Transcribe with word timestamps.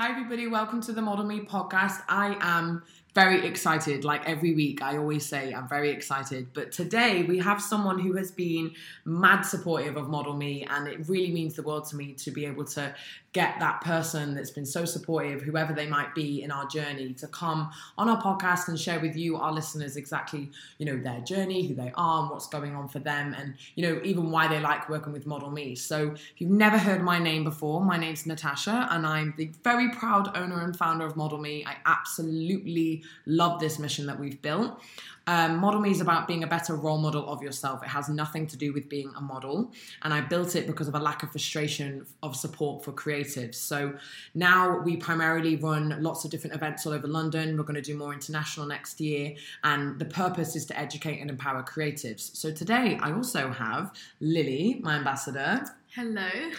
Hi, 0.00 0.08
everybody. 0.08 0.46
Welcome 0.46 0.80
to 0.84 0.92
the 0.92 1.02
Model 1.02 1.26
Me 1.26 1.40
podcast. 1.40 2.00
I 2.08 2.34
am 2.40 2.82
very 3.14 3.46
excited. 3.46 4.04
Like 4.04 4.28
every 4.28 4.54
week, 4.54 4.82
I 4.82 4.96
always 4.96 5.26
say 5.26 5.52
I'm 5.52 5.68
very 5.68 5.90
excited. 5.90 6.48
But 6.52 6.72
today, 6.72 7.22
we 7.22 7.38
have 7.38 7.60
someone 7.60 7.98
who 7.98 8.16
has 8.16 8.30
been 8.30 8.72
mad 9.04 9.42
supportive 9.42 9.96
of 9.96 10.08
Model 10.08 10.34
Me, 10.34 10.64
and 10.70 10.86
it 10.86 11.08
really 11.08 11.30
means 11.30 11.54
the 11.54 11.62
world 11.62 11.86
to 11.86 11.96
me 11.96 12.12
to 12.14 12.30
be 12.30 12.46
able 12.46 12.64
to 12.64 12.94
get 13.32 13.60
that 13.60 13.80
person 13.80 14.34
that's 14.34 14.50
been 14.50 14.66
so 14.66 14.84
supportive, 14.84 15.40
whoever 15.40 15.72
they 15.72 15.86
might 15.86 16.12
be 16.16 16.42
in 16.42 16.50
our 16.50 16.66
journey, 16.66 17.12
to 17.14 17.28
come 17.28 17.70
on 17.96 18.08
our 18.08 18.20
podcast 18.20 18.66
and 18.68 18.78
share 18.78 18.98
with 18.98 19.16
you, 19.16 19.36
our 19.36 19.52
listeners, 19.52 19.96
exactly 19.96 20.50
you 20.78 20.86
know 20.86 20.96
their 20.96 21.20
journey, 21.20 21.66
who 21.66 21.74
they 21.74 21.92
are, 21.94 22.22
and 22.22 22.30
what's 22.30 22.48
going 22.48 22.74
on 22.74 22.88
for 22.88 22.98
them, 22.98 23.34
and 23.38 23.54
you 23.74 23.82
know 23.82 24.00
even 24.04 24.30
why 24.30 24.48
they 24.48 24.60
like 24.60 24.88
working 24.88 25.12
with 25.12 25.26
Model 25.26 25.50
Me. 25.50 25.74
So 25.74 26.12
if 26.12 26.32
you've 26.38 26.50
never 26.50 26.78
heard 26.78 27.02
my 27.02 27.18
name 27.18 27.44
before, 27.44 27.80
my 27.84 27.96
name's 27.96 28.26
Natasha, 28.26 28.88
and 28.90 29.06
I'm 29.06 29.34
the 29.36 29.50
very 29.62 29.90
proud 29.90 30.36
owner 30.36 30.62
and 30.62 30.76
founder 30.76 31.06
of 31.06 31.16
Model 31.16 31.38
Me. 31.38 31.64
I 31.64 31.76
absolutely 31.86 32.99
love 33.26 33.60
this 33.60 33.78
mission 33.78 34.06
that 34.06 34.18
we've 34.18 34.40
built. 34.40 34.80
Um, 35.26 35.58
model 35.58 35.80
Me 35.80 35.90
is 35.90 36.00
about 36.00 36.26
being 36.26 36.42
a 36.42 36.46
better 36.46 36.74
role 36.74 36.98
model 36.98 37.28
of 37.28 37.40
yourself. 37.40 37.82
It 37.84 37.88
has 37.88 38.08
nothing 38.08 38.48
to 38.48 38.56
do 38.56 38.72
with 38.72 38.88
being 38.88 39.12
a 39.16 39.20
model. 39.20 39.70
And 40.02 40.12
I 40.12 40.22
built 40.22 40.56
it 40.56 40.66
because 40.66 40.88
of 40.88 40.94
a 40.94 40.98
lack 40.98 41.22
of 41.22 41.30
frustration 41.30 42.04
of 42.22 42.34
support 42.34 42.84
for 42.84 42.92
creatives. 42.92 43.54
So 43.54 43.94
now 44.34 44.80
we 44.80 44.96
primarily 44.96 45.54
run 45.54 46.02
lots 46.02 46.24
of 46.24 46.32
different 46.32 46.56
events 46.56 46.84
all 46.84 46.92
over 46.92 47.06
London. 47.06 47.56
We're 47.56 47.62
going 47.62 47.76
to 47.76 47.80
do 47.80 47.96
more 47.96 48.12
international 48.12 48.66
next 48.66 49.00
year. 49.00 49.34
And 49.62 49.98
the 49.98 50.06
purpose 50.06 50.56
is 50.56 50.66
to 50.66 50.78
educate 50.78 51.20
and 51.20 51.30
empower 51.30 51.62
creatives. 51.62 52.34
So 52.34 52.50
today 52.50 52.98
I 53.00 53.12
also 53.12 53.52
have 53.52 53.92
Lily, 54.20 54.80
my 54.82 54.96
ambassador. 54.96 55.64
Hello. 55.92 56.28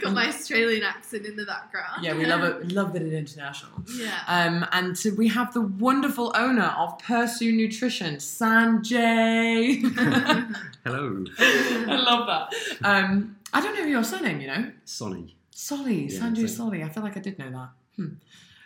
Got 0.00 0.14
my 0.14 0.28
Australian 0.28 0.82
accent 0.82 1.26
in 1.26 1.36
the 1.36 1.44
background. 1.44 2.02
Yeah, 2.02 2.14
we 2.16 2.24
love 2.24 2.42
it. 2.42 2.72
Love 2.72 2.94
that 2.94 3.02
it's 3.02 3.12
international. 3.12 3.72
Yeah. 3.98 4.18
Um, 4.26 4.64
and 4.72 4.96
so 4.96 5.10
we 5.10 5.28
have 5.28 5.52
the 5.52 5.60
wonderful 5.60 6.32
owner 6.34 6.74
of 6.78 6.96
Pursu 7.02 7.54
Nutrition, 7.54 8.16
Sanjay. 8.16 9.82
Hello, 10.84 11.24
I 11.38 11.96
love 11.96 12.26
that. 12.26 12.54
Um, 12.82 13.36
I 13.52 13.60
don't 13.60 13.74
know 13.74 13.84
your 13.84 14.02
surname, 14.04 14.40
you 14.40 14.46
know. 14.46 14.72
Soni. 14.86 15.32
Solly, 15.50 16.06
Yeah, 16.06 16.20
Sanjay 16.20 16.48
so- 16.48 16.56
Solly. 16.64 16.82
I 16.82 16.88
feel 16.88 17.02
like 17.02 17.18
I 17.18 17.20
did 17.20 17.38
know 17.38 17.50
that. 17.50 17.68
Hmm. 17.96 18.14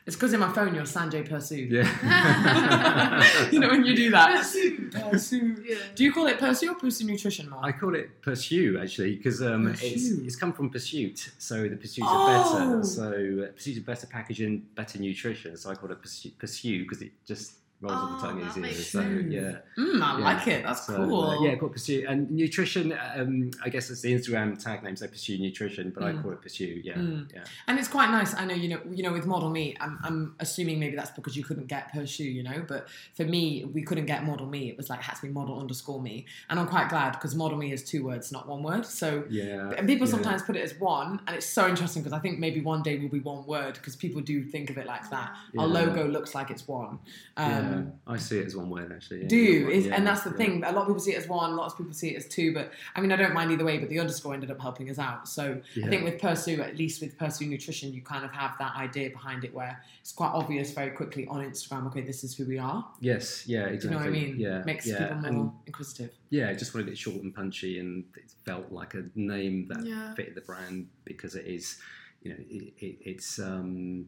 It's 0.08 0.16
because 0.16 0.32
in 0.32 0.40
my 0.40 0.50
phone 0.50 0.74
you're 0.74 0.84
Sanjay 0.84 1.28
Pursu. 1.28 1.70
Yeah. 1.70 3.50
you 3.52 3.58
know 3.60 3.68
when 3.68 3.84
you 3.84 3.94
do 3.94 4.10
that. 4.10 4.42
Pursu. 4.42 4.90
Pursu. 4.90 5.64
Yeah. 5.68 5.76
Do 5.94 6.02
you 6.02 6.14
call 6.14 6.26
it 6.28 6.38
Pursu 6.38 6.70
or 6.70 6.76
Pursu 6.76 7.04
Nutrition, 7.04 7.50
Mark? 7.50 7.62
I 7.62 7.72
call 7.72 7.94
it 7.94 8.22
Pursu 8.22 8.80
actually 8.82 9.16
because 9.16 9.42
um, 9.42 9.68
it's, 9.68 9.82
it's 10.10 10.34
come 10.36 10.54
from 10.54 10.70
pursuit. 10.70 11.30
So 11.36 11.68
the 11.68 11.76
pursuit 11.76 12.06
Oh. 12.08 12.70
of 12.70 12.70
better. 12.80 12.84
So 12.84 13.04
uh, 13.48 13.52
pursuit 13.52 13.76
of 13.76 13.84
better 13.84 14.06
packaging, 14.06 14.62
better 14.74 14.98
nutrition. 14.98 15.58
So 15.58 15.70
I 15.70 15.74
call 15.74 15.90
it 15.92 16.00
Pursu 16.02 16.32
Pursu 16.40 16.78
because 16.84 17.02
it 17.02 17.12
just 17.26 17.52
rolls 17.80 17.94
off 17.94 18.20
the 18.20 18.26
Oh, 18.26 18.30
tongue 18.30 18.40
that 18.40 18.56
easier. 18.58 18.72
So 18.82 19.00
sense. 19.00 19.32
yeah. 19.32 19.58
Mm, 19.78 20.02
I 20.02 20.18
Yeah. 20.18 20.24
like 20.24 20.48
it. 20.48 20.62
That's 20.64 20.86
So, 20.86 20.96
cool. 20.96 21.24
uh, 21.24 21.42
yeah, 21.44 21.54
called 21.56 21.74
Pursu 21.74 22.04
and 22.10 22.28
nutrition. 22.30 22.92
Um, 23.14 23.50
I 23.64 23.68
guess 23.68 23.88
it's 23.90 24.00
the 24.00 24.12
Instagram 24.12 24.58
tag 24.62 24.82
name. 24.82 24.96
So 24.96 25.06
Pursu 25.06 25.38
nutrition, 25.38 25.90
but 25.94 26.02
Mm. 26.02 26.18
I 26.18 26.22
call 26.22 26.32
it 26.32 26.40
Pursu. 26.42 26.80
Yeah, 26.84 26.94
Mm. 26.94 27.32
yeah. 27.32 27.44
And 27.68 27.78
it's 27.78 27.86
quite 27.88 28.10
nice. 28.10 28.34
I 28.34 28.44
know, 28.46 28.54
you 28.54 28.68
know, 28.68 28.80
you 28.92 29.02
know, 29.04 29.12
with 29.12 29.26
Model 29.26 29.50
Me, 29.50 29.76
I'm, 29.80 29.98
I'm 30.02 30.34
assuming 30.40 30.80
maybe 30.80 30.96
that's 30.96 31.12
because 31.12 31.36
you 31.36 31.44
couldn't 31.44 31.66
get 31.66 31.92
Pursu, 31.92 32.24
you 32.24 32.42
know. 32.42 32.64
But 32.66 32.88
for 33.14 33.24
me, 33.24 33.64
we 33.72 33.82
couldn't 33.82 34.06
get 34.06 34.24
Model 34.24 34.46
Me. 34.46 34.68
It 34.70 34.76
was 34.76 34.90
like 34.90 35.00
had 35.00 35.14
to 35.16 35.22
be 35.22 35.28
Model 35.28 35.60
underscore 35.60 36.02
Me, 36.02 36.26
and 36.50 36.58
I'm 36.58 36.66
quite 36.66 36.88
glad 36.88 37.12
because 37.12 37.34
Model 37.36 37.58
Me 37.58 37.72
is 37.72 37.84
two 37.84 38.04
words, 38.04 38.32
not 38.32 38.48
one 38.48 38.62
word. 38.62 38.86
So. 38.86 39.24
Yeah, 39.30 39.70
And 39.76 39.86
people 39.86 40.06
yeah. 40.06 40.14
sometimes 40.14 40.42
put 40.42 40.56
it 40.56 40.62
as 40.62 40.74
one, 40.80 41.20
and 41.26 41.36
it's 41.36 41.46
so 41.46 41.68
interesting 41.68 42.02
because 42.02 42.16
I 42.16 42.20
think 42.20 42.38
maybe 42.40 42.60
one 42.60 42.82
day 42.82 42.98
will 42.98 43.08
be 43.08 43.20
one 43.20 43.46
word 43.46 43.74
because 43.74 43.94
people 43.94 44.20
do 44.20 44.42
think 44.42 44.70
of 44.70 44.78
it 44.78 44.86
like 44.86 45.08
that. 45.10 45.36
Our 45.56 45.66
logo 45.68 46.08
looks 46.08 46.34
like 46.34 46.50
it's 46.50 46.66
one. 46.66 46.98
Um, 47.36 47.67
yeah, 47.70 47.82
I 48.06 48.16
see 48.18 48.38
it 48.38 48.46
as 48.46 48.56
one 48.56 48.70
word 48.70 48.92
actually. 48.92 49.22
yeah. 49.22 49.28
Do 49.28 49.36
you? 49.36 49.68
Is, 49.68 49.86
Yeah, 49.86 49.94
and 49.96 50.06
that's 50.06 50.22
the 50.22 50.30
yeah. 50.30 50.36
thing. 50.36 50.64
A 50.64 50.72
lot 50.72 50.82
of 50.82 50.86
people 50.88 51.00
see 51.00 51.12
it 51.12 51.18
as 51.18 51.28
one. 51.28 51.56
Lots 51.56 51.72
of 51.74 51.78
people 51.78 51.92
see 51.94 52.08
it 52.10 52.16
as 52.16 52.26
two. 52.26 52.52
But 52.54 52.72
I 52.94 53.00
mean, 53.00 53.12
I 53.12 53.16
don't 53.16 53.34
mind 53.34 53.50
either 53.52 53.64
way. 53.64 53.78
But 53.78 53.88
the 53.88 53.98
underscore 54.00 54.34
ended 54.34 54.50
up 54.50 54.60
helping 54.60 54.90
us 54.90 54.98
out. 54.98 55.28
So 55.28 55.60
I 55.84 55.88
think 55.88 56.04
with 56.04 56.20
Pursu, 56.20 56.58
at 56.60 56.76
least 56.76 57.00
with 57.00 57.16
Pursu 57.18 57.48
Nutrition, 57.48 57.92
you 57.92 58.02
kind 58.02 58.24
of 58.24 58.30
have 58.32 58.52
that 58.58 58.74
idea 58.76 59.10
behind 59.10 59.44
it 59.44 59.52
where 59.54 59.82
it's 60.00 60.12
quite 60.12 60.30
obvious 60.32 60.72
very 60.72 60.90
quickly 60.90 61.26
on 61.28 61.40
Instagram. 61.44 61.86
Okay, 61.88 62.00
this 62.02 62.24
is 62.24 62.36
who 62.36 62.44
we 62.46 62.58
are. 62.58 62.86
Yes, 63.00 63.46
yeah, 63.46 63.66
Exactly. 63.66 63.78
Do 63.78 63.84
you 63.86 63.90
know 63.90 63.96
what 63.98 64.06
I 64.06 64.10
mean? 64.10 64.40
Yeah, 64.40 64.62
Makes 64.64 64.86
yeah. 64.86 64.98
people 64.98 65.16
more 65.16 65.26
And 65.30 65.50
inquisitive. 65.66 66.10
yeah, 66.30 66.48
I 66.48 66.54
just 66.54 66.74
wanted 66.74 66.88
it 66.88 66.98
short 66.98 67.22
and 67.22 67.34
punchy, 67.34 67.78
and 67.78 68.04
it 68.16 68.32
felt 68.44 68.70
like 68.72 68.94
a 68.94 69.04
name 69.14 69.66
that 69.68 69.84
Yeah. 69.84 70.14
fitted 70.14 70.34
the 70.34 70.40
brand 70.42 70.88
because 71.04 71.34
it 71.34 71.46
is, 71.46 71.78
you 72.22 72.30
know, 72.30 72.36
it, 72.38 72.72
it, 72.78 72.96
it's 73.04 73.38
um, 73.38 74.06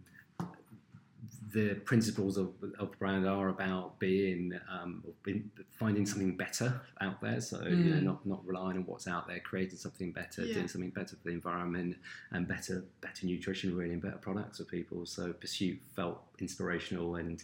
the 1.53 1.75
principles 1.85 2.37
of, 2.37 2.49
of 2.79 2.91
the 2.91 2.97
brand 2.99 3.27
are 3.27 3.49
about 3.49 3.99
being, 3.99 4.59
um, 4.71 5.03
being 5.23 5.51
finding 5.71 6.05
something 6.07 6.37
better 6.37 6.81
out 7.01 7.21
there. 7.21 7.41
So 7.41 7.63
you 7.67 7.77
know, 7.77 7.97
Mm. 7.97 8.03
not 8.03 8.27
not 8.27 8.47
relying 8.47 8.77
on 8.79 8.85
what's 8.87 9.09
out 9.09 9.27
there, 9.29 9.41
creating 9.41 9.79
something 9.79 10.13
better, 10.13 10.45
Yeah. 10.45 10.55
doing 10.55 10.69
something 10.69 10.91
better 10.91 11.17
for 11.17 11.25
the 11.25 11.31
environment, 11.31 11.97
and 12.33 12.47
better 12.47 12.85
better 13.01 13.27
nutrition, 13.27 13.75
really, 13.77 13.93
and 13.95 14.03
better 14.03 14.19
products 14.19 14.59
for 14.59 14.65
people. 14.65 15.07
So 15.07 15.33
pursuit 15.33 15.81
felt 15.97 16.23
inspirational 16.39 17.17
and 17.17 17.43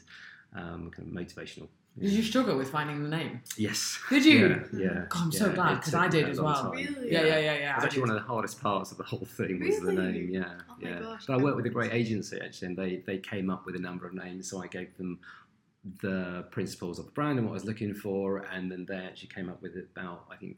um, 0.54 0.90
kind 0.90 1.08
of 1.08 1.14
motivational. 1.14 1.68
Did 1.98 2.10
you 2.10 2.22
struggle 2.22 2.58
with 2.58 2.70
finding 2.70 3.02
the 3.02 3.08
name? 3.08 3.40
Yes. 3.56 3.98
Did 4.10 4.24
you? 4.24 4.64
Yeah. 4.72 4.78
yeah 4.78 5.04
God, 5.08 5.22
I'm 5.22 5.32
so 5.32 5.50
glad, 5.50 5.76
because 5.76 5.94
I 5.94 6.08
did 6.08 6.28
as 6.28 6.38
well. 6.40 6.70
Really? 6.70 7.10
Yeah, 7.10 7.22
yeah, 7.22 7.38
yeah, 7.38 7.38
yeah. 7.38 7.52
It 7.52 7.72
I 7.72 7.76
was 7.76 7.84
actually 7.84 8.00
one 8.02 8.10
of 8.10 8.16
the 8.16 8.22
hardest 8.22 8.60
parts 8.60 8.92
of 8.92 8.98
the 8.98 9.04
whole 9.04 9.24
thing 9.24 9.60
was 9.64 9.80
the 9.80 9.92
name. 9.92 10.28
Yeah, 10.30 10.44
Oh 10.70 10.74
yeah. 10.78 11.00
gosh, 11.00 11.24
but 11.26 11.34
I 11.34 11.42
worked 11.42 11.56
with 11.56 11.66
a 11.66 11.70
great 11.70 11.92
agency 11.92 12.38
actually, 12.42 12.68
and 12.68 12.76
they 12.76 12.96
they 13.06 13.18
came 13.18 13.48
up 13.48 13.64
with 13.64 13.76
a 13.76 13.78
number 13.78 14.06
of 14.06 14.12
names. 14.12 14.50
So 14.50 14.62
I 14.62 14.66
gave 14.66 14.94
them 14.98 15.20
the 16.02 16.44
principles 16.50 16.98
of 16.98 17.06
the 17.06 17.12
brand 17.12 17.38
and 17.38 17.46
what 17.46 17.52
I 17.52 17.54
was 17.54 17.64
looking 17.64 17.94
for, 17.94 18.38
and 18.52 18.70
then 18.70 18.84
they 18.86 18.96
actually 18.96 19.28
came 19.28 19.48
up 19.48 19.62
with 19.62 19.76
about 19.76 20.26
I 20.30 20.36
think 20.36 20.56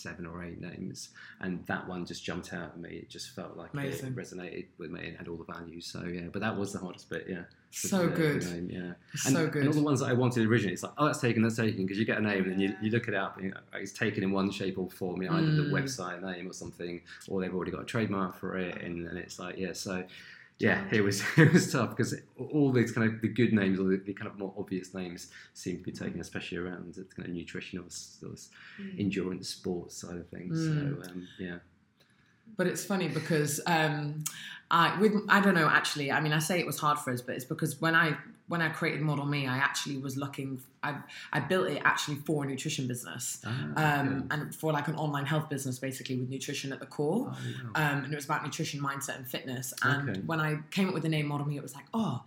seven 0.00 0.26
or 0.26 0.42
eight 0.44 0.60
names, 0.60 1.10
and 1.40 1.64
that 1.66 1.86
one 1.88 2.04
just 2.06 2.24
jumped 2.24 2.52
out 2.52 2.70
at 2.74 2.78
me. 2.78 2.90
It 2.90 3.08
just 3.10 3.30
felt 3.30 3.56
like 3.56 3.72
Amazing. 3.74 4.08
it 4.08 4.16
resonated 4.16 4.66
with 4.78 4.90
me 4.90 5.08
and 5.08 5.16
had 5.16 5.28
all 5.28 5.36
the 5.36 5.44
values. 5.52 5.86
So 5.86 6.04
yeah, 6.04 6.28
but 6.32 6.40
that 6.40 6.56
was 6.56 6.72
the 6.72 6.78
hardest 6.78 7.08
bit. 7.10 7.26
Yeah, 7.28 7.42
So 7.70 7.98
The- 8.04 8.08
the 8.08 8.16
good. 8.16 8.44
name, 8.44 8.70
yeah. 8.70 8.92
So 9.14 9.42
And, 9.44 9.52
good. 9.52 9.60
And 9.60 9.68
all 9.68 9.74
the 9.74 9.82
ones 9.82 10.00
that 10.00 10.06
I 10.06 10.12
wanted 10.12 10.44
originally, 10.46 10.72
it's 10.72 10.82
like, 10.82 10.92
oh, 10.98 11.06
that's 11.06 11.20
taken, 11.20 11.42
that's 11.42 11.56
taken, 11.56 11.84
because 11.84 11.98
you 11.98 12.04
get 12.04 12.18
a 12.18 12.22
name 12.22 12.42
and 12.44 12.52
then 12.52 12.60
you, 12.60 12.74
you 12.82 12.90
look 12.90 13.06
it 13.06 13.14
up 13.14 13.36
and 13.36 13.44
you 13.46 13.50
know, 13.52 13.60
it's 13.74 13.92
taken 13.92 14.24
in 14.24 14.32
one 14.32 14.50
shape 14.50 14.76
or 14.78 14.90
form, 14.90 15.22
you 15.22 15.28
know, 15.28 15.36
either 15.36 15.52
the 15.52 15.62
Mm. 15.62 15.70
website 15.70 16.20
name 16.22 16.48
or 16.48 16.52
something, 16.52 17.00
or 17.28 17.40
they've 17.40 17.54
already 17.54 17.70
got 17.70 17.82
a 17.82 17.84
trademark 17.84 18.36
for 18.36 18.56
it, 18.58 18.82
and, 18.82 19.06
and 19.06 19.16
it's 19.18 19.38
like, 19.38 19.56
yeah, 19.56 19.72
so 19.72 20.02
yeah, 20.60 20.84
it 20.92 21.00
was 21.00 21.22
it 21.36 21.52
was 21.52 21.72
tough 21.72 21.90
because 21.96 22.14
all 22.36 22.70
these 22.70 22.92
kind 22.92 23.10
of 23.12 23.20
the 23.22 23.28
good 23.28 23.52
names 23.52 23.80
or 23.80 23.84
the, 23.84 23.96
the 23.96 24.12
kind 24.12 24.30
of 24.30 24.38
more 24.38 24.52
obvious 24.58 24.92
names 24.94 25.28
seem 25.54 25.78
to 25.78 25.82
be 25.82 25.92
taken, 25.92 26.20
especially 26.20 26.58
around 26.58 26.94
the 26.94 27.04
kind 27.04 27.28
of 27.28 27.34
nutritional, 27.34 27.84
sort 27.88 28.32
of 28.32 28.40
Mm. 28.80 29.00
endurance 29.00 29.48
sports 29.48 29.96
side 29.96 30.16
of 30.16 30.28
things. 30.28 30.58
Mm. 30.58 31.04
So 31.04 31.10
um, 31.10 31.28
yeah, 31.38 31.58
But 32.56 32.66
it's 32.66 32.84
funny 32.84 33.08
because 33.08 33.60
um, 33.66 34.24
I 34.70 34.98
with 35.00 35.14
I 35.28 35.40
don't 35.40 35.54
know 35.54 35.68
actually. 35.68 36.12
I 36.12 36.20
mean, 36.20 36.32
I 36.32 36.38
say 36.38 36.58
it 36.60 36.66
was 36.66 36.78
hard 36.78 36.98
for 36.98 37.12
us, 37.12 37.20
but 37.20 37.34
it's 37.34 37.44
because 37.44 37.80
when 37.80 37.94
I 37.94 38.16
when 38.48 38.60
I 38.60 38.68
created 38.68 39.00
Model 39.00 39.26
Me, 39.26 39.46
I 39.46 39.56
actually 39.58 39.96
was 39.98 40.16
looking. 40.16 40.60
I 40.82 40.96
I 41.32 41.40
built 41.40 41.68
it 41.68 41.80
actually 41.84 42.16
for 42.26 42.44
a 42.44 42.46
nutrition 42.46 42.86
business. 42.88 43.42
Ah, 43.46 44.00
Um, 44.00 44.26
and 44.30 44.54
for 44.54 44.72
like 44.72 44.88
an 44.88 44.96
online 44.96 45.26
health 45.26 45.48
business, 45.48 45.78
basically 45.78 46.16
with 46.16 46.28
nutrition 46.30 46.72
at 46.72 46.80
the 46.80 46.86
core. 46.86 47.32
Oh, 47.32 47.38
wow. 47.74 47.92
Um, 47.92 48.04
and 48.04 48.12
it 48.12 48.16
was 48.16 48.24
about 48.24 48.42
nutrition, 48.44 48.80
mindset, 48.80 49.16
and 49.16 49.26
fitness. 49.28 49.72
And 49.82 50.10
Okay. 50.10 50.20
when 50.20 50.40
I 50.40 50.58
came 50.70 50.88
up 50.88 50.94
with 50.94 51.02
the 51.04 51.08
name 51.08 51.26
Model 51.26 51.46
Me, 51.46 51.56
it 51.56 51.62
was 51.62 51.74
like, 51.74 51.84
oh, 51.94 52.22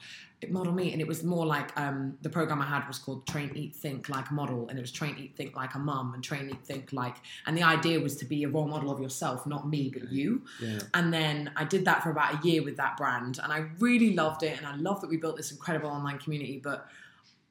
Model 0.52 0.74
Me. 0.74 0.92
And 0.92 1.00
it 1.02 1.08
was 1.08 1.24
more 1.24 1.46
like 1.46 1.78
um, 1.80 2.18
the 2.22 2.30
program 2.30 2.62
I 2.62 2.66
had 2.66 2.88
was 2.88 2.98
called 3.00 3.26
Train, 3.28 3.52
Eat, 3.56 3.76
Think 3.76 4.10
Like 4.10 4.30
a 4.30 4.34
Model. 4.34 4.68
And 4.70 4.78
it 4.78 4.82
was 4.82 4.92
Train, 4.92 5.16
Eat, 5.18 5.36
Think 5.36 5.56
Like 5.56 5.76
a 5.76 5.80
Mum, 5.80 6.14
and 6.14 6.24
Train, 6.24 6.50
Eat, 6.50 6.64
Think 6.66 6.92
Like. 6.94 7.16
And 7.46 7.58
the 7.58 7.64
idea 7.64 8.00
was 8.00 8.16
to 8.18 8.26
be 8.26 8.44
a 8.44 8.50
role 8.50 8.68
model 8.68 8.92
of 8.92 9.00
yourself, 9.00 9.46
not 9.48 9.68
me, 9.68 9.90
but 9.94 10.12
you. 10.12 10.42
yeah. 10.62 10.80
And 10.94 11.14
then 11.14 11.52
I 11.56 11.64
did 11.64 11.86
that 11.86 12.04
for 12.04 12.10
about 12.12 12.44
a 12.44 12.48
year 12.48 12.64
with 12.64 12.78
that 12.78 12.98
brand, 12.98 13.40
and 13.42 13.54
I 13.54 13.66
really 13.80 14.14
loved 14.14 14.44
it. 14.44 14.58
And 14.58 14.66
I 14.68 14.76
love 14.76 15.02
that 15.02 15.10
we 15.10 15.18
built 15.18 15.38
this 15.38 15.52
incredible 15.52 15.90
online 15.90 16.18
community. 16.20 16.60
But 16.64 16.88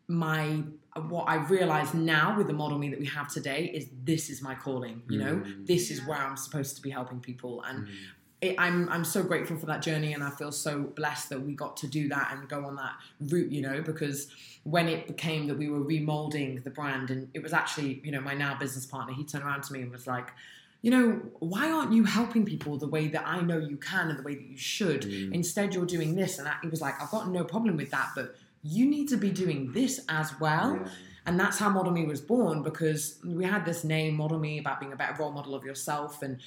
my 0.09 0.63
what 1.09 1.25
I 1.29 1.37
realize 1.37 1.95
now 1.95 2.37
with 2.37 2.47
the 2.49 2.53
model 2.53 2.77
me 2.79 2.91
that 2.91 2.99
we 3.01 3.07
have 3.07 3.33
today 3.33 3.71
is 3.73 3.89
this 4.05 4.29
is 4.29 4.43
my 4.43 4.55
calling. 4.55 5.03
You 5.09 5.19
know, 5.19 5.37
Mm. 5.37 5.67
this 5.67 5.91
is 5.91 6.05
where 6.07 6.19
I'm 6.19 6.37
supposed 6.37 6.77
to 6.77 6.83
be 6.83 6.91
helping 6.91 7.21
people, 7.21 7.63
and 7.63 7.87
Mm. 7.87 7.91
It, 8.43 8.57
I'm 8.59 8.89
I'm 8.89 9.05
so 9.05 9.23
grateful 9.23 9.57
for 9.57 9.67
that 9.67 9.81
journey, 9.81 10.13
and 10.13 10.23
I 10.23 10.31
feel 10.31 10.53
so 10.53 10.81
blessed 10.83 11.31
that 11.31 11.41
we 11.41 11.55
got 11.55 11.77
to 11.79 11.87
do 11.87 12.09
that 12.09 12.33
and 12.33 12.49
go 12.49 12.67
on 12.67 12.77
that 12.77 12.93
route. 13.21 13.51
You 13.51 13.63
know, 13.63 13.81
because 13.81 14.29
when 14.65 14.89
it 14.89 15.07
became 15.07 15.47
that 15.47 15.57
we 15.57 15.69
were 15.69 15.81
remolding 15.81 16.63
the 16.63 16.71
brand, 16.71 17.11
and 17.11 17.29
it 17.33 17.43
was 17.43 17.53
actually 17.53 18.03
you 18.05 18.11
know 18.11 18.21
my 18.21 18.35
now 18.35 18.59
business 18.59 18.85
partner, 18.85 19.15
he 19.15 19.25
turned 19.25 19.45
around 19.45 19.63
to 19.65 19.73
me 19.73 19.81
and 19.81 19.91
was 19.91 20.07
like. 20.07 20.29
You 20.85 20.91
know, 20.91 21.11
why 21.39 21.71
aren't 21.71 21.93
you 21.93 22.03
helping 22.03 22.45
people 22.45 22.77
the 22.77 22.89
way 22.89 23.07
that 23.07 23.25
I 23.25 23.41
know 23.41 23.57
you 23.57 23.77
can 23.77 24.09
and 24.09 24.19
the 24.19 24.23
way 24.25 24.35
that 24.35 24.43
you 24.43 24.57
should? 24.57 25.03
Mm. 25.03 25.33
Instead, 25.33 25.75
you're 25.75 25.87
doing 25.87 26.17
this. 26.17 26.41
And 26.41 26.49
I, 26.49 26.55
he 26.61 26.67
was 26.67 26.81
like, 26.81 27.01
I've 27.01 27.13
got 27.13 27.29
no 27.29 27.45
problem 27.45 27.77
with 27.77 27.93
that, 27.93 28.09
but 28.17 28.35
you 28.65 28.87
need 28.87 29.09
to 29.11 29.17
be 29.17 29.31
doing 29.31 29.71
this 29.73 30.01
as 30.09 30.41
well. 30.41 30.81
Yeah. 30.83 30.89
And 31.25 31.39
that's 31.39 31.57
how 31.57 31.69
Model 31.69 31.93
Me 31.93 32.05
was 32.05 32.21
born 32.21 32.65
because 32.65 33.19
we 33.25 33.45
had 33.45 33.65
this 33.65 33.85
name, 33.85 34.17
Model 34.17 34.41
Me, 34.41 34.59
about 34.59 34.81
being 34.81 34.93
a 34.93 34.97
better 34.97 35.15
role 35.23 35.31
model 35.31 35.55
of 35.55 35.65
yourself. 35.65 36.21
And 36.21 36.41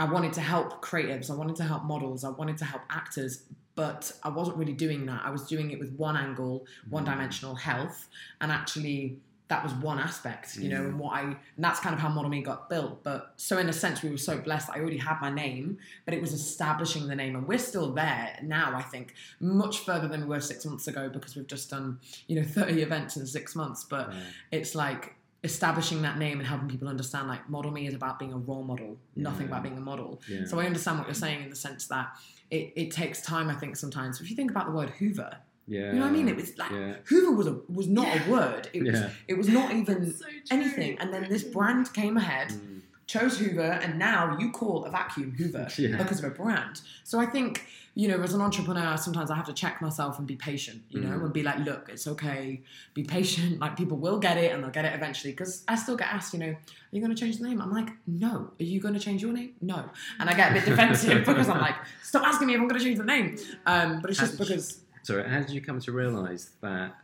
I 0.00 0.04
wanted 0.04 0.32
to 0.34 0.40
help 0.40 0.68
creatives, 0.90 1.30
I 1.30 1.34
wanted 1.34 1.56
to 1.56 1.64
help 1.64 1.82
models, 1.84 2.24
I 2.24 2.30
wanted 2.40 2.56
to 2.58 2.64
help 2.72 2.82
actors. 2.90 3.32
But 3.76 4.02
I 4.22 4.28
wasn't 4.38 4.56
really 4.60 4.72
doing 4.86 5.06
that. 5.06 5.20
I 5.24 5.30
was 5.30 5.42
doing 5.54 5.70
it 5.70 5.78
with 5.78 5.92
one 5.92 6.16
angle, 6.16 6.66
one 6.90 7.04
Mm. 7.04 7.10
dimensional 7.12 7.54
health, 7.54 8.08
and 8.40 8.50
actually 8.50 9.18
that 9.48 9.64
was 9.64 9.72
one 9.90 9.98
aspect, 9.98 10.56
you 10.62 10.68
know, 10.68 10.80
Mm. 10.82 10.88
and 10.90 10.98
what 11.00 11.12
I 11.18 11.20
and 11.22 11.36
that's 11.66 11.80
kind 11.80 11.92
of 11.94 12.00
how 12.00 12.08
Model 12.08 12.30
Me 12.30 12.40
got 12.40 12.68
built. 12.70 13.02
But 13.02 13.32
so 13.36 13.58
in 13.58 13.68
a 13.68 13.72
sense, 13.72 13.96
we 14.02 14.10
were 14.10 14.16
so 14.30 14.38
blessed 14.38 14.68
I 14.70 14.76
already 14.80 14.98
had 14.98 15.16
my 15.20 15.30
name, 15.30 15.78
but 16.04 16.14
it 16.14 16.20
was 16.20 16.32
establishing 16.32 17.08
the 17.08 17.16
name, 17.16 17.34
and 17.36 17.48
we're 17.48 17.58
still 17.58 17.92
there 17.92 18.38
now. 18.42 18.66
I 18.76 18.82
think 18.82 19.14
much 19.40 19.80
further 19.80 20.08
than 20.08 20.20
we 20.22 20.26
were 20.34 20.40
six 20.40 20.64
months 20.64 20.86
ago 20.92 21.08
because 21.08 21.34
we've 21.36 21.46
just 21.56 21.68
done 21.70 21.98
you 22.28 22.36
know 22.38 22.46
thirty 22.58 22.80
events 22.82 23.16
in 23.16 23.26
six 23.26 23.56
months. 23.56 23.82
But 23.84 24.04
Yeah. 24.12 24.20
it's 24.52 24.74
like 24.74 25.02
establishing 25.42 26.02
that 26.02 26.18
name 26.18 26.38
and 26.38 26.46
helping 26.46 26.68
people 26.68 26.88
understand 26.88 27.28
like 27.28 27.48
Model 27.48 27.70
Me 27.70 27.86
is 27.86 27.94
about 27.94 28.18
being 28.18 28.32
a 28.32 28.36
role 28.36 28.62
model, 28.62 28.98
nothing 29.16 29.46
about 29.46 29.62
being 29.62 29.76
a 29.76 29.80
model. 29.80 30.20
Yeah. 30.28 30.44
So 30.44 30.60
I 30.60 30.66
understand 30.66 30.98
what 30.98 31.06
you're 31.08 31.14
saying 31.14 31.42
in 31.44 31.50
the 31.50 31.56
sense 31.56 31.86
that 31.86 32.10
it, 32.50 32.72
it 32.76 32.90
takes 32.90 33.22
time. 33.22 33.48
I 33.48 33.54
think 33.54 33.76
sometimes 33.76 34.20
if 34.20 34.28
you 34.28 34.36
think 34.36 34.50
about 34.50 34.66
the 34.66 34.72
word 34.72 34.90
Hoover, 34.90 35.38
yeah. 35.66 35.92
you 35.92 35.98
know 35.98 36.00
what 36.02 36.08
I 36.08 36.10
mean? 36.10 36.28
It 36.28 36.36
was 36.36 36.58
like 36.58 36.70
yeah. 36.72 36.94
Hoover 37.04 37.32
was 37.34 37.46
a, 37.46 37.56
was 37.72 37.86
not 37.86 38.06
Yeah. 38.08 38.26
a 38.26 38.30
word. 38.30 38.68
It 38.74 38.82
was 38.82 39.00
Yeah. 39.00 39.10
it 39.28 39.38
was 39.38 39.48
not 39.48 39.72
even 39.72 40.12
So 40.12 40.26
anything. 40.50 40.98
And 40.98 41.12
then 41.14 41.26
this 41.30 41.42
brand 41.44 41.92
came 41.94 42.16
ahead, 42.18 42.48
Mm. 42.50 42.80
chose 43.06 43.38
Hoover, 43.38 43.62
and 43.82 43.98
now 43.98 44.36
you 44.38 44.50
call 44.50 44.84
a 44.84 44.90
vacuum 44.90 45.32
Hoover 45.38 45.68
Yeah. 45.78 45.96
because 45.96 46.18
of 46.22 46.26
a 46.32 46.34
brand. 46.34 46.82
So 47.04 47.18
I 47.18 47.26
think 47.26 47.64
you 48.00 48.08
know, 48.08 48.18
as 48.22 48.32
an 48.32 48.40
entrepreneur, 48.40 48.96
sometimes 48.96 49.30
I 49.30 49.36
have 49.40 49.46
to 49.46 49.52
check 49.62 49.74
myself 49.82 50.18
and 50.18 50.26
be 50.26 50.36
patient. 50.36 50.80
You 50.88 51.00
know, 51.00 51.14
Mm. 51.18 51.24
and 51.24 51.32
be 51.32 51.42
like, 51.42 51.58
look, 51.68 51.82
it's 51.94 52.06
okay. 52.14 52.62
Be 52.94 53.02
patient. 53.04 53.58
Like 53.64 53.76
people 53.76 53.98
will 54.06 54.18
get 54.18 54.36
it, 54.44 54.52
and 54.52 54.58
they'll 54.62 54.70
get 54.80 54.86
it 54.90 54.94
eventually. 54.94 55.32
Because 55.32 55.64
I 55.68 55.74
still 55.74 55.96
get 56.02 56.08
asked, 56.16 56.32
you 56.34 56.40
know, 56.44 56.52
are 56.52 56.92
you 56.96 57.00
going 57.04 57.14
to 57.14 57.20
change 57.22 57.36
the 57.38 57.46
name? 57.48 57.60
I'm 57.60 57.72
like, 57.80 57.90
no. 58.06 58.34
Are 58.60 58.64
you 58.72 58.80
going 58.80 58.94
to 58.94 59.00
change 59.00 59.20
your 59.22 59.32
name? 59.40 59.52
No. 59.60 59.78
And 60.18 60.30
I 60.30 60.34
get 60.34 60.50
a 60.50 60.54
bit 60.54 60.64
defensive 60.64 61.18
because 61.30 61.48
I'm 61.50 61.60
like, 61.60 61.76
stop 62.02 62.22
asking 62.30 62.46
me 62.48 62.54
if 62.54 62.60
I'm 62.60 62.68
going 62.68 62.80
to 62.80 62.84
change 62.88 62.98
the 62.98 63.04
name. 63.04 63.36
Um, 63.66 64.00
but 64.00 64.08
it's 64.10 64.18
just 64.18 64.38
How 64.38 64.44
you- 64.44 64.48
because 64.48 64.66
So, 65.02 65.22
how 65.22 65.40
did 65.40 65.50
you 65.50 65.60
come 65.60 65.78
to 65.80 65.92
realise 65.92 66.44
that 66.62 66.94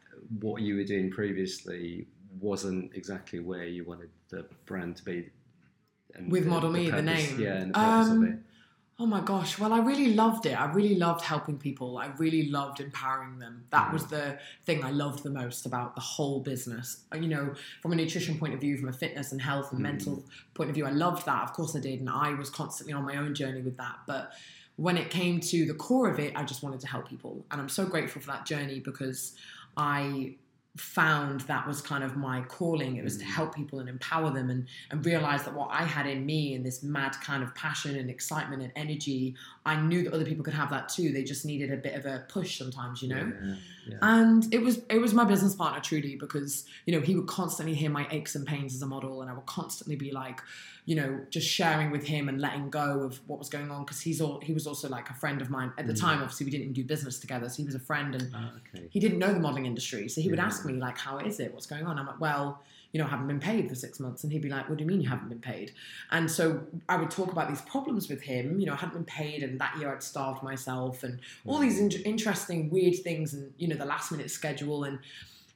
what 0.41 0.63
you 0.63 0.77
were 0.77 0.85
doing 0.95 1.11
previously 1.11 2.07
wasn't 2.41 2.85
exactly 2.95 3.41
where 3.41 3.67
you 3.67 3.85
wanted 3.85 4.11
the 4.31 4.47
brand 4.65 4.97
to 4.97 5.05
be? 5.05 5.31
With 6.29 6.47
Model 6.47 6.71
Me, 6.71 6.89
the 6.91 7.03
name? 7.03 7.39
Yeah, 7.39 7.55
and 7.63 7.71
the 7.75 7.79
purpose 7.79 8.09
Um, 8.11 8.23
of 8.23 8.29
it. 8.31 8.39
Oh 8.99 9.05
my 9.05 9.21
gosh. 9.21 9.59
Well, 9.59 9.75
I 9.75 9.81
really 9.81 10.15
loved 10.15 10.47
it. 10.47 10.59
I 10.59 10.73
really 10.73 10.95
loved 10.95 11.21
helping 11.21 11.59
people. 11.59 11.99
I 11.99 12.07
really 12.17 12.49
loved 12.49 12.81
empowering 12.81 13.39
them. 13.39 13.67
That 13.69 13.93
was 13.93 14.07
the 14.07 14.39
thing 14.65 14.83
I 14.83 14.91
loved 14.91 15.23
the 15.23 15.29
most 15.29 15.67
about 15.67 15.95
the 15.95 16.01
whole 16.01 16.41
business. 16.41 17.03
You 17.15 17.29
know, 17.29 17.55
from 17.83 17.93
a 17.93 17.95
nutrition 17.97 18.39
point 18.39 18.55
of 18.55 18.61
view, 18.61 18.79
from 18.79 18.89
a 18.89 18.95
fitness 18.95 19.33
and 19.33 19.43
health 19.43 19.71
and 19.71 19.81
Mm. 19.81 19.83
mental 19.83 20.25
point 20.55 20.71
of 20.71 20.75
view, 20.75 20.87
I 20.87 20.93
loved 20.93 21.27
that. 21.27 21.43
Of 21.43 21.53
course 21.53 21.77
I 21.77 21.81
did. 21.81 22.01
And 22.01 22.09
I 22.09 22.33
was 22.33 22.49
constantly 22.49 22.95
on 22.95 23.05
my 23.05 23.17
own 23.17 23.35
journey 23.35 23.61
with 23.61 23.77
that. 23.77 23.99
But 24.07 24.33
when 24.77 24.97
it 24.97 25.11
came 25.11 25.41
to 25.41 25.67
the 25.67 25.75
core 25.75 26.09
of 26.11 26.19
it, 26.19 26.33
I 26.35 26.45
just 26.45 26.63
wanted 26.63 26.81
to 26.81 26.87
help 26.87 27.07
people. 27.07 27.45
And 27.51 27.61
I'm 27.61 27.69
so 27.69 27.85
grateful 27.85 28.23
for 28.23 28.29
that 28.29 28.47
journey 28.47 28.81
because 28.81 29.35
I 29.77 30.37
found 30.77 31.41
that 31.43 31.67
was 31.67 31.81
kind 31.81 32.05
of 32.05 32.17
my 32.17 32.43
calling. 32.43 32.97
It 32.97 33.05
was 33.05 33.17
to 33.19 33.25
Mm. 33.25 33.29
help 33.29 33.55
people 33.55 33.79
and 33.81 33.89
empower 33.89 34.31
them 34.31 34.51
and, 34.51 34.67
and 34.91 35.05
realize 35.05 35.45
that 35.45 35.55
what 35.55 35.71
I 35.71 35.85
had 35.85 36.07
in 36.07 36.25
me 36.27 36.55
and 36.55 36.65
this 36.65 36.83
mad 36.83 37.17
kind 37.23 37.43
of 37.43 37.55
passion 37.55 37.97
and 37.97 38.09
excitement 38.11 38.63
and 38.63 38.73
energy, 38.77 39.35
I 39.65 39.81
knew 39.81 40.05
that 40.05 40.13
other 40.13 40.25
people 40.25 40.45
could 40.45 40.55
have 40.55 40.71
that 40.71 40.89
too. 40.89 41.13
They 41.13 41.25
just 41.25 41.45
needed 41.45 41.73
a 41.73 41.77
bit 41.77 41.95
of 41.95 42.05
a 42.07 42.25
push 42.29 42.59
sometimes, 42.59 43.03
you 43.03 43.09
know? 43.09 43.33
Yeah, 43.43 43.55
yeah. 43.87 43.99
And 44.03 44.53
it 44.53 44.61
was 44.63 44.81
it 44.91 44.99
was 45.01 45.15
my 45.15 45.25
business 45.25 45.55
partner 45.55 45.81
truly 45.81 46.17
because 46.17 46.65
you 46.87 46.93
know 46.95 47.01
he 47.01 47.15
would 47.17 47.27
constantly 47.27 47.75
hear 47.75 47.91
my 47.91 48.07
aches 48.11 48.35
and 48.35 48.47
pains 48.47 48.75
as 48.75 48.83
a 48.83 48.87
model, 48.87 49.23
and 49.23 49.31
I 49.31 49.35
would 49.35 49.47
constantly 49.47 49.97
be 49.97 50.11
like, 50.13 50.41
you 50.85 50.95
know, 50.97 51.21
just 51.31 51.49
sharing 51.49 51.91
with 51.91 52.05
him 52.07 52.29
and 52.29 52.41
letting 52.41 52.71
go 52.71 53.01
of 53.03 53.21
what 53.29 53.39
was 53.39 53.49
going 53.49 53.71
on 53.71 53.85
because 53.85 54.01
he's 54.01 54.21
all 54.21 54.41
he 54.41 54.53
was 54.53 54.67
also 54.67 54.89
like 54.89 55.09
a 55.11 55.15
friend 55.15 55.41
of 55.41 55.51
mine 55.51 55.73
at 55.79 55.87
the 55.87 55.93
Mm. 55.93 56.01
time. 56.01 56.19
Obviously, 56.23 56.45
we 56.47 56.51
didn't 56.51 56.65
even 56.65 56.75
do 56.75 56.85
business 56.85 57.19
together, 57.19 57.49
so 57.49 57.57
he 57.57 57.65
was 57.65 57.75
a 57.75 57.81
friend 57.81 58.15
and 58.15 58.31
Ah, 58.35 58.53
okay. 58.75 58.87
he 58.91 59.01
didn't 59.01 59.19
know 59.19 59.33
the 59.33 59.41
modeling 59.41 59.67
industry. 59.67 60.09
So 60.09 60.21
he 60.21 60.29
would 60.31 60.41
ask 60.41 60.65
me 60.65 60.75
like, 60.75 60.99
"How 60.99 61.19
is 61.19 61.41
it? 61.41 61.53
What's 61.55 61.67
going 61.67 61.87
on?" 61.87 61.99
I'm 61.99 62.07
like, 62.07 62.21
"Well." 62.21 62.63
You 62.97 63.03
know, 63.03 63.09
I 63.09 63.11
haven't 63.11 63.27
been 63.27 63.41
paid 63.41 63.69
for 63.69 63.75
six 63.75 64.01
months, 64.01 64.25
and 64.25 64.33
he'd 64.33 64.41
be 64.41 64.49
like, 64.49 64.71
"What 64.71 64.79
do 64.79 64.85
you 64.85 64.89
mean 64.89 65.03
you 65.03 65.11
haven't 65.11 65.29
been 65.29 65.39
paid?" 65.39 65.75
And 66.11 66.31
so 66.31 66.67
I 66.89 66.97
would 66.97 67.11
talk 67.11 67.31
about 67.31 67.47
these 67.47 67.61
problems 67.61 68.09
with 68.09 68.23
him. 68.23 68.59
You 68.59 68.65
know, 68.65 68.73
I 68.73 68.77
hadn't 68.77 68.95
been 68.95 69.05
paid, 69.05 69.43
and 69.43 69.61
that 69.61 69.77
year 69.79 69.93
I'd 69.93 70.03
starved 70.03 70.43
myself, 70.43 71.03
and 71.03 71.21
all 71.45 71.59
these 71.59 71.79
mm. 71.79 71.95
in- 71.95 72.03
interesting, 72.05 72.71
weird 72.71 72.97
things, 73.05 73.35
and 73.35 73.53
you 73.59 73.69
know, 73.69 73.77
the 73.77 73.85
last 73.85 74.13
minute 74.13 74.31
schedule. 74.31 74.85
And 74.85 74.99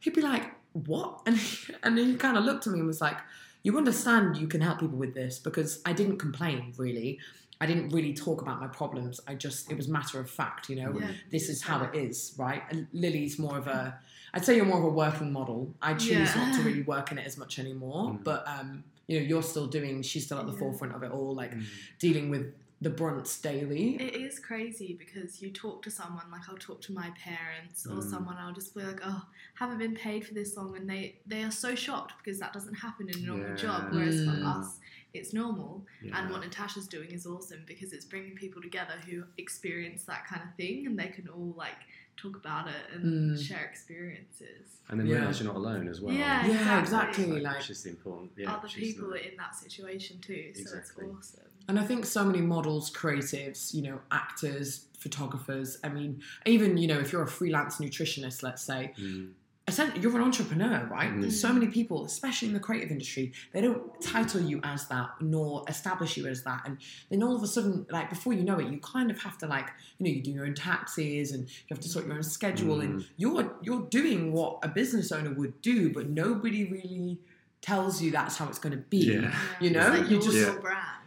he'd 0.00 0.12
be 0.12 0.20
like, 0.20 0.52
"What?" 0.74 1.22
And 1.24 1.40
and 1.82 1.96
he 1.96 2.14
kind 2.16 2.36
of 2.36 2.44
looked 2.44 2.66
at 2.66 2.74
me 2.74 2.80
and 2.80 2.86
was 2.86 3.00
like, 3.00 3.16
"You 3.62 3.78
understand? 3.78 4.36
You 4.36 4.46
can 4.46 4.60
help 4.60 4.80
people 4.80 4.98
with 4.98 5.14
this 5.14 5.38
because 5.38 5.80
I 5.86 5.94
didn't 5.94 6.18
complain 6.18 6.74
really. 6.76 7.20
I 7.60 7.66
didn't 7.66 7.90
really 7.90 8.14
talk 8.14 8.40
about 8.40 8.58
my 8.60 8.68
problems. 8.68 9.20
I 9.26 9.34
just 9.34 9.70
it 9.70 9.76
was 9.76 9.86
matter 9.88 10.18
of 10.18 10.30
fact. 10.30 10.70
You 10.70 10.76
know, 10.76 10.98
Yeah. 10.98 11.10
this 11.30 11.48
is 11.48 11.62
how 11.62 11.82
it 11.84 11.94
is, 11.94 12.34
right? 12.38 12.62
And 12.70 12.86
Lily's 12.92 13.38
more 13.38 13.58
of 13.58 13.66
a, 13.66 13.98
I'd 14.32 14.44
say 14.44 14.56
you're 14.56 14.64
more 14.64 14.78
of 14.78 14.84
a 14.84 14.88
working 14.88 15.32
model. 15.32 15.74
I 15.82 15.94
choose 15.94 16.10
Yeah. 16.34 16.34
not 16.36 16.54
to 16.56 16.62
really 16.62 16.82
work 16.82 17.12
in 17.12 17.18
it 17.18 17.26
as 17.26 17.36
much 17.36 17.58
anymore, 17.58 18.12
Mm. 18.12 18.24
but 18.24 18.46
um, 18.48 18.84
you 19.08 19.20
know, 19.20 19.26
you're 19.26 19.42
still 19.42 19.66
doing. 19.66 20.02
She's 20.02 20.24
still 20.24 20.38
at 20.38 20.46
the 20.46 20.52
Yeah. 20.52 20.58
forefront 20.58 20.94
of 20.94 21.02
it 21.02 21.10
all, 21.10 21.34
like 21.34 21.52
Mm. 21.54 21.64
dealing 21.98 22.30
with 22.30 22.54
the 22.82 22.88
brunts 22.88 23.38
daily. 23.42 23.96
It 24.00 24.14
is 24.14 24.38
crazy 24.38 24.94
because 24.98 25.42
you 25.42 25.50
talk 25.50 25.82
to 25.82 25.90
someone 25.90 26.30
like 26.30 26.48
I'll 26.48 26.56
talk 26.56 26.80
to 26.82 26.94
my 26.94 27.10
parents 27.10 27.84
or 27.86 27.96
Mm. 27.96 28.10
someone 28.10 28.36
I'll 28.38 28.54
just 28.54 28.74
be 28.74 28.80
like, 28.82 29.00
oh, 29.04 29.22
haven't 29.52 29.76
been 29.76 29.94
paid 29.94 30.26
for 30.26 30.32
this 30.32 30.56
long, 30.56 30.74
and 30.78 30.88
they 30.88 31.18
they 31.26 31.42
are 31.42 31.50
so 31.50 31.74
shocked 31.74 32.14
because 32.24 32.38
that 32.38 32.54
doesn't 32.54 32.72
happen 32.72 33.10
in 33.10 33.18
a 33.22 33.26
normal 33.26 33.48
Yeah. 33.50 33.54
job. 33.56 33.92
Whereas 33.92 34.24
for 34.24 34.30
Mm. 34.30 34.46
us, 34.46 34.78
it's 35.14 35.32
normal. 35.32 35.84
Yeah. 36.02 36.18
And 36.20 36.30
what 36.30 36.40
Natasha's 36.42 36.86
doing 36.86 37.10
is 37.10 37.26
awesome 37.26 37.62
because 37.66 37.92
it's 37.92 38.04
bringing 38.04 38.34
people 38.34 38.62
together 38.62 38.94
who 39.08 39.24
experience 39.38 40.04
that 40.04 40.26
kind 40.26 40.42
of 40.42 40.54
thing, 40.56 40.86
and 40.86 40.98
they 40.98 41.08
can 41.08 41.28
all 41.28 41.54
like 41.56 41.74
talk 42.16 42.36
about 42.36 42.68
it 42.68 42.74
and 42.94 43.36
Mm. 43.36 43.42
share 43.42 43.64
experiences. 43.64 44.76
and 44.88 44.98
then 44.98 45.06
Yeah. 45.06 45.18
realise 45.18 45.38
you're 45.38 45.46
not 45.46 45.54
alone 45.56 45.86
as 45.86 46.00
well. 46.00 46.12
Yeah, 46.12 46.44
Yeah, 46.44 46.80
exactly. 46.80 47.22
exactly. 47.24 47.40
Like, 47.42 47.58
which 47.58 47.70
is 47.70 47.82
the 47.84 47.90
important. 47.90 48.32
Yeah, 48.36 48.52
Other 48.52 48.66
people 48.66 49.08
the- 49.10 49.14
are 49.14 49.18
in 49.18 49.36
that 49.36 49.54
situation 49.54 50.18
too, 50.20 50.50
so 50.54 50.60
Exactly. 50.62 51.06
it's 51.06 51.16
awesome. 51.16 51.46
And 51.68 51.78
I 51.78 51.84
think 51.86 52.04
so 52.06 52.24
many 52.24 52.40
models, 52.40 52.90
creatives, 52.92 53.72
you 53.72 53.82
know, 53.82 54.00
actors, 54.10 54.86
photographers. 54.98 55.78
I 55.84 55.90
mean, 55.90 56.22
even 56.44 56.76
you 56.76 56.88
know, 56.88 56.98
if 56.98 57.12
you're 57.12 57.22
a 57.22 57.28
freelance 57.28 57.76
nutritionist, 57.78 58.42
let's 58.42 58.62
say, 58.62 58.94
Mm. 58.98 59.32
Essentially 59.70 60.00
you're 60.02 60.14
an 60.16 60.22
entrepreneur, 60.22 60.86
right? 60.90 61.10
Mm. 61.12 61.20
There's 61.22 61.40
so 61.40 61.52
many 61.52 61.68
people, 61.68 62.04
especially 62.04 62.48
in 62.48 62.54
the 62.54 62.60
creative 62.60 62.90
industry, 62.90 63.32
they 63.52 63.60
don't 63.62 63.82
title 64.02 64.40
you 64.42 64.60
as 64.62 64.86
that 64.88 65.08
nor 65.20 65.64
establish 65.68 66.16
you 66.18 66.26
as 66.26 66.42
that. 66.44 66.60
And 66.66 66.76
then 67.10 67.22
all 67.22 67.34
of 67.34 67.42
a 67.42 67.46
sudden, 67.46 67.86
like 67.90 68.10
before 68.10 68.32
you 68.34 68.42
know 68.44 68.58
it, 68.58 68.68
you 68.68 68.78
kind 68.80 69.10
of 69.10 69.18
have 69.22 69.38
to 69.38 69.46
like, 69.46 69.68
you 69.98 70.04
know, 70.04 70.10
you 70.16 70.22
do 70.22 70.30
your 70.30 70.44
own 70.46 70.54
taxes 70.54 71.32
and 71.32 71.48
you 71.48 71.66
have 71.70 71.80
to 71.80 71.88
sort 71.88 72.06
your 72.06 72.14
own 72.16 72.22
schedule 72.22 72.80
and 72.80 72.90
Mm. 73.00 73.06
you're 73.16 73.56
you're 73.62 73.82
doing 73.88 74.32
what 74.32 74.58
a 74.62 74.68
business 74.68 75.12
owner 75.12 75.32
would 75.32 75.60
do, 75.62 75.92
but 75.92 76.08
nobody 76.10 76.64
really 76.64 77.18
tells 77.62 78.00
you 78.02 78.10
that's 78.10 78.36
how 78.38 78.48
it's 78.48 78.58
going 78.58 78.72
to 78.72 78.84
be. 78.88 79.12
Yeah. 79.20 79.34
You 79.60 79.70
know, 79.70 79.88
like 79.90 80.04
you 80.04 80.16
you're 80.16 80.22
just- 80.22 80.36
your 80.36 80.60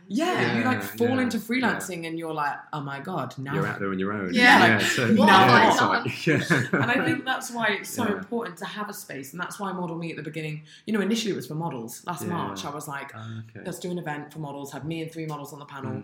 brand. 0.08 0.18
Yeah, 0.18 0.58
you 0.58 0.64
like 0.66 0.82
fall 0.84 1.08
yeah, 1.10 1.22
into 1.22 1.38
freelancing 1.38 2.08
and 2.08 2.18
you're 2.20 2.34
like, 2.34 2.56
oh 2.74 2.82
my 2.82 3.00
god, 3.00 3.38
now. 3.38 3.54
You're 3.54 3.68
out 3.68 3.80
there 3.80 3.90
on 3.90 4.00
your 4.00 4.14
own. 4.14 4.34
Yeah, 4.34 4.78
like, 4.78 4.82
so, 4.86 5.06
yeah, 5.08 5.70
it's 5.70 5.82
like- 5.82 6.28
yeah. 6.74 6.82
and 6.82 6.92
I 6.92 7.06
think 7.06 7.26
that's 7.26 7.52
why 7.52 7.68
it's 7.80 7.90
so 7.90 8.06
Yeah. 8.08 8.14
important 8.18 8.58
to 8.60 8.66
have 8.66 8.90
a 8.90 8.94
space, 8.94 9.34
and 9.34 9.40
that's 9.42 9.60
why 9.60 9.72
Model 9.72 9.98
Me 9.98 10.12
at 10.12 10.18
the 10.18 10.24
beginning. 10.24 10.64
You 10.86 10.94
know, 10.94 11.02
initially 11.02 11.32
it 11.34 11.36
was 11.36 11.48
for 11.48 11.56
models. 11.56 12.04
Last 12.06 12.24
Yeah. 12.24 12.30
March, 12.34 12.66
I 12.66 12.70
was 12.70 12.88
like, 12.88 13.12
Ah, 13.16 13.42
okay. 13.50 13.66
let's 13.66 13.80
do 13.80 13.92
an 13.92 13.98
event 13.98 14.32
for 14.34 14.40
models. 14.40 14.72
Have 14.74 14.86
me 14.86 15.02
and 15.02 15.12
three 15.12 15.26
models 15.26 15.54
on 15.54 15.60
the 15.60 15.66
panel, 15.66 15.92
Mm. 15.92 16.04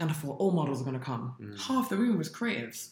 and 0.00 0.10
I 0.10 0.12
thought 0.14 0.36
all 0.38 0.50
models 0.52 0.80
are 0.80 0.84
going 0.84 0.98
to 0.98 1.04
come. 1.04 1.34
Mm. 1.40 1.60
Half 1.66 1.88
the 1.90 1.96
room 1.96 2.18
was 2.18 2.30
creatives. 2.30 2.90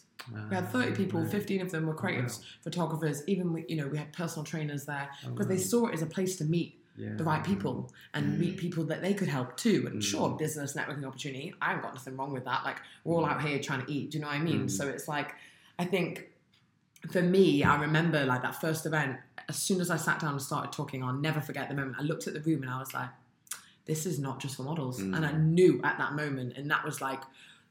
We 0.49 0.55
had 0.55 0.69
30 0.69 0.93
people, 0.93 1.21
Ah, 1.25 1.29
15 1.29 1.59
of 1.61 1.71
them 1.71 1.85
were 1.85 1.95
creatives, 1.95 2.39
wow. 2.39 2.45
photographers. 2.63 3.23
Even 3.27 3.51
we, 3.51 3.65
you 3.67 3.75
know, 3.75 3.87
we 3.87 3.97
had 3.97 4.13
personal 4.13 4.45
trainers 4.45 4.85
there 4.85 5.09
Oh, 5.25 5.31
because 5.31 5.47
they 5.47 5.57
saw 5.57 5.87
it 5.87 5.93
as 5.95 6.01
a 6.01 6.05
place 6.05 6.37
to 6.37 6.45
meet 6.45 6.79
Yeah. 6.95 7.15
the 7.15 7.23
right 7.23 7.43
people 7.43 7.91
and 8.13 8.35
Mm. 8.35 8.39
meet 8.39 8.57
people 8.57 8.83
that 8.85 9.01
they 9.01 9.13
could 9.15 9.27
help 9.27 9.57
too. 9.57 9.85
And 9.87 9.99
Mm. 9.99 10.03
sure, 10.03 10.29
business 10.37 10.73
networking 10.73 11.05
opportunity. 11.05 11.53
I 11.61 11.69
haven't 11.69 11.81
got 11.83 11.93
nothing 11.95 12.15
wrong 12.17 12.31
with 12.31 12.45
that. 12.45 12.63
Like 12.63 12.77
we're 13.03 13.15
all 13.15 13.25
out 13.25 13.41
here 13.41 13.57
trying 13.59 13.83
to 13.85 13.91
eat. 13.91 14.11
Do 14.11 14.17
you 14.17 14.21
know 14.21 14.27
what 14.27 14.35
I 14.35 14.39
mean? 14.39 14.65
Mm. 14.65 14.71
So 14.71 14.87
it's 14.87 15.07
like, 15.07 15.33
I 15.79 15.85
think 15.85 16.27
for 17.11 17.21
me, 17.21 17.63
I 17.63 17.81
remember 17.81 18.23
like 18.25 18.43
that 18.43 18.61
first 18.61 18.85
event. 18.85 19.17
As 19.49 19.57
soon 19.57 19.81
as 19.81 19.89
I 19.89 19.97
sat 19.97 20.19
down 20.19 20.33
and 20.33 20.41
started 20.41 20.71
talking, 20.71 21.03
I'll 21.03 21.13
never 21.13 21.41
forget 21.41 21.67
the 21.67 21.73
moment. 21.75 21.95
I 21.99 22.03
looked 22.03 22.27
at 22.27 22.33
the 22.35 22.41
room 22.41 22.61
and 22.61 22.71
I 22.71 22.77
was 22.79 22.93
like, 22.93 23.09
this 23.85 24.05
is 24.05 24.19
not 24.19 24.39
just 24.39 24.55
for 24.55 24.63
models. 24.63 25.01
Mm. 25.01 25.15
And 25.15 25.25
I 25.25 25.31
knew 25.33 25.81
at 25.83 25.97
that 25.97 26.13
moment, 26.13 26.57
and 26.57 26.69
that 26.71 26.85
was 26.85 27.01
like 27.01 27.21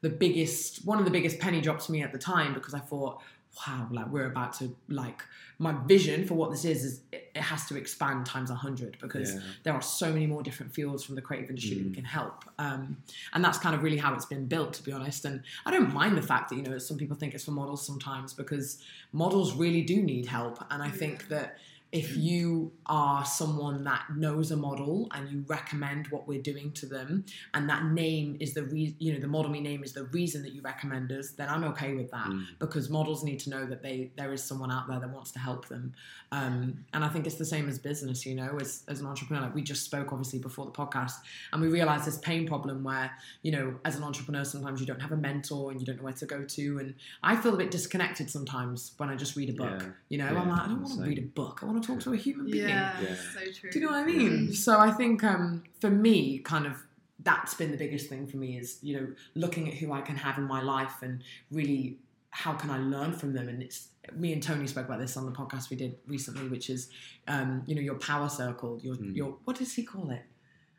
the 0.02 0.10
biggest, 0.10 0.84
one 0.84 0.98
of 0.98 1.04
the 1.04 1.10
biggest 1.12 1.38
penny 1.38 1.60
drops 1.60 1.86
for 1.86 1.92
me 1.92 2.02
at 2.02 2.12
the 2.12 2.18
time 2.18 2.52
because 2.54 2.74
I 2.74 2.80
thought, 2.80 3.22
wow, 3.66 3.87
like 3.90 4.06
we're 4.09 4.26
about 4.26 4.54
to 4.54 4.75
like 4.88 5.23
my 5.59 5.73
vision 5.87 6.26
for 6.26 6.35
what 6.35 6.50
this 6.50 6.64
is 6.64 6.85
is 6.85 7.00
it, 7.12 7.30
it 7.35 7.42
has 7.42 7.66
to 7.66 7.76
expand 7.76 8.25
times 8.26 8.50
a 8.50 8.54
hundred 8.54 8.97
because 9.00 9.35
Yeah. 9.35 9.40
there 9.62 9.75
are 9.75 9.82
so 9.82 10.12
many 10.12 10.26
more 10.26 10.42
different 10.42 10.73
fields 10.75 11.04
from 11.04 11.14
the 11.14 11.23
creative 11.23 11.50
industry 11.50 11.76
that 11.76 11.85
we 11.85 11.90
Mm. 11.90 11.94
can 11.94 12.04
help. 12.04 12.44
Um, 12.59 12.97
and 13.32 13.44
that's 13.44 13.59
kind 13.59 13.75
of 13.75 13.82
really 13.82 13.99
how 13.99 14.14
it's 14.14 14.25
been 14.26 14.47
built, 14.47 14.73
to 14.75 14.82
be 14.82 14.90
honest. 14.92 15.25
And 15.25 15.42
I 15.66 15.71
don't 15.71 15.92
mind 15.92 16.16
the 16.16 16.23
fact 16.23 16.49
that, 16.50 16.56
you 16.56 16.62
know, 16.62 16.78
some 16.78 16.97
people 16.97 17.16
think 17.16 17.35
it's 17.35 17.44
for 17.44 17.52
models 17.52 17.87
sometimes 17.87 18.32
because 18.32 18.82
models 19.12 19.54
really 19.54 19.82
do 19.82 20.02
need 20.02 20.26
help. 20.26 20.64
And 20.71 20.82
I 20.82 20.88
think 20.90 21.28
that 21.28 21.59
if 21.92 22.16
you 22.16 22.72
are 22.87 23.22
someone 23.25 23.84
that 23.84 24.04
knows 24.16 24.50
a 24.50 24.56
model 24.56 25.08
and 25.12 25.28
you 25.30 25.44
recommend 25.46 26.08
what 26.08 26.26
we're 26.26 26.40
doing 26.40 26.72
to 26.72 26.87
them, 26.87 27.25
and 27.52 27.68
that 27.68 27.84
name 27.84 28.37
is 28.40 28.54
the 28.54 28.64
reason, 28.64 28.96
you 28.99 29.12
know, 29.12 29.20
the 29.20 29.26
model 29.26 29.50
me 29.50 29.61
name 29.61 29.84
is 29.84 29.92
the 29.92 30.04
reason 30.04 30.42
that 30.42 30.52
you 30.54 30.62
recommend 30.62 31.12
us, 31.12 31.32
then 31.32 31.49
I'm 31.50 31.64
okay 31.64 31.92
with 31.94 32.11
that 32.11 32.26
Mm. 32.26 32.44
because 32.58 32.88
models 32.88 33.22
need 33.22 33.40
to 33.40 33.50
know 33.50 33.66
that 33.66 33.82
they 33.82 34.11
there 34.16 34.32
is 34.32 34.42
someone 34.42 34.70
out 34.72 34.88
there 34.88 35.00
that 35.00 35.11
wants 35.11 35.32
to 35.32 35.38
help 35.38 35.68
them. 35.68 35.92
Um, 36.30 36.84
and 36.94 37.04
I 37.04 37.08
think 37.08 37.26
it's 37.26 37.37
the 37.37 37.44
same 37.44 37.68
as 37.68 37.78
business, 37.78 38.25
you 38.25 38.34
know, 38.34 38.56
as, 38.58 38.84
as 38.88 39.00
an 39.00 39.06
entrepreneur. 39.06 39.42
Like 39.42 39.54
we 39.54 39.62
just 39.62 39.84
spoke 39.84 40.12
obviously 40.12 40.38
before 40.38 40.64
the 40.64 40.70
podcast, 40.72 41.16
and 41.52 41.61
we 41.61 41.68
realized 41.68 42.06
this 42.06 42.18
pain 42.18 42.46
problem 42.46 42.82
where, 42.84 43.11
you 43.42 43.52
know, 43.52 43.75
as 43.84 43.96
an 43.96 44.02
entrepreneur, 44.02 44.44
sometimes 44.44 44.80
you 44.80 44.87
don't 44.87 45.00
have 45.00 45.12
a 45.12 45.16
mentor 45.16 45.70
and 45.70 45.78
you 45.80 45.84
don't 45.87 45.96
know 45.99 46.04
where 46.04 46.12
to 46.14 46.26
go 46.26 46.42
to. 46.44 46.78
And 46.78 46.94
I 47.22 47.37
feel 47.37 47.52
a 47.52 47.58
bit 47.58 47.70
disconnected 47.70 48.30
sometimes 48.30 48.92
when 48.96 49.11
I 49.11 49.14
just 49.16 49.37
read 49.37 49.50
a 49.50 49.52
book. 49.52 49.80
Yeah. 49.82 49.88
You 50.08 50.18
know, 50.18 50.32
Yeah, 50.32 50.40
I'm 50.40 50.49
like, 50.49 50.61
I 50.62 50.66
don't 50.68 50.82
want 50.82 50.94
to 50.94 51.02
read 51.06 51.18
a 51.18 51.22
book. 51.22 51.61
I 51.62 51.66
want 51.66 51.81
to 51.81 51.81
talk 51.82 52.00
to 52.00 52.12
a 52.12 52.16
human 52.16 52.50
being. 52.50 52.66
Yeah, 52.68 53.00
Yeah. 53.00 53.14
so 53.14 53.40
true. 53.52 53.70
Do 53.70 53.78
you 53.78 53.84
know 53.86 53.92
what 53.92 54.00
I 54.00 54.04
mean? 54.04 54.52
So 54.52 54.78
I 54.78 54.90
think 54.90 55.22
um, 55.24 55.64
for 55.80 55.90
me, 55.90 56.38
kind 56.38 56.66
of 56.66 56.74
that's 57.20 57.54
been 57.54 57.70
the 57.70 57.76
biggest 57.76 58.08
thing 58.08 58.26
for 58.26 58.36
me 58.36 58.56
is 58.58 58.78
you 58.82 58.96
know 59.00 59.06
looking 59.34 59.68
at 59.68 59.74
who 59.74 59.92
I 59.92 60.00
can 60.00 60.16
have 60.16 60.38
in 60.38 60.44
my 60.44 60.60
life 60.60 61.02
and 61.02 61.22
really 61.50 61.98
how 62.30 62.54
can 62.54 62.70
I 62.70 62.78
learn 62.78 63.12
from 63.12 63.32
them. 63.34 63.48
And 63.48 63.62
it's 63.62 63.88
me 64.16 64.32
and 64.32 64.42
Tony 64.42 64.66
spoke 64.66 64.86
about 64.86 64.98
this 64.98 65.16
on 65.16 65.26
the 65.26 65.32
podcast 65.32 65.68
we 65.70 65.76
did 65.76 65.96
recently, 66.06 66.48
which 66.48 66.70
is 66.70 66.88
um, 67.28 67.62
you 67.66 67.74
know 67.74 67.80
your 67.82 67.96
power 67.96 68.28
circle. 68.28 68.80
Your 68.82 68.96
Mm. 68.96 69.14
your 69.14 69.36
what 69.44 69.56
does 69.58 69.74
he 69.74 69.82
call 69.84 70.10
it? 70.10 70.22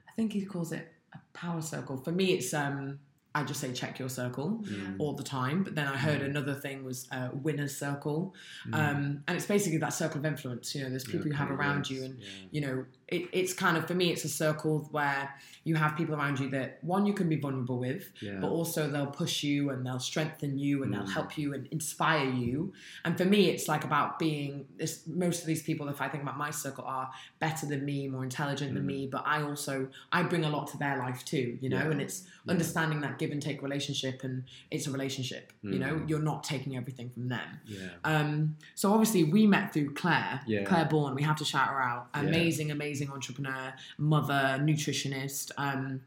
I 0.10 0.12
think 0.16 0.34
he 0.34 0.46
calls 0.46 0.72
it 0.72 0.92
a 1.14 1.20
power 1.34 1.62
circle. 1.62 1.98
For 1.98 2.12
me, 2.12 2.34
it's 2.34 2.54
um, 2.54 3.00
I 3.36 3.44
just 3.44 3.60
say 3.60 3.74
check 3.74 3.98
your 3.98 4.10
circle 4.10 4.64
Mm. 4.64 4.96
all 5.00 5.14
the 5.14 5.24
time. 5.24 5.64
But 5.64 5.74
then 5.76 5.88
I 5.88 5.98
heard 5.98 6.22
another 6.22 6.54
thing 6.54 6.84
was 6.84 7.08
uh, 7.12 7.30
winner's 7.34 7.76
circle, 7.76 8.36
Mm. 8.68 8.74
um, 8.76 9.24
and 9.28 9.36
it's 9.38 9.48
basically 9.48 9.80
that 9.80 9.94
circle 9.94 10.20
of 10.20 10.26
influence. 10.26 10.76
You 10.76 10.84
know, 10.84 10.90
there's 10.90 11.04
people 11.04 11.28
you 11.28 11.34
have 11.34 11.50
around 11.50 11.90
you, 11.90 12.04
and 12.04 12.20
yeah. 12.20 12.28
you 12.52 12.62
know, 12.62 12.86
it, 13.08 13.30
it's 13.32 13.54
kind 13.54 13.78
of 13.78 13.88
for 13.88 13.94
me, 13.94 14.12
it's 14.12 14.24
a 14.26 14.30
circle 14.30 14.88
where 14.92 15.34
you 15.66 15.76
have 15.76 15.96
people 15.96 16.16
around 16.16 16.40
you 16.40 16.50
that 16.50 16.80
one 16.82 17.06
you 17.06 17.14
can 17.14 17.30
be 17.30 17.36
vulnerable 17.38 17.80
with, 17.80 18.10
Yeah. 18.22 18.40
but 18.42 18.50
also 18.50 18.90
they'll 18.90 19.08
push 19.08 19.44
you 19.44 19.70
and 19.70 19.86
they'll 19.86 20.00
strengthen 20.00 20.58
you 20.58 20.84
and 20.84 20.94
they'll 20.94 21.04
Mm. 21.04 21.14
help 21.14 21.38
you 21.38 21.54
and 21.54 21.68
inspire 21.68 22.30
you. 22.30 22.74
And 23.06 23.18
for 23.18 23.24
me, 23.26 23.50
it's 23.50 23.68
like 23.68 23.84
about 23.86 24.20
being 24.20 24.66
this. 24.78 25.06
Most 25.08 25.42
of 25.42 25.48
these 25.48 25.64
people, 25.64 25.88
if 25.90 26.02
I 26.02 26.08
think 26.10 26.24
about 26.24 26.38
my 26.38 26.50
circle, 26.52 26.84
are 26.86 27.10
better 27.40 27.66
than 27.66 27.86
me, 27.86 28.08
more 28.10 28.24
intelligent 28.24 28.74
than 28.74 28.84
Mm. 28.84 28.88
me, 28.88 29.08
but 29.12 29.24
I 29.26 29.42
also 29.42 29.88
I 30.12 30.24
bring 30.24 30.44
a 30.44 30.50
lot 30.50 30.68
to 30.68 30.78
their 30.78 30.98
life 30.98 31.24
too. 31.26 31.58
You 31.62 31.70
know, 31.70 31.78
Yeah. 31.78 31.92
and 31.92 32.02
it's 32.02 32.24
Yeah. 32.46 32.52
understanding 32.52 33.02
that 33.02 33.18
give 33.20 33.32
and 33.32 33.42
take 33.42 33.62
relationship, 33.62 34.24
and 34.24 34.44
it's 34.72 34.88
a 34.88 34.92
relationship. 34.92 35.54
You 35.62 35.80
know, 35.80 35.96
Mm. 35.96 36.10
you're 36.10 36.20
not 36.22 36.44
taking 36.44 36.76
everything 36.76 37.10
from 37.10 37.30
them. 37.30 37.60
yeah. 37.66 37.90
Um, 38.04 38.58
so 38.76 38.92
obviously 38.92 39.24
we 39.24 39.48
met 39.48 39.72
through 39.74 39.94
Claire, 39.94 40.42
Yeah. 40.46 40.64
Claire 40.64 40.86
Bourne. 40.86 41.16
We 41.16 41.22
have 41.24 41.38
to 41.38 41.46
shout 41.46 41.68
her 41.70 41.82
out. 41.82 42.10
Yeah. 42.14 42.22
Amazing, 42.22 42.72
amazing 42.94 43.12
entrepreneur, 43.12 43.74
mother, 43.98 44.60
nutritionist. 44.62 45.52
Um, 45.58 46.02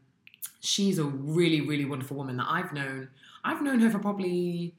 she's 0.61 0.99
a 0.99 1.03
really, 1.03 1.59
really 1.59 1.83
wonderful 1.83 2.15
woman 2.15 2.37
that 2.37 2.47
I've 2.49 2.71
known. 2.71 3.09
I've 3.43 3.61
known 3.61 3.79
her 3.81 3.89
for 3.89 3.99
probably, 3.99 4.73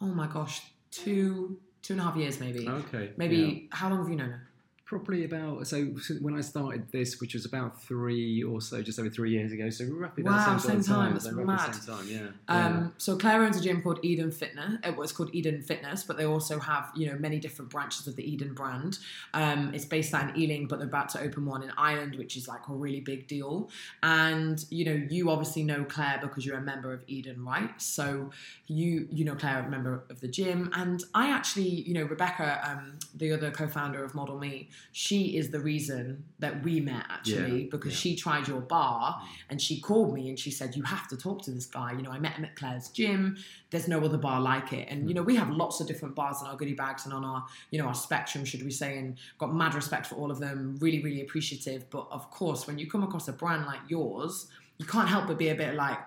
oh 0.00 0.06
my 0.06 0.28
gosh, 0.28 0.62
two, 0.92 1.58
two 1.82 1.94
and 1.94 2.00
a 2.00 2.04
half 2.04 2.16
years 2.16 2.38
maybe. 2.38 2.68
Okay. 2.68 3.10
Maybe 3.16 3.36
yeah. 3.36 3.76
how 3.76 3.90
long 3.90 3.98
have 3.98 4.08
you 4.08 4.14
known 4.14 4.30
her? 4.30 4.47
Probably 4.88 5.24
about 5.24 5.66
so, 5.66 5.84
when 6.22 6.34
I 6.34 6.40
started 6.40 6.90
this, 6.90 7.20
which 7.20 7.34
was 7.34 7.44
about 7.44 7.78
three 7.82 8.42
or 8.42 8.62
so, 8.62 8.80
just 8.80 8.98
over 8.98 9.10
three 9.10 9.30
years 9.32 9.52
ago. 9.52 9.68
So 9.68 9.84
roughly 9.84 10.22
Wow, 10.22 10.54
the 10.54 10.58
same, 10.58 10.82
same 10.82 10.82
time, 10.82 11.04
time. 11.04 11.12
that's 11.12 11.24
so 11.26 11.32
mad. 11.32 11.74
same 11.74 11.94
time. 11.94 12.06
Yeah. 12.08 12.28
Um, 12.48 12.94
so 12.96 13.14
Claire 13.18 13.42
owns 13.42 13.58
a 13.58 13.60
gym 13.60 13.82
called 13.82 13.98
Eden 14.02 14.30
Fitness. 14.30 14.78
It 14.82 14.96
was 14.96 15.12
called 15.12 15.28
Eden 15.34 15.60
Fitness, 15.60 16.04
but 16.04 16.16
they 16.16 16.24
also 16.24 16.58
have 16.58 16.90
you 16.96 17.06
know 17.06 17.18
many 17.18 17.38
different 17.38 17.70
branches 17.70 18.06
of 18.06 18.16
the 18.16 18.24
Eden 18.24 18.54
brand. 18.54 18.98
Um, 19.34 19.74
it's 19.74 19.84
based 19.84 20.14
out 20.14 20.30
in 20.34 20.40
Ealing, 20.40 20.68
but 20.68 20.78
they're 20.78 20.88
about 20.88 21.10
to 21.10 21.20
open 21.20 21.44
one 21.44 21.62
in 21.62 21.70
Ireland, 21.76 22.16
which 22.16 22.38
is 22.38 22.48
like 22.48 22.66
a 22.70 22.72
really 22.72 23.00
big 23.00 23.28
deal. 23.28 23.68
And 24.02 24.64
you 24.70 24.86
know, 24.86 25.06
you 25.10 25.28
obviously 25.30 25.64
know 25.64 25.84
Claire 25.84 26.18
because 26.22 26.46
you're 26.46 26.56
a 26.56 26.62
member 26.62 26.94
of 26.94 27.04
Eden, 27.06 27.44
right? 27.44 27.70
So 27.76 28.30
you 28.68 29.06
you 29.12 29.26
know 29.26 29.34
Claire, 29.34 29.66
a 29.66 29.68
member 29.68 30.04
of 30.08 30.22
the 30.22 30.28
gym, 30.28 30.70
and 30.72 31.04
I 31.14 31.28
actually 31.28 31.68
you 31.68 31.92
know 31.92 32.04
Rebecca, 32.04 32.66
um, 32.66 32.98
the 33.14 33.34
other 33.34 33.50
co-founder 33.50 34.02
of 34.02 34.14
Model 34.14 34.38
Me, 34.38 34.70
she 34.92 35.36
is 35.36 35.50
the 35.50 35.60
reason 35.60 36.24
that 36.38 36.62
we 36.64 36.80
met 36.80 37.04
actually 37.08 37.62
Yeah, 37.62 37.68
because 37.70 37.92
yeah. 37.92 37.98
she 37.98 38.16
tried 38.16 38.48
your 38.48 38.60
bar 38.60 39.14
mm. 39.14 39.26
and 39.50 39.60
she 39.60 39.80
called 39.80 40.14
me 40.14 40.28
and 40.28 40.38
she 40.38 40.50
said 40.50 40.74
you 40.76 40.82
have 40.82 41.06
to 41.08 41.16
talk 41.16 41.42
to 41.42 41.50
this 41.50 41.66
guy 41.66 41.92
you 41.92 42.02
know 42.02 42.10
i 42.10 42.18
met 42.18 42.32
him 42.32 42.44
at 42.44 42.56
claire's 42.56 42.88
gym 42.88 43.36
there's 43.70 43.86
no 43.88 43.98
other 44.04 44.18
bar 44.18 44.40
like 44.40 44.72
it 44.72 44.88
and 44.90 45.08
you 45.08 45.12
mm. 45.12 45.16
know 45.16 45.22
we 45.22 45.36
have 45.36 45.50
lots 45.50 45.80
of 45.80 45.86
different 45.86 46.14
bars 46.14 46.40
in 46.40 46.46
our 46.46 46.56
goodie 46.56 46.74
bags 46.74 47.04
and 47.04 47.12
on 47.14 47.24
our 47.24 47.44
you 47.70 47.78
know 47.78 47.86
our 47.86 47.94
spectrum 47.94 48.44
should 48.44 48.62
we 48.62 48.70
say 48.70 48.98
and 48.98 49.16
got 49.38 49.54
mad 49.54 49.74
respect 49.74 50.06
for 50.06 50.14
all 50.16 50.30
of 50.30 50.38
them 50.38 50.76
really 50.80 51.02
really 51.02 51.20
appreciative 51.20 51.88
but 51.90 52.06
of 52.10 52.30
course 52.30 52.66
when 52.66 52.78
you 52.78 52.86
come 52.88 53.02
across 53.02 53.28
a 53.28 53.32
brand 53.32 53.66
like 53.66 53.80
yours 53.88 54.46
you 54.78 54.86
can't 54.86 55.08
help 55.08 55.26
but 55.26 55.38
be 55.38 55.48
a 55.48 55.54
bit 55.54 55.74
like 55.74 55.98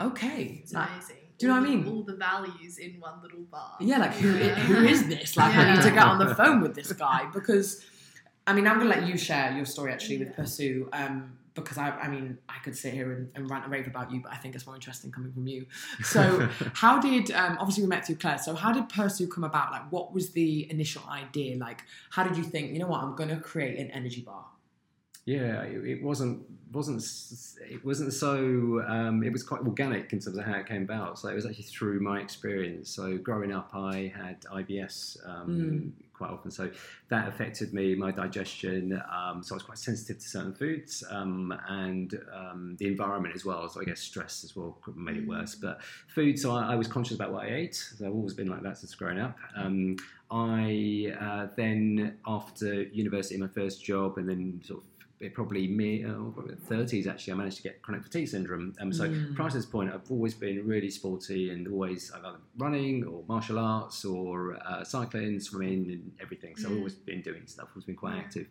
okay 0.00 0.60
It's 0.62 0.72
like, 0.72 0.88
amazing. 0.90 1.16
do 1.38 1.46
you 1.46 1.52
know 1.52 1.60
what 1.60 1.68
I 1.68 1.74
mean? 1.74 1.88
All 1.88 2.02
the 2.02 2.14
values 2.16 2.78
in 2.78 3.00
one 3.00 3.20
little 3.22 3.40
bar. 3.50 3.76
yeah, 3.80 3.98
like 3.98 4.14
who 4.14 4.30
Yeah. 4.36 4.54
who 4.54 4.84
is 4.86 5.08
this? 5.08 5.36
Like 5.36 5.54
I 5.56 5.72
need 5.74 5.82
to 5.82 5.88
Yeah. 5.88 5.94
get 5.94 6.04
on 6.04 6.18
the 6.18 6.34
phone 6.34 6.60
with 6.60 6.74
this 6.74 6.92
guy 6.92 7.28
because 7.34 7.84
I 8.48 8.52
mean 8.54 8.66
I'm 8.66 8.78
gonna 8.78 8.90
let 8.90 9.06
you 9.06 9.16
share 9.16 9.52
your 9.52 9.66
story 9.66 9.92
actually 9.92 10.18
with 10.18 10.28
Yeah. 10.30 10.44
Pursu. 10.44 10.88
Um 10.92 11.38
because 11.54 11.78
I, 11.78 11.90
I 11.90 12.08
mean, 12.08 12.38
I 12.48 12.58
could 12.62 12.76
sit 12.76 12.94
here 12.94 13.12
and, 13.12 13.30
and 13.34 13.50
rant 13.50 13.64
and 13.64 13.72
rave 13.72 13.86
about 13.86 14.12
you, 14.12 14.20
but 14.20 14.32
I 14.32 14.36
think 14.36 14.54
it's 14.54 14.66
more 14.66 14.74
interesting 14.76 15.10
coming 15.10 15.32
from 15.32 15.46
you. 15.46 15.66
So, 16.02 16.48
how 16.74 17.00
did 17.00 17.30
um, 17.32 17.56
obviously 17.58 17.82
we 17.82 17.88
met 17.88 18.06
through 18.06 18.16
Claire? 18.16 18.38
So, 18.38 18.54
how 18.54 18.72
did 18.72 18.88
Pursu 18.88 19.28
come 19.30 19.44
about? 19.44 19.72
Like, 19.72 19.90
what 19.90 20.12
was 20.12 20.30
the 20.30 20.70
initial 20.70 21.02
idea? 21.08 21.56
Like, 21.56 21.82
how 22.10 22.22
did 22.22 22.36
you 22.36 22.44
think? 22.44 22.72
You 22.72 22.78
know 22.78 22.86
what? 22.86 23.02
I'm 23.02 23.16
going 23.16 23.30
to 23.30 23.40
create 23.40 23.78
an 23.78 23.90
energy 23.90 24.20
bar. 24.20 24.44
Yeah, 25.28 25.60
it, 25.64 25.84
it 25.84 26.02
wasn't 26.02 26.42
wasn't 26.72 27.02
it 27.70 27.84
wasn't 27.84 28.14
so 28.14 28.82
um, 28.88 29.22
it 29.22 29.30
was 29.30 29.42
quite 29.42 29.60
organic 29.60 30.10
in 30.14 30.20
terms 30.20 30.38
of 30.38 30.44
how 30.46 30.54
it 30.54 30.66
came 30.66 30.84
about. 30.84 31.18
So 31.18 31.28
it 31.28 31.34
was 31.34 31.44
actually 31.44 31.64
through 31.64 32.00
my 32.00 32.20
experience. 32.20 32.88
So 32.88 33.18
growing 33.18 33.52
up, 33.52 33.68
I 33.74 34.10
had 34.16 34.40
IBS 34.40 35.18
um, 35.28 35.92
quite 36.14 36.30
often, 36.30 36.50
so 36.50 36.70
that 37.10 37.28
affected 37.28 37.74
me, 37.74 37.94
my 37.94 38.10
digestion. 38.10 39.02
Um, 39.14 39.42
so 39.42 39.54
I 39.54 39.56
was 39.56 39.64
quite 39.64 39.76
sensitive 39.76 40.16
to 40.16 40.26
certain 40.26 40.54
foods 40.54 41.04
um, 41.10 41.54
and 41.68 42.18
um, 42.34 42.76
the 42.78 42.86
environment 42.86 43.34
as 43.34 43.44
well. 43.44 43.68
So 43.68 43.82
I 43.82 43.84
guess 43.84 44.00
stress 44.00 44.44
as 44.44 44.56
well 44.56 44.78
made 44.96 45.18
it 45.18 45.28
worse. 45.28 45.56
But 45.56 45.82
food, 46.06 46.38
so 46.38 46.52
I, 46.52 46.72
I 46.72 46.74
was 46.74 46.88
conscious 46.88 47.16
about 47.16 47.34
what 47.34 47.44
I 47.44 47.48
ate. 47.50 47.74
So 47.74 48.06
I've 48.06 48.14
always 48.14 48.32
been 48.32 48.48
like 48.48 48.62
that 48.62 48.78
since 48.78 48.94
growing 48.94 49.20
up. 49.20 49.36
Um, 49.54 49.96
I 50.30 51.14
uh, 51.20 51.48
then 51.54 52.16
after 52.26 52.84
university, 52.84 53.36
my 53.36 53.48
first 53.48 53.84
job, 53.84 54.16
and 54.16 54.26
then 54.26 54.62
sort 54.64 54.80
of 54.80 54.97
it 55.20 55.34
probably 55.34 55.66
me 55.66 56.04
uh, 56.04 56.14
thirties 56.66 57.06
actually, 57.06 57.32
I 57.32 57.36
managed 57.36 57.56
to 57.58 57.62
get 57.64 57.82
chronic 57.82 58.04
fatigue 58.04 58.28
syndrome. 58.28 58.74
Um, 58.80 58.92
so 58.92 59.08
Mm. 59.08 59.34
prior 59.34 59.50
to 59.50 59.56
this 59.56 59.66
point, 59.66 59.92
I've 59.92 60.10
always 60.10 60.34
been 60.34 60.66
really 60.66 60.90
sporty 60.90 61.50
and 61.50 61.66
always 61.68 62.10
I've 62.12 62.24
either 62.24 62.38
running 62.56 63.04
or 63.04 63.24
martial 63.28 63.58
arts 63.58 64.04
or 64.04 64.58
uh, 64.64 64.84
cycling, 64.84 65.40
swimming, 65.40 65.90
and 65.90 66.12
everything. 66.20 66.56
So 66.56 66.68
I've 66.68 66.74
Mm. 66.74 66.78
always 66.78 66.94
been 66.94 67.22
doing 67.22 67.42
stuff. 67.46 67.68
Always 67.74 67.84
been 67.84 67.96
quite 67.96 68.14
Yeah. 68.14 68.20
active. 68.20 68.46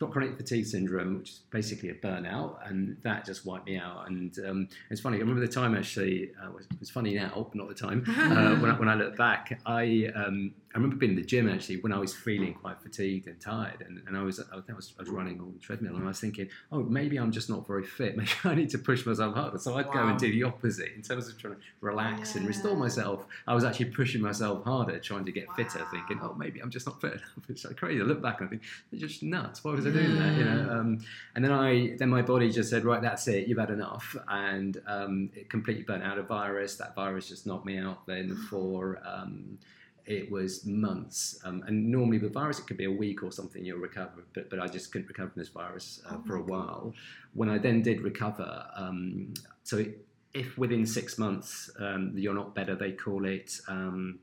Got 0.00 0.12
chronic 0.12 0.36
fatigue 0.36 0.66
syndrome, 0.66 1.18
which 1.18 1.30
is 1.30 1.40
basically 1.50 1.90
a 1.90 1.94
burnout, 1.94 2.68
and 2.68 2.96
that 3.02 3.24
just 3.24 3.44
wiped 3.44 3.66
me 3.66 3.76
out. 3.78 4.08
And 4.08 4.36
um, 4.48 4.68
it's 4.90 5.00
funny. 5.00 5.16
I 5.16 5.20
remember 5.20 5.40
the 5.40 5.48
time 5.52 5.74
actually. 5.76 6.30
Uh, 6.40 6.48
it 6.48 6.54
was- 6.54 6.68
it's 6.80 6.90
funny 6.90 7.14
now, 7.14 7.30
but 7.34 7.54
not 7.54 7.68
the 7.68 7.74
time. 7.74 8.04
Uh, 8.08 8.56
when, 8.60 8.70
I, 8.70 8.78
when 8.78 8.88
I 8.88 8.94
look 8.94 9.16
back, 9.16 9.60
I 9.66 10.10
um, 10.14 10.54
I 10.74 10.76
remember 10.76 10.96
being 10.96 11.12
in 11.12 11.16
the 11.16 11.24
gym 11.24 11.48
actually 11.48 11.76
when 11.80 11.92
I 11.92 11.98
was 11.98 12.14
feeling 12.14 12.52
quite 12.52 12.80
fatigued 12.82 13.26
and 13.26 13.40
tired, 13.40 13.82
and, 13.86 14.02
and 14.06 14.16
I 14.16 14.22
was 14.22 14.38
I 14.38 14.56
I 14.56 14.72
was, 14.74 14.92
I 14.98 15.02
was 15.02 15.08
running 15.08 15.40
on 15.40 15.52
the 15.52 15.58
treadmill, 15.58 15.96
and 15.96 16.04
I 16.04 16.08
was 16.08 16.20
thinking, 16.20 16.48
oh, 16.70 16.82
maybe 16.82 17.16
I'm 17.16 17.32
just 17.32 17.48
not 17.48 17.66
very 17.66 17.84
fit. 17.84 18.16
Maybe 18.18 18.30
I 18.44 18.54
need 18.54 18.70
to 18.70 18.78
push 18.78 19.06
myself 19.06 19.34
harder. 19.34 19.58
So 19.58 19.76
I'd 19.78 19.90
go 19.90 20.06
and 20.06 20.18
do 20.18 20.30
the 20.30 20.42
opposite 20.42 20.92
in 20.94 21.02
terms 21.02 21.28
of 21.28 21.38
trying 21.38 21.54
to 21.54 21.60
relax 21.80 22.34
and 22.34 22.46
restore 22.46 22.76
myself. 22.76 23.24
I 23.46 23.54
was 23.54 23.64
actually 23.64 23.86
pushing 23.86 24.20
myself 24.20 24.64
harder, 24.64 24.98
trying 24.98 25.24
to 25.24 25.32
get 25.32 25.50
fitter, 25.54 25.84
thinking, 25.90 26.20
oh, 26.22 26.34
maybe 26.34 26.60
I'm 26.60 26.70
just 26.70 26.86
not 26.86 27.00
fit 27.00 27.12
enough. 27.12 27.22
It's 27.48 27.64
like 27.64 27.76
crazy. 27.76 28.00
I 28.00 28.04
look 28.04 28.20
back 28.20 28.40
and 28.40 28.48
I 28.48 28.50
think, 28.50 28.62
they're 28.90 29.00
just 29.00 29.22
nuts. 29.22 29.64
Why 29.64 29.72
was 29.72 29.86
I 29.86 29.90
doing 29.90 30.18
that? 30.18 30.36
You 30.36 30.44
know. 30.44 30.70
Um, 30.70 30.98
and 31.34 31.44
then 31.44 31.52
I, 31.52 31.96
then 31.98 32.10
my 32.10 32.22
body 32.22 32.50
just 32.50 32.68
said, 32.68 32.84
right, 32.84 33.00
that's 33.00 33.26
it. 33.26 33.48
You've 33.48 33.58
had 33.58 33.70
enough, 33.70 34.14
and 34.28 34.80
um, 34.86 35.30
it 35.34 35.48
completely 35.48 35.82
burnt 35.82 36.04
out 36.04 36.18
a 36.18 36.22
virus. 36.22 36.76
That 36.76 36.94
virus 36.94 37.28
just 37.28 37.46
knocked 37.46 37.64
me 37.64 37.78
out. 37.78 38.06
Then 38.06 38.36
for 38.50 39.00
um, 39.04 39.58
it 40.08 40.30
was 40.30 40.64
months. 40.64 41.38
Um, 41.44 41.62
and 41.66 41.90
normally 41.90 42.18
with 42.18 42.32
virus, 42.32 42.58
it 42.58 42.66
could 42.66 42.78
be 42.78 42.86
a 42.86 42.90
week 42.90 43.22
or 43.22 43.30
something 43.30 43.64
you'll 43.64 43.78
recover. 43.78 44.24
But 44.34 44.48
but 44.50 44.58
I 44.58 44.66
just 44.66 44.90
couldn't 44.90 45.06
recover 45.08 45.30
from 45.30 45.40
this 45.40 45.50
virus 45.50 46.00
uh, 46.08 46.14
Oh 46.14 46.22
for 46.26 46.36
a 46.36 46.40
my 46.40 46.46
God. 46.46 46.50
while. 46.50 46.94
When 47.34 47.50
I 47.50 47.58
then 47.58 47.82
did 47.82 48.00
recover, 48.00 48.66
um, 48.74 49.34
so 49.64 49.76
it, 49.78 50.06
if 50.32 50.56
within 50.56 50.86
six 50.86 51.18
months 51.18 51.70
um, 51.78 52.12
you're 52.16 52.34
not 52.34 52.54
better, 52.54 52.74
they 52.74 52.92
call 52.92 53.26
it. 53.26 53.60
Um, 53.68 54.20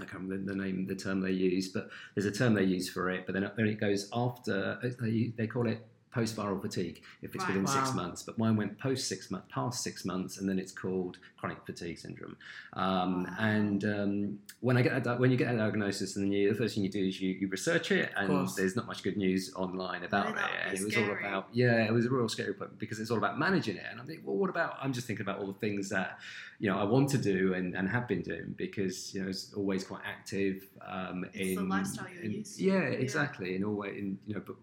I 0.00 0.04
can't 0.04 0.24
remember 0.24 0.52
the 0.52 0.58
name, 0.58 0.86
the 0.86 0.96
term 0.96 1.20
they 1.20 1.30
use, 1.30 1.68
but 1.68 1.88
there's 2.14 2.26
a 2.26 2.32
term 2.32 2.54
they 2.54 2.64
use 2.64 2.90
for 2.90 3.10
it. 3.10 3.26
But 3.26 3.32
then, 3.34 3.50
then 3.56 3.66
it 3.66 3.80
goes 3.80 4.10
after. 4.12 4.78
They, 5.00 5.32
they 5.36 5.46
call 5.46 5.68
it 5.68 5.86
post 6.14 6.36
viral 6.36 6.60
fatigue 6.62 7.02
if 7.22 7.34
it's 7.34 7.46
within 7.48 7.66
six 7.66 7.90
Wow. 7.90 7.96
months, 8.02 8.22
but 8.22 8.38
mine 8.38 8.56
went 8.56 8.78
post 8.78 9.08
six 9.08 9.30
months, 9.32 9.48
past 9.52 9.82
six 9.82 10.04
months, 10.04 10.38
and 10.38 10.48
then 10.48 10.58
it's 10.62 10.70
called 10.72 11.18
chronic 11.38 11.58
fatigue 11.66 11.98
syndrome. 11.98 12.36
Um, 12.74 13.24
Wow. 13.24 13.36
And 13.38 13.84
um, 13.84 14.38
when 14.60 14.76
I 14.76 14.82
get 14.82 15.02
that, 15.04 15.18
when 15.20 15.30
you 15.32 15.36
get 15.36 15.48
that 15.50 15.58
diagnosis, 15.58 16.16
and 16.16 16.32
you, 16.32 16.48
the 16.52 16.54
first 16.54 16.74
thing 16.74 16.84
you 16.84 16.90
do 16.90 17.04
is 17.10 17.20
you, 17.20 17.30
you 17.40 17.48
research 17.48 17.90
it, 17.90 18.12
and 18.16 18.48
there's 18.56 18.76
not 18.76 18.86
much 18.86 19.02
good 19.02 19.16
news 19.16 19.52
online 19.56 20.04
about 20.04 20.34
No, 20.34 20.40
it. 20.40 20.50
And 20.68 20.78
it 20.78 20.84
was 20.84 20.96
all 20.96 21.10
about 21.10 21.48
yeah, 21.52 21.84
it 21.88 21.92
was 21.92 22.06
a 22.06 22.10
real 22.10 22.28
scary 22.28 22.54
part 22.54 22.78
because 22.78 22.98
it's 23.00 23.10
all 23.10 23.18
about 23.18 23.38
managing 23.38 23.76
it. 23.76 23.84
And 23.90 24.00
I'm 24.00 24.06
thinking, 24.06 24.24
well, 24.24 24.36
what 24.36 24.50
about? 24.50 24.76
I'm 24.80 24.92
just 24.92 25.06
thinking 25.08 25.24
about 25.26 25.38
all 25.40 25.48
the 25.48 25.60
things 25.66 25.88
that 25.90 26.18
you 26.60 26.70
know 26.70 26.78
I 26.78 26.84
want 26.84 27.08
to 27.10 27.18
do 27.18 27.54
and, 27.54 27.74
and 27.76 27.88
have 27.88 28.06
been 28.06 28.22
doing 28.22 28.54
because 28.56 29.12
you 29.12 29.22
know 29.22 29.28
it's 29.28 29.52
always 29.54 29.82
quite 29.84 30.02
active. 30.06 30.56
Um, 30.86 31.24
It's 31.34 31.56
the 31.56 31.62
in 31.62 31.68
lifestyle 31.68 32.06
you're 32.14 32.22
in- 32.22 32.32
used 32.32 32.56
to. 32.58 32.64
Yeah, 32.64 32.74
Yeah. 32.74 33.04
exactly. 33.06 33.56
And 33.56 33.64
always 33.64 33.96
in 34.00 34.18
you 34.28 34.34
know, 34.36 34.42
but 34.46 34.56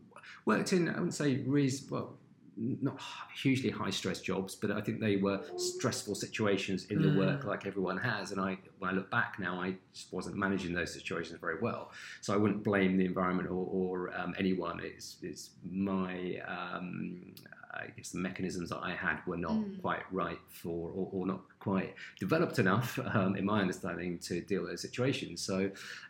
worked 0.45 0.73
in 0.73 0.87
I 0.89 0.93
wouldn't 0.93 1.13
say 1.13 1.37
reas 1.45 1.87
well. 1.89 2.17
Not 2.57 2.99
hugely 3.41 3.69
high 3.69 3.89
stress 3.91 4.19
jobs, 4.19 4.55
but 4.55 4.71
I 4.71 4.81
think 4.81 4.99
they 4.99 5.15
were 5.15 5.39
stressful 5.55 6.15
situations 6.15 6.85
in 6.87 7.01
the 7.01 7.07
Mm. 7.07 7.15
work, 7.15 7.45
like 7.45 7.65
everyone 7.65 7.97
has. 7.97 8.31
And 8.33 8.41
I, 8.41 8.57
when 8.77 8.91
I 8.91 8.93
look 8.93 9.09
back 9.09 9.39
now, 9.39 9.59
I 9.61 9.77
just 9.93 10.11
wasn't 10.11 10.35
managing 10.35 10.73
those 10.73 10.93
situations 10.93 11.39
very 11.39 11.59
well. 11.61 11.91
So 12.19 12.33
I 12.33 12.37
wouldn't 12.37 12.61
blame 12.61 12.97
the 12.97 13.05
environment 13.05 13.49
or, 13.49 13.65
or 13.71 14.13
um, 14.19 14.35
anyone. 14.37 14.81
It's, 14.83 15.15
it's 15.23 15.51
my, 15.63 16.39
um, 16.45 17.33
I 17.73 17.87
guess 17.95 18.09
the 18.09 18.19
mechanisms 18.19 18.69
that 18.69 18.79
I 18.83 18.91
had 18.95 19.25
were 19.25 19.37
not 19.37 19.53
Mm. 19.53 19.81
quite 19.81 20.03
right 20.11 20.39
for, 20.49 20.89
or, 20.91 21.09
or 21.13 21.25
not 21.25 21.41
quite 21.61 21.93
developed 22.19 22.57
enough, 22.59 22.99
um, 23.15 23.35
in 23.35 23.45
my 23.45 23.61
understanding, 23.61 24.17
to 24.27 24.41
deal 24.41 24.61
with 24.61 24.71
those 24.71 24.81
situations. 24.81 25.41
So, 25.49 25.57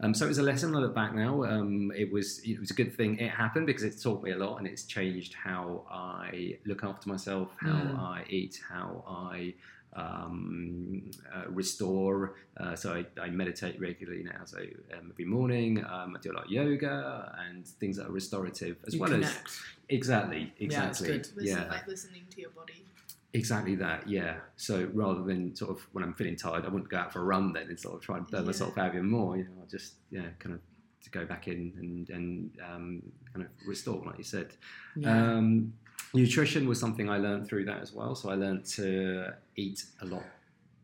um, 0.02 0.14
so 0.14 0.26
it 0.26 0.30
was 0.30 0.38
a 0.38 0.44
lesson. 0.52 0.76
I 0.76 0.80
look 0.80 0.96
back 0.96 1.14
now. 1.14 1.44
Um, 1.44 1.92
it 2.04 2.10
was 2.16 2.40
it 2.52 2.60
was 2.60 2.72
a 2.72 2.74
good 2.82 2.92
thing 2.98 3.18
it 3.20 3.32
happened 3.44 3.66
because 3.68 3.84
it 3.84 3.96
taught 4.02 4.24
me 4.24 4.32
a 4.32 4.38
lot 4.46 4.58
and 4.58 4.66
it's 4.72 4.84
changed 4.98 5.34
how 5.34 5.86
I 5.92 6.58
look 6.66 6.84
after 6.84 7.06
myself, 7.10 7.50
how 7.68 7.80
Mm. 7.82 8.00
I 8.00 8.24
eat, 8.30 8.56
how 8.74 8.90
I 9.30 9.54
um, 9.94 11.12
uh, 11.36 11.44
restore. 11.50 12.36
Uh, 12.60 12.76
so 12.76 12.88
I, 13.00 13.06
I 13.22 13.30
meditate 13.30 13.80
regularly 13.80 14.24
now. 14.24 14.42
So 14.46 14.60
um, 14.98 15.06
every 15.12 15.26
morning 15.26 15.84
um, 15.86 16.16
I 16.16 16.20
do 16.22 16.32
a 16.32 16.36
lot 16.38 16.46
of 16.46 16.52
yoga 16.52 17.34
and 17.48 17.66
things 17.68 17.98
that 17.98 18.08
are 18.08 18.12
restorative 18.12 18.78
as 18.88 18.94
You 18.94 19.00
well 19.02 19.14
as 19.14 19.20
connect. 19.20 19.52
exactly, 19.90 20.40
Yeah, 20.58 20.88
it's 20.88 21.02
exactly, 21.02 21.08
good. 21.08 21.28
Listen, 21.36 21.58
yeah. 21.64 21.70
like 21.76 21.88
listening 21.88 22.24
to 22.34 22.42
your 22.42 22.52
body. 22.52 22.86
Exactly 23.34 23.76
that, 23.76 24.10
yeah. 24.10 24.40
So 24.58 24.90
rather 24.94 25.24
than 25.24 25.56
sort 25.56 25.72
of 25.72 25.82
when 25.94 26.04
I'm 26.04 26.14
feeling 26.14 26.36
tired, 26.36 26.66
I 26.66 26.70
wouldn't 26.70 26.90
go 26.90 26.98
out 26.98 27.14
for 27.14 27.20
a 27.22 27.24
run 27.24 27.54
then 27.54 27.68
and 27.70 27.80
sort 27.80 27.96
of 27.96 28.02
try 28.02 28.18
and 28.18 28.28
burn 28.28 28.42
Yeah. 28.42 28.48
myself 28.48 28.78
out 28.78 28.94
even 28.94 29.10
more. 29.10 29.38
You 29.38 29.46
know, 29.46 29.52
I'll 29.62 29.68
just 29.68 29.94
yeah, 30.10 30.28
kind 30.40 30.56
of 30.56 30.62
to 31.04 31.10
go 31.10 31.26
back 31.26 31.48
in 31.48 31.74
and 31.80 32.10
and 32.10 32.52
um, 32.70 33.02
kind 33.34 33.46
of 33.46 33.52
restore, 33.66 34.04
like 34.06 34.18
you 34.18 34.24
said. 34.24 34.54
Yeah. 34.98 35.36
Um, 35.38 35.74
nutrition 36.14 36.68
was 36.68 36.80
something 36.80 37.10
I 37.10 37.18
learned 37.20 37.48
through 37.48 37.66
that 37.66 37.80
as 37.82 37.94
well. 37.94 38.16
So 38.16 38.30
I 38.30 38.36
learned 38.36 38.66
to 38.78 39.34
eat 39.56 39.86
a 40.02 40.06
lot 40.06 40.26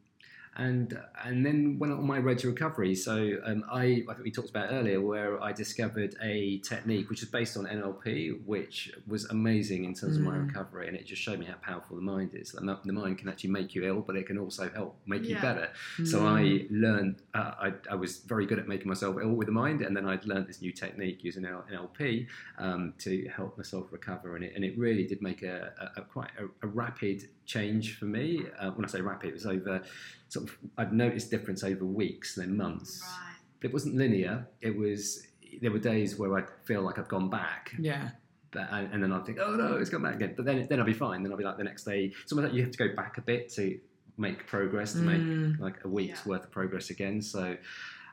and 0.57 0.97
and 1.23 1.45
then 1.45 1.77
went 1.79 1.91
on 1.93 2.05
my 2.05 2.19
road 2.19 2.37
to 2.39 2.47
recovery. 2.47 2.95
So 2.95 3.37
um, 3.45 3.63
I, 3.71 4.03
I 4.09 4.13
think 4.13 4.23
we 4.23 4.31
talked 4.31 4.49
about 4.49 4.69
earlier, 4.71 5.01
where 5.01 5.41
I 5.41 5.51
discovered 5.51 6.15
a 6.21 6.59
technique 6.59 7.09
which 7.09 7.23
is 7.23 7.29
based 7.29 7.57
on 7.57 7.65
NLP, 7.65 8.45
which 8.45 8.91
was 9.07 9.25
amazing 9.25 9.83
in 9.85 9.93
terms 9.93 10.17
of 10.17 10.23
my 10.23 10.35
Mm. 10.35 10.47
recovery, 10.47 10.87
and 10.87 10.95
it 10.97 11.05
just 11.05 11.21
showed 11.21 11.39
me 11.39 11.45
how 11.45 11.55
powerful 11.61 11.95
the 11.95 12.01
mind 12.01 12.31
is. 12.33 12.51
The 12.51 12.79
the 12.85 12.93
mind 12.93 13.17
can 13.17 13.29
actually 13.29 13.51
make 13.51 13.75
you 13.75 13.85
ill, 13.85 14.01
but 14.01 14.15
it 14.15 14.27
can 14.27 14.37
also 14.37 14.69
help 14.69 14.97
make 15.05 15.23
you 15.23 15.35
Yeah. 15.35 15.41
better. 15.41 15.69
So 16.05 16.19
Mm. 16.19 16.37
I 16.37 16.67
learned, 16.69 17.21
uh, 17.33 17.51
I, 17.65 17.73
I 17.91 17.95
was 17.95 18.19
very 18.19 18.45
good 18.45 18.59
at 18.59 18.67
making 18.67 18.87
myself 18.87 19.17
ill 19.21 19.33
with 19.33 19.47
the 19.47 19.53
mind, 19.53 19.81
and 19.81 19.95
then 19.95 20.05
I'd 20.07 20.25
learned 20.25 20.47
this 20.47 20.61
new 20.61 20.71
technique 20.71 21.23
using 21.23 21.43
NLP 21.43 22.27
um, 22.57 22.93
to 22.99 23.27
help 23.29 23.57
myself 23.57 23.91
recover, 23.91 24.35
and 24.35 24.43
it, 24.45 24.53
and 24.55 24.63
it 24.63 24.77
really 24.77 25.05
did 25.05 25.21
make 25.21 25.41
a, 25.43 25.73
a, 25.79 26.01
a 26.01 26.03
quite 26.03 26.31
a, 26.39 26.45
a 26.65 26.67
rapid 26.67 27.27
change 27.45 27.97
for 27.97 28.05
me. 28.05 28.41
Uh, 28.59 28.71
when 28.71 28.85
I 28.85 28.87
say 28.87 29.01
rapid, 29.01 29.29
it 29.29 29.33
was 29.33 29.45
over 29.45 29.81
sort 30.29 30.49
of 30.49 30.57
I'd 30.77 30.91
noticed 30.93 31.29
difference 31.31 31.63
over 31.63 31.85
weeks, 31.85 32.35
then 32.35 32.55
months. 32.57 33.01
Right. 33.03 33.35
It 33.61 33.73
wasn't 33.73 33.95
linear. 33.95 34.47
It 34.61 34.75
was 34.77 35.27
there 35.61 35.71
were 35.71 35.79
days 35.79 36.17
where 36.19 36.37
I'd 36.37 36.49
feel 36.65 36.81
like 36.81 36.99
I've 36.99 37.07
gone 37.07 37.29
back, 37.29 37.73
yeah, 37.79 38.09
but, 38.51 38.67
and, 38.71 38.93
and 38.93 39.01
then 39.03 39.11
I'd 39.13 39.25
think, 39.25 39.37
oh 39.41 39.55
no, 39.55 39.77
it's 39.77 39.89
gone 39.89 40.03
back 40.03 40.15
again. 40.15 40.33
But 40.35 40.45
then 40.45 40.65
then 40.69 40.79
I'll 40.79 40.85
be 40.85 40.93
fine. 40.93 41.23
Then 41.23 41.31
I'll 41.31 41.37
be 41.37 41.43
like 41.45 41.57
the 41.57 41.63
next 41.63 41.83
day. 41.85 42.11
It's 42.23 42.31
almost 42.31 42.47
like 42.49 42.53
you 42.55 42.61
have 42.63 42.71
to 42.71 42.77
go 42.77 42.93
back 42.95 43.17
a 43.17 43.21
bit 43.21 43.49
to 43.53 43.79
make 44.17 44.45
progress 44.47 44.93
to 44.93 44.99
make 44.99 45.21
Mm. 45.21 45.59
like 45.59 45.83
a 45.83 45.87
week's 45.89 46.21
Yeah. 46.25 46.29
worth 46.31 46.43
of 46.45 46.51
progress 46.51 46.89
again. 46.89 47.21
So, 47.21 47.57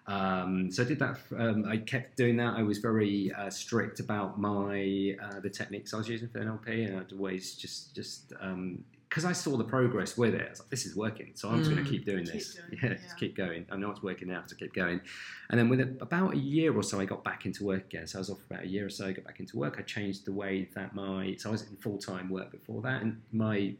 um, 0.08 0.70
so 0.70 0.82
I 0.82 0.86
did 0.86 0.98
that. 0.98 1.18
Um, 1.38 1.64
I 1.66 1.76
kept 1.76 2.16
doing 2.16 2.36
that. 2.38 2.54
I 2.56 2.62
was 2.62 2.78
very 2.78 3.32
uh, 3.32 3.50
strict 3.50 4.00
about 4.00 4.40
my 4.40 5.16
uh, 5.22 5.40
the 5.40 5.50
techniques 5.50 5.94
I 5.94 5.98
was 5.98 6.08
using 6.08 6.28
for 6.28 6.40
NLP, 6.40 6.88
and 6.88 6.98
I'd 6.98 7.12
always 7.12 7.54
just 7.54 7.94
just 7.94 8.32
because 9.12 9.26
I 9.26 9.32
saw 9.32 9.58
the 9.58 9.64
progress 9.64 10.16
with 10.16 10.34
it. 10.34 10.40
I 10.46 10.50
was 10.50 10.60
like, 10.60 10.70
this 10.70 10.86
is 10.86 10.96
working, 10.96 11.32
so 11.34 11.50
I'm 11.50 11.58
just 11.58 11.70
going 11.70 11.82
Mm. 11.82 11.86
to 11.86 11.90
keep 11.92 12.04
doing 12.06 12.24
Keep 12.24 12.32
this. 12.34 12.54
doing 12.54 12.66
it, 12.72 12.78
yeah, 12.82 12.88
yeah. 12.92 12.96
just 12.96 13.16
keep 13.18 13.36
going. 13.36 13.66
I 13.70 13.76
know 13.76 13.90
it's 13.90 14.02
working 14.02 14.28
now, 14.28 14.42
so 14.46 14.56
keep 14.56 14.72
going. 14.72 15.00
And 15.50 15.60
then 15.60 15.68
with 15.68 15.80
about 16.00 16.32
a 16.32 16.38
year 16.38 16.74
or 16.74 16.82
so, 16.82 16.98
I 16.98 17.04
got 17.04 17.22
back 17.22 17.44
into 17.44 17.64
work 17.64 17.84
again. 17.90 18.06
So 18.06 18.18
I 18.18 18.20
was 18.20 18.30
off 18.30 18.38
for 18.38 18.54
about 18.54 18.64
a 18.64 18.68
year 18.68 18.86
or 18.86 18.90
so. 18.90 19.06
I 19.08 19.12
got 19.12 19.24
back 19.26 19.38
into 19.40 19.58
work. 19.58 19.76
I 19.78 19.82
changed 19.82 20.24
the 20.24 20.32
way 20.32 20.68
that 20.74 20.94
my 20.94 21.36
so 21.38 21.50
I 21.50 21.52
was 21.52 21.62
in 21.68 21.76
full 21.76 21.98
time 21.98 22.30
work 22.30 22.50
before 22.52 22.80
that, 22.82 23.02
and 23.02 23.20
my 23.32 23.74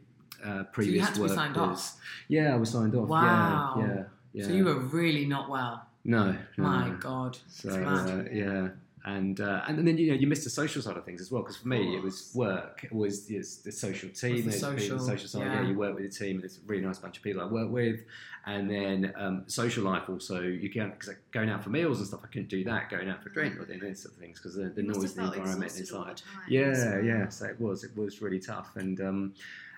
uh, 0.45 0.63
previous 0.71 1.05
had 1.05 1.15
to 1.15 1.21
be 1.21 1.27
work 1.27 1.35
signed 1.35 1.55
was 1.55 1.79
off? 1.95 2.01
yeah, 2.27 2.53
I 2.53 2.57
was 2.57 2.69
signed 2.69 2.93
off. 2.95 3.07
Wow. 3.09 3.75
Yeah, 3.79 3.85
yeah, 3.87 4.03
yeah. 4.33 4.45
So 4.45 4.51
you 4.53 4.65
were 4.65 4.79
really 4.79 5.25
not 5.25 5.49
well. 5.49 5.87
no, 6.03 6.25
no, 6.57 6.63
My. 6.63 6.89
God, 6.99 7.37
So 7.47 7.69
uh, 7.71 8.23
yeah, 8.31 8.67
and 9.05 9.41
uh, 9.41 9.61
and 9.67 9.85
then 9.85 9.97
you 9.97 10.07
know 10.11 10.13
you 10.13 10.27
miss 10.27 10.43
the 10.43 10.49
social 10.49 10.81
side 10.81 10.95
of 10.95 11.03
things 11.03 11.19
as 11.19 11.29
well 11.29 11.41
because 11.41 11.57
for 11.57 11.67
me 11.67 11.95
it 11.95 12.01
was 12.01 12.31
work, 12.33 12.83
it 12.83 12.93
was 12.93 13.25
the 13.25 13.43
social 13.43 14.09
team, 14.09 14.45
Was 14.45 14.45
the 14.45 14.51
social, 14.53 14.97
the 14.97 15.03
social 15.03 15.27
side. 15.27 15.41
yeah. 15.41 15.61
Yeah. 15.61 15.67
you 15.67 15.77
work 15.77 15.95
with 15.95 16.05
a 16.05 16.09
team, 16.09 16.37
and 16.37 16.45
it's 16.45 16.57
a 16.57 16.61
really 16.65 16.83
nice 16.83 16.99
bunch 16.99 17.17
of 17.17 17.23
people 17.23 17.41
I 17.41 17.45
work 17.45 17.69
with, 17.69 17.99
and 18.45 18.69
then 18.69 19.13
um, 19.17 19.43
social 19.47 19.83
life 19.83 20.03
also. 20.07 20.41
You 20.41 20.69
can't 20.69 20.93
because 20.93 21.09
like, 21.09 21.31
going 21.31 21.49
out 21.49 21.63
for 21.63 21.69
meals 21.69 21.99
and 21.99 22.07
stuff, 22.07 22.21
I 22.23 22.27
couldn't 22.27 22.49
do 22.49 22.63
that. 22.63 22.89
Going 22.89 23.09
out 23.09 23.21
for 23.21 23.29
drink 23.29 23.59
or 23.59 23.65
doing 23.65 23.81
these 23.81 24.01
sort 24.03 24.15
of 24.15 24.21
things 24.21 24.39
because 24.39 24.55
the, 24.55 24.69
the 24.69 24.83
noise, 24.83 25.13
the 25.13 25.23
environment 25.23 25.71
is 25.71 25.91
like 25.91 26.15
the 26.15 26.21
time 26.21 26.41
as 26.47 26.49
yeah, 26.49 26.99
yeah. 27.01 27.29
So 27.29 27.45
it 27.45 27.59
was. 27.59 27.83
It 27.83 27.95
was 27.97 28.21
really 28.21 28.39
tough, 28.39 28.75
and 28.77 29.01
um, 29.01 29.33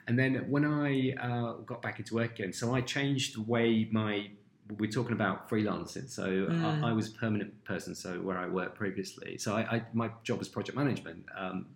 and 0.07 0.19
then 0.19 0.45
when 0.49 0.65
I 0.65 1.13
uh, 1.19 1.53
got 1.65 1.81
back 1.81 1.97
into 1.97 2.13
work 2.13 2.33
again, 2.38 2.53
so 2.53 2.75
I 2.75 2.81
changed 2.81 3.38
the 3.38 3.41
way 3.41 3.88
my 3.91 4.29
we're 4.78 4.89
talking 4.91 5.13
about 5.13 5.49
freelancing. 5.49 6.10
So 6.10 6.25
Mm. 6.25 6.84
I, 6.84 6.89
I 6.89 6.93
was 6.93 7.10
a 7.10 7.12
permanent 7.12 7.63
person, 7.65 7.93
so 7.95 8.19
where 8.19 8.38
I 8.38 8.47
worked 8.47 8.75
previously. 8.75 9.38
So 9.38 9.56
I, 9.56 9.75
I 9.75 9.86
my 9.93 10.10
job 10.23 10.39
was 10.39 10.47
project 10.49 10.78
management. 10.78 11.25
Um, 11.38 11.67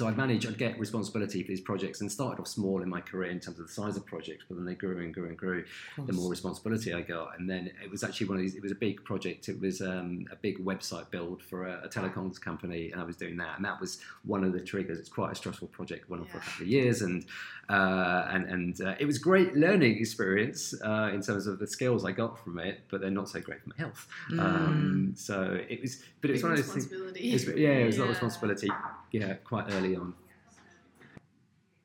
so 0.00 0.08
I'd 0.08 0.16
manage, 0.16 0.46
I'd 0.46 0.56
get 0.56 0.78
responsibility 0.78 1.42
for 1.42 1.48
these 1.48 1.60
projects, 1.60 2.00
and 2.00 2.10
started 2.10 2.40
off 2.40 2.48
small 2.48 2.80
in 2.80 2.88
my 2.88 3.02
career 3.02 3.30
in 3.30 3.38
terms 3.38 3.58
of 3.58 3.66
the 3.66 3.72
size 3.72 3.98
of 3.98 4.06
projects, 4.06 4.46
but 4.48 4.56
then 4.56 4.64
they 4.64 4.74
grew 4.74 4.98
and 4.98 5.12
grew 5.12 5.28
and 5.28 5.36
grew 5.36 5.62
the 6.06 6.14
more 6.14 6.30
responsibility 6.30 6.94
I 6.94 7.02
got. 7.02 7.38
And 7.38 7.50
then 7.50 7.70
it 7.84 7.90
was 7.90 8.02
actually 8.02 8.28
one 8.28 8.38
of 8.38 8.42
these, 8.42 8.54
it 8.54 8.62
was 8.62 8.72
a 8.72 8.76
big 8.76 9.04
project. 9.04 9.50
It 9.50 9.60
was 9.60 9.82
um, 9.82 10.26
a 10.32 10.36
big 10.36 10.64
website 10.64 11.10
build 11.10 11.42
for 11.42 11.66
a, 11.66 11.82
a 11.84 11.88
telecoms 11.88 12.40
company, 12.40 12.90
and 12.92 12.98
I 12.98 13.04
was 13.04 13.16
doing 13.16 13.36
that. 13.36 13.56
And 13.56 13.64
that 13.66 13.78
was 13.78 13.98
one 14.24 14.42
of 14.42 14.54
the 14.54 14.60
triggers. 14.60 14.98
It's 14.98 15.10
quite 15.10 15.32
a 15.32 15.34
stressful 15.34 15.68
project, 15.68 16.08
went 16.08 16.22
on 16.22 16.28
for 16.28 16.38
a 16.38 16.40
couple 16.40 16.62
of 16.62 16.68
years. 16.68 17.02
And 17.02 17.26
uh, 17.68 18.26
and, 18.30 18.46
and 18.46 18.80
uh, 18.80 18.94
it 18.98 19.04
was 19.04 19.18
great 19.18 19.54
learning 19.54 19.96
experience 19.98 20.74
uh, 20.82 21.10
in 21.14 21.22
terms 21.22 21.46
of 21.46 21.58
the 21.58 21.66
skills 21.66 22.04
I 22.04 22.10
got 22.10 22.42
from 22.42 22.58
it, 22.58 22.80
but 22.88 23.00
they're 23.00 23.10
not 23.10 23.28
so 23.28 23.40
great 23.40 23.62
for 23.62 23.68
my 23.68 23.76
health. 23.78 24.08
Mm. 24.32 24.40
Um, 24.40 25.12
so 25.14 25.60
it 25.68 25.80
was, 25.80 26.02
but 26.20 26.30
it 26.30 26.32
was 26.32 26.40
Big 26.40 26.50
one 26.50 26.58
of 26.58 26.66
those 26.66 26.86
things. 26.86 27.46
yeah, 27.56 27.68
it 27.68 27.86
was 27.86 27.98
a 27.98 28.00
lot 28.00 28.06
of 28.06 28.10
responsibility. 28.14 28.70
Yeah, 29.10 29.34
quite 29.34 29.66
early 29.70 29.96
on. 29.96 30.14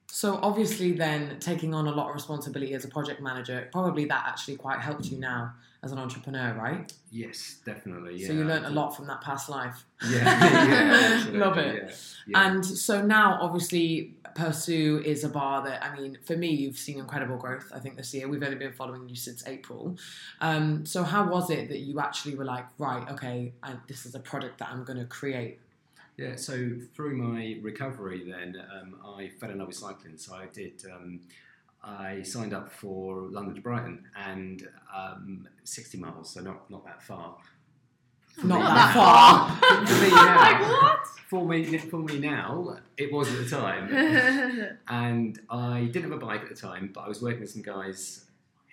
So 0.07 0.39
obviously, 0.41 0.93
then 0.93 1.39
taking 1.39 1.73
on 1.73 1.87
a 1.87 1.91
lot 1.91 2.07
of 2.07 2.15
responsibility 2.15 2.73
as 2.73 2.85
a 2.85 2.87
project 2.87 3.21
manager, 3.21 3.67
probably 3.71 4.05
that 4.05 4.23
actually 4.25 4.55
quite 4.55 4.79
helped 4.79 5.05
you 5.07 5.19
now 5.19 5.53
as 5.85 5.91
an 5.91 5.99
entrepreneur, 5.99 6.53
right? 6.53 6.91
Yes, 7.11 7.57
definitely. 7.63 8.17
Yeah. 8.17 8.27
So 8.27 8.33
you 8.33 8.43
learned 8.43 8.65
a 8.65 8.69
lot 8.69 8.95
from 8.95 9.07
that 9.07 9.21
past 9.21 9.49
life. 9.49 9.85
Yeah, 10.09 10.65
yeah 10.65 11.25
Love 11.31 11.57
it. 11.57 11.95
Yeah. 12.27 12.47
And 12.47 12.65
so 12.65 13.01
now, 13.01 13.37
obviously, 13.41 14.15
Pursu 14.35 15.03
is 15.03 15.23
a 15.23 15.29
bar 15.29 15.63
that, 15.63 15.83
I 15.83 15.95
mean, 15.97 16.17
for 16.23 16.35
me, 16.35 16.47
you've 16.47 16.77
seen 16.77 16.97
incredible 16.97 17.37
growth, 17.37 17.71
I 17.73 17.79
think, 17.79 17.95
this 17.95 18.13
year. 18.13 18.27
We've 18.27 18.41
only 18.41 18.57
been 18.57 18.73
following 18.73 19.07
you 19.07 19.15
since 19.15 19.45
April. 19.45 19.95
Um, 20.41 20.85
so, 20.85 21.03
how 21.03 21.29
was 21.29 21.49
it 21.49 21.69
that 21.69 21.79
you 21.79 21.99
actually 21.99 22.35
were 22.35 22.45
like, 22.45 22.65
right, 22.77 23.07
okay, 23.11 23.53
I, 23.61 23.75
this 23.87 24.05
is 24.05 24.15
a 24.15 24.19
product 24.19 24.57
that 24.59 24.69
I'm 24.69 24.83
going 24.83 24.99
to 24.99 25.05
create? 25.05 25.59
Yeah, 26.17 26.35
so 26.35 26.71
through 26.95 27.17
my 27.17 27.57
recovery, 27.61 28.29
then 28.29 28.55
um, 28.73 28.95
I 29.17 29.29
fell 29.39 29.49
in 29.49 29.57
love 29.57 29.67
with 29.67 29.75
cycling. 29.77 30.17
So 30.17 30.33
I 30.33 30.45
did. 30.47 30.81
Um, 30.91 31.19
I 31.83 32.21
signed 32.23 32.53
up 32.53 32.71
for 32.71 33.27
London 33.29 33.55
to 33.55 33.61
Brighton 33.61 34.05
and 34.15 34.67
um, 34.95 35.47
60 35.63 35.97
miles, 35.99 36.31
so 36.31 36.41
not 36.41 36.69
not 36.71 36.85
that 36.85 37.03
far. 37.03 37.37
Not 38.43 38.47
Not 38.47 38.59
that 38.59 38.75
that 38.75 38.93
far. 38.93 39.85
For 39.85 40.03
me 40.03 40.09
now, 40.15 40.35
like 40.37 40.61
what? 40.61 41.07
for 41.27 41.45
me, 41.47 41.77
for 41.77 41.99
me 41.99 42.19
now, 42.19 42.77
it 42.97 43.11
was 43.11 43.31
at 43.31 43.43
the 43.43 43.49
time, 43.49 44.77
and 44.87 45.39
I 45.49 45.85
didn't 45.85 46.11
have 46.11 46.21
a 46.21 46.25
bike 46.25 46.41
at 46.43 46.49
the 46.49 46.55
time, 46.55 46.91
but 46.93 47.01
I 47.01 47.07
was 47.07 47.21
working 47.21 47.41
with 47.41 47.51
some 47.51 47.61
guys 47.61 48.25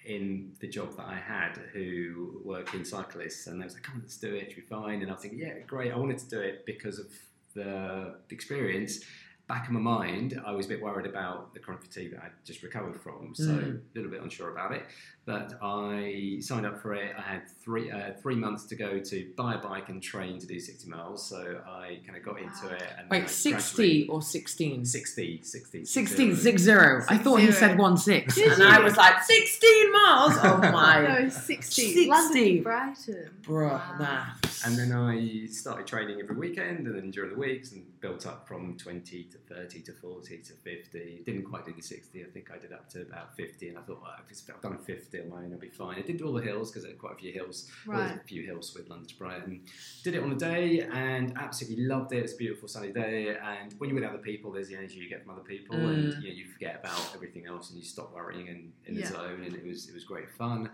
in 0.05 0.53
the 0.61 0.67
job 0.69 0.97
that 0.97 1.07
I 1.07 1.15
had 1.15 1.59
who 1.73 2.41
work 2.45 2.75
in 2.75 2.85
cyclists, 2.85 3.47
and 3.47 3.61
they 3.61 3.65
was 3.65 3.75
like, 3.75 3.83
"Come 3.83 3.97
on, 3.97 4.03
let's 4.03 4.17
do 4.17 4.35
it. 4.35 4.49
It'll 4.49 4.55
be 4.57 4.61
fine." 4.63 5.03
And 5.03 5.11
I 5.11 5.15
was 5.15 5.23
thinking, 5.23 5.39
"Yeah, 5.41 5.59
great." 5.67 5.93
I 5.93 5.97
wanted 5.97 6.19
to 6.19 6.29
do 6.29 6.41
it 6.41 6.65
because 6.67 6.99
of 6.99 7.07
the 7.55 8.17
experience. 8.31 9.01
Back 9.49 9.69
in 9.69 9.75
my 9.75 9.81
mind, 9.81 10.41
I 10.47 10.53
was 10.53 10.67
a 10.67 10.69
bit 10.69 10.81
worried 10.81 11.05
about 11.07 11.53
the 11.53 11.61
chronic 11.61 11.83
fatigue 11.85 12.13
that 12.13 12.23
I'd 12.23 12.45
just 12.45 12.63
recovered 12.63 12.99
from, 13.01 13.35
so 13.35 13.45
Mm. 13.51 13.81
a 13.81 13.81
little 13.95 14.11
bit 14.11 14.23
unsure 14.23 14.51
about 14.53 14.73
it. 14.73 14.85
But 15.25 15.57
I 15.63 16.39
signed 16.41 16.67
up 16.67 16.81
for 16.83 16.95
it. 16.95 17.15
I 17.17 17.23
had 17.23 17.43
three 17.49 17.93
uh, 17.93 18.13
three 18.21 18.35
months 18.35 18.65
to 18.67 18.75
go 18.75 18.99
to 18.99 19.31
buy 19.37 19.55
a 19.55 19.59
bike 19.59 19.89
and 19.89 20.03
train 20.03 20.41
to 20.41 20.47
do 20.49 20.59
sixty 20.59 20.91
miles. 20.91 21.25
So 21.29 21.61
I 21.65 22.01
kind 22.05 22.17
of 22.19 22.25
got 22.25 22.41
into 22.41 22.67
Wow. 22.67 22.73
it. 22.73 22.83
And 22.99 23.09
Wait, 23.09 23.31
60 23.31 24.09
or 24.09 24.21
16? 24.21 24.69
gradually- 24.69 24.85
60, 24.85 25.41
60, 25.45 25.85
16, 25.85 26.37
six 26.37 26.63
zero. 26.63 27.03
I 27.09 27.13
Six 27.15 27.25
thought 27.25 27.37
he 27.41 27.53
said 27.53 27.79
one 27.79 27.97
six. 27.97 28.37
And? 28.37 28.63
I 28.65 28.81
was 28.81 28.97
like, 28.97 29.23
16 29.23 29.93
miles? 29.93 30.33
Oh 30.43 30.59
my. 30.73 31.21
no, 31.23 31.29
60. 31.29 31.83
60. 31.83 32.09
London 32.09 32.43
to 32.57 32.63
Brighton. 32.63 33.31
Bruh, 33.43 33.71
Wow. 33.71 33.97
maths. 34.01 34.67
And 34.67 34.77
then 34.77 34.93
I 34.93 35.47
started 35.47 35.87
training 35.89 36.21
every 36.21 36.37
weekend, 36.37 36.87
and 36.87 36.95
then 36.97 37.11
during 37.11 37.31
the 37.33 37.39
weeks, 37.39 37.73
and 37.73 37.85
built 38.01 38.27
up 38.27 38.47
from 38.47 38.77
20 38.77 39.25
to 39.25 39.39
30 39.55 39.81
to 39.83 39.93
40 39.93 40.39
to 40.39 40.53
50. 40.53 41.23
Didn't 41.27 41.45
quite 41.45 41.65
do 41.67 41.73
the 41.73 41.83
60. 41.83 42.23
I 42.23 42.27
think 42.27 42.49
I 42.53 42.59
did 42.59 42.73
up 42.73 42.89
to 42.91 43.03
about 43.03 43.37
50, 43.37 43.69
and 43.71 43.79
I 43.79 43.83
thought, 43.83 44.01
well, 44.03 44.13
if 44.19 44.25
it's- 44.31 44.43
if 44.49 44.55
I've 44.55 44.61
done 44.61 44.79
50 44.79 45.12
on 45.21 45.29
my 45.29 45.37
own, 45.45 45.53
I'll 45.53 45.59
be 45.59 45.69
fine. 45.69 45.99
I 45.99 46.03
did 46.03 46.17
do 46.19 46.27
all 46.27 46.33
the 46.33 46.43
hills 46.43 46.71
because 46.71 46.85
there 46.85 46.93
are 46.93 46.97
quite 46.97 47.13
a 47.15 47.17
few 47.17 47.33
hills. 47.33 47.71
Well, 47.87 48.01
a 48.01 48.21
few 48.27 48.43
hills 48.45 48.75
with 48.75 48.89
London 48.89 49.07
to 49.09 49.17
Brighton. 49.17 49.61
Did 50.05 50.15
it 50.15 50.23
on 50.23 50.33
a 50.33 50.37
day 50.37 50.81
and 50.93 51.33
absolutely 51.37 51.85
loved 51.85 52.13
it. 52.13 52.19
It's 52.25 52.33
a 52.35 52.37
beautiful 52.37 52.69
sunny 52.69 52.93
day. 52.93 53.37
And 53.37 53.75
when 53.79 53.91
you're 53.91 54.01
with 54.01 54.09
other 54.09 54.19
people, 54.23 54.53
there's 54.53 54.69
the 54.69 54.77
energy 54.77 54.97
you 54.97 55.09
get 55.09 55.23
from 55.25 55.33
other 55.35 55.43
people, 55.43 55.77
and 55.89 56.13
Mm. 56.15 56.23
you, 56.23 56.29
know, 56.29 56.35
you 56.35 56.45
forget 56.47 56.81
about 56.81 57.13
everything 57.15 57.47
else 57.47 57.71
and 57.71 57.79
you 57.79 57.85
stop 57.85 58.15
worrying 58.15 58.49
and 58.49 58.73
in 58.87 58.95
Yeah. 58.95 59.07
the 59.09 59.13
zone. 59.15 59.43
And 59.45 59.55
it 59.55 59.65
was 59.65 59.89
it 59.89 59.95
was 59.95 60.05
great 60.05 60.31
fun. 60.31 60.71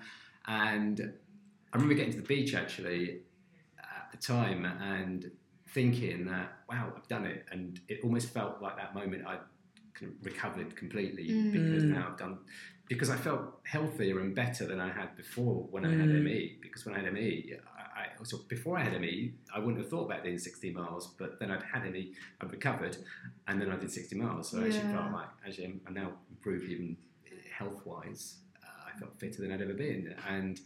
And 0.47 1.13
I 1.73 1.77
remember 1.77 1.95
getting 1.95 2.13
to 2.13 2.21
the 2.21 2.27
beach 2.27 2.55
actually 2.55 3.21
at 3.79 4.11
the 4.13 4.19
time 4.19 4.65
and 4.65 5.31
thinking 5.69 6.25
that 6.27 6.53
wow, 6.69 6.93
I've 6.97 7.09
done 7.09 7.27
it, 7.27 7.45
and 7.51 7.81
it 7.89 8.01
almost 8.03 8.31
felt 8.33 8.61
like 8.63 8.77
that 8.77 8.95
moment 8.95 9.27
I 9.27 9.39
kind 9.95 10.15
recovered 10.23 10.77
completely 10.77 11.29
Mm. 11.29 11.53
because 11.53 11.83
now 11.85 12.09
I've 12.11 12.17
done 12.19 12.39
because 12.89 13.11
I 13.11 13.17
felt 13.17 13.61
healthier 13.65 14.19
and 14.21 14.35
better 14.35 14.67
than 14.67 14.81
I 14.81 14.91
had 14.91 15.15
before 15.17 15.67
when 15.71 15.85
I 15.85 15.91
had 15.91 16.09
Mm. 16.09 16.23
ME. 16.25 16.57
Because 16.61 16.87
when 16.87 16.95
I 16.95 17.01
had 17.01 17.13
ME, 17.13 17.55
I, 17.77 18.01
I 18.01 18.07
also 18.19 18.39
before 18.49 18.79
I 18.79 18.85
had 18.85 18.99
ME, 19.01 19.35
I 19.55 19.59
wouldn't 19.59 19.79
have 19.79 19.91
thought 19.91 20.07
about 20.07 20.25
doing 20.25 20.39
60 20.39 20.71
miles, 20.73 21.09
but 21.19 21.39
then 21.39 21.51
I'd 21.51 21.63
had 21.63 21.91
ME, 21.93 22.15
I'd 22.41 22.51
recovered, 22.51 22.97
and 23.47 23.61
then 23.61 23.71
I 23.71 23.77
did 23.77 23.91
60 23.91 24.17
miles. 24.17 24.49
So 24.51 24.61
I 24.61 24.67
actually 24.67 24.89
felt 24.89 25.13
like 25.13 25.29
actually 25.47 25.67
I'm, 25.67 25.81
I'm 25.87 25.95
now 25.95 26.13
improved 26.31 26.65
even 26.71 26.97
health 27.53 27.85
wise. 27.85 28.37
Uh, 28.65 28.91
I 28.95 28.99
felt 28.99 29.19
fitter 29.19 29.43
than 29.43 29.53
I'd 29.53 29.61
ever 29.63 29.75
been, 29.75 30.15
and 30.29 30.61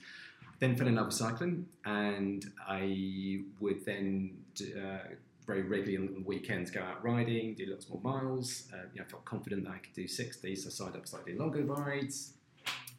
then 0.61 0.77
fell 0.77 0.87
in 0.87 0.95
love 0.95 1.07
with 1.07 1.15
cycling, 1.15 1.67
and 1.85 2.45
I 2.69 3.41
would 3.59 3.85
then 3.85 4.37
uh, 4.61 4.99
very 5.47 5.63
regularly 5.63 5.97
on 6.09 6.15
the 6.15 6.21
weekends 6.27 6.71
go 6.71 6.81
out 6.81 7.03
riding, 7.05 7.55
do 7.55 7.67
lots 7.67 7.89
more 7.89 8.01
miles. 8.03 8.69
Uh, 8.73 8.77
you 8.95 9.01
know, 9.01 9.07
I 9.07 9.11
felt 9.11 9.25
confident 9.25 9.65
that 9.65 9.71
I 9.73 9.79
could 9.79 9.93
do 9.95 10.07
60, 10.07 10.57
so 10.57 10.69
I 10.69 10.71
signed 10.71 10.97
up 10.97 11.07
slightly 11.07 11.35
longer 11.37 11.63
rides, 11.65 12.35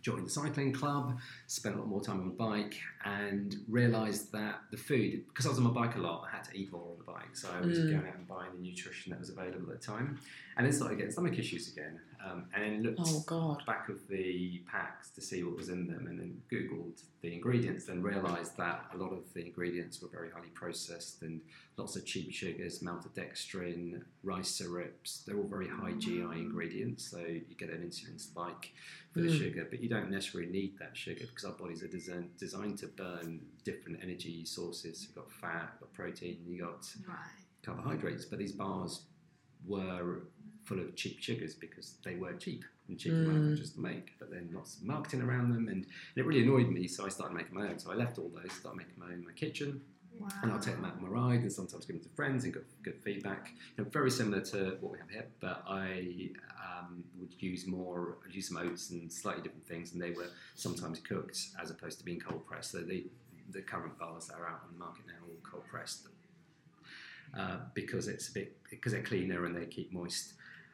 joined 0.01 0.25
the 0.25 0.29
cycling 0.29 0.73
club, 0.73 1.17
spent 1.47 1.75
a 1.75 1.79
lot 1.79 1.88
more 1.88 2.01
time 2.01 2.19
on 2.19 2.27
the 2.27 2.34
bike, 2.34 2.75
and 3.06 3.56
realised 3.69 4.32
that 4.34 4.62
the 4.71 4.77
food, 4.77 5.25
because 5.27 5.45
I 5.45 5.49
was 5.49 5.58
on 5.58 5.63
my 5.63 5.71
bike 5.71 5.95
a 5.95 5.99
lot, 5.99 6.25
I 6.32 6.36
had 6.36 6.43
to 6.45 6.58
eat 6.58 6.71
more 6.71 6.82
on 6.91 6.97
the 6.97 7.03
bike, 7.06 7.34
so 7.36 7.49
I 7.49 7.62
was 7.65 7.79
Mm. 7.79 7.91
going 7.91 8.08
out 8.08 8.15
and 8.17 8.27
buying 8.27 8.51
the 8.56 8.62
nutrition 8.62 9.12
that 9.12 9.19
was 9.19 9.29
available 9.29 9.71
at 9.71 9.79
the 9.79 9.86
time, 9.86 10.19
and 10.57 10.65
then 10.65 10.73
started 10.73 10.97
getting 10.97 11.11
stomach 11.11 11.37
issues 11.39 11.67
again, 11.71 11.99
um, 12.25 12.45
and 12.53 12.63
then 12.63 12.83
looked 12.83 12.99
Oh, 13.03 13.23
God. 13.25 13.63
back 13.65 13.89
of 13.89 14.07
the 14.07 14.61
packs 14.71 15.09
to 15.11 15.21
see 15.21 15.43
what 15.43 15.55
was 15.57 15.69
in 15.69 15.87
them 15.87 16.07
and 16.07 16.19
then 16.19 16.41
googled 16.51 17.01
the 17.21 17.33
ingredients 17.33 17.85
then 17.85 18.01
realized 18.01 18.55
that 18.57 18.85
a 18.93 18.97
lot 18.97 19.11
of 19.13 19.23
the 19.33 19.45
ingredients 19.45 20.01
were 20.01 20.07
very 20.09 20.29
highly 20.29 20.49
processed 20.49 21.21
and 21.21 21.39
lots 21.77 21.95
of 21.95 22.05
cheap 22.05 22.31
sugars 22.33 22.79
maltodextrin 22.81 24.01
rice 24.23 24.49
syrups 24.49 25.23
they're 25.25 25.37
all 25.37 25.47
very 25.47 25.67
high 25.67 25.93
gi 25.93 26.19
ingredients 26.21 27.09
so 27.11 27.17
you 27.19 27.55
get 27.57 27.69
an 27.69 27.79
insulin 27.81 28.19
spike 28.19 28.71
for 29.13 29.21
the 29.21 29.27
Mm. 29.29 29.37
sugar 29.39 29.67
but 29.69 29.81
you 29.81 29.89
don't 29.89 30.09
necessarily 30.09 30.49
need 30.51 30.77
that 30.79 30.95
sugar 30.95 31.25
because 31.27 31.45
our 31.45 31.53
bodies 31.53 31.81
are 31.83 31.87
designed, 31.87 32.35
designed 32.37 32.77
to 32.79 32.87
burn 32.87 33.41
different 33.63 33.99
energy 34.01 34.45
sources 34.45 35.03
you've 35.03 35.15
got 35.15 35.31
fat 35.31 35.69
you've 35.73 35.79
got 35.81 35.93
protein 35.93 36.37
you've 36.47 36.61
got 36.61 36.85
Right. 37.07 37.15
carbohydrates, 37.63 38.25
but 38.25 38.39
these 38.39 38.51
bars 38.51 39.05
were 39.65 40.23
full 40.65 40.80
of 40.80 40.95
cheap 40.95 41.21
sugars 41.21 41.56
because 41.56 41.95
they 42.04 42.15
were 42.15 42.34
cheap 42.34 42.63
and 42.88 42.99
cheap 42.99 43.13
Mm. 43.13 43.28
manufacturers 43.28 43.71
to 43.73 43.80
make. 43.80 44.13
But 44.19 44.30
then 44.32 44.49
lots 44.54 44.78
of 44.78 44.84
marketing 44.84 45.21
around 45.21 45.52
them, 45.52 45.67
and 45.67 45.86
it 46.15 46.26
really 46.26 46.43
annoyed 46.43 46.69
me. 46.69 46.88
So 46.88 47.06
I 47.06 47.10
started 47.10 47.36
making 47.36 47.54
my 47.56 47.69
own. 47.69 47.80
So 47.80 47.91
I 47.91 47.95
left 47.95 48.17
all 48.17 48.30
those, 48.30 48.52
started 48.54 48.78
making 48.78 48.95
my 48.97 49.08
own 49.08 49.13
in 49.19 49.26
my 49.26 49.32
kitchen, 49.34 49.82
Wow. 50.19 50.28
and 50.43 50.52
I'll 50.52 50.60
take 50.60 50.76
them 50.76 50.86
out 50.86 50.95
on 50.95 51.02
my 51.02 51.08
ride, 51.08 51.41
and 51.41 51.52
sometimes 51.52 51.86
give 51.86 51.95
them 51.95 52.04
to 52.04 52.15
friends 52.15 52.43
and 52.43 52.54
got 52.54 52.63
good 52.84 52.99
feedback. 53.04 53.52
You 53.78 53.84
know, 53.84 53.89
very 53.89 54.12
similar 54.12 54.41
to 54.41 54.78
what 54.80 54.91
we 54.93 54.99
have 54.99 55.10
here, 55.10 55.28
but 55.39 55.63
I 55.67 56.30
um, 56.80 57.04
would 57.19 57.34
use 57.41 57.65
more, 57.67 58.17
I'd 58.28 58.34
use 58.36 58.47
some 58.49 58.58
oats 58.58 58.89
and 58.91 59.12
slightly 59.12 59.43
different 59.43 59.65
things, 59.67 59.93
and 59.93 60.02
they 60.02 60.12
were 60.12 60.30
sometimes 60.56 60.99
cooked 60.99 61.38
as 61.62 61.71
opposed 61.71 61.99
to 61.99 62.06
being 62.06 62.19
cold 62.19 62.45
pressed. 62.45 62.71
So 62.71 62.80
the 62.82 63.06
the 63.52 63.62
current 63.62 63.97
bars 63.99 64.28
that 64.28 64.36
are 64.38 64.47
out 64.47 64.62
on 64.65 64.71
the 64.73 64.80
market 64.80 65.06
now 65.06 65.13
are 65.13 65.30
all 65.30 65.38
cold 65.43 65.65
pressed 65.67 66.08
uh, 67.38 67.58
because 67.73 68.08
it's 68.08 68.30
a 68.30 68.34
bit 68.34 68.58
because 68.69 68.93
they're 68.93 69.02
cleaner 69.04 69.45
and 69.45 69.56
they 69.56 69.65
keep 69.65 69.91
moist. 69.91 70.34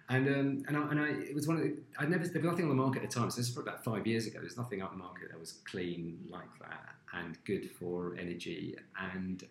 And 0.10 0.28
um, 0.28 0.64
and, 0.68 0.76
I, 0.76 0.82
and 0.90 1.00
I 1.00 1.08
it 1.30 1.36
was 1.36 1.48
one 1.48 1.58
of 1.58 1.64
the, 1.64 1.76
I 2.00 2.06
never 2.06 2.28
there 2.28 2.42
was 2.42 2.50
nothing 2.52 2.66
on 2.66 2.70
the 2.70 2.76
market 2.84 3.04
at 3.04 3.10
the 3.12 3.16
time. 3.20 3.30
So 3.30 3.38
this 3.38 3.48
is 3.48 3.54
probably 3.54 3.72
about 3.72 3.84
five 3.84 4.08
years 4.08 4.26
ago. 4.26 4.40
There's 4.42 4.58
nothing 4.58 4.82
on 4.82 4.90
the 4.92 4.98
market 4.98 5.30
that 5.30 5.40
was 5.40 5.60
clean 5.70 6.20
like 6.30 6.50
that 6.60 6.96
and 7.14 7.38
good 7.46 7.70
for 7.72 8.16
energy. 8.20 8.76
And 9.14 9.44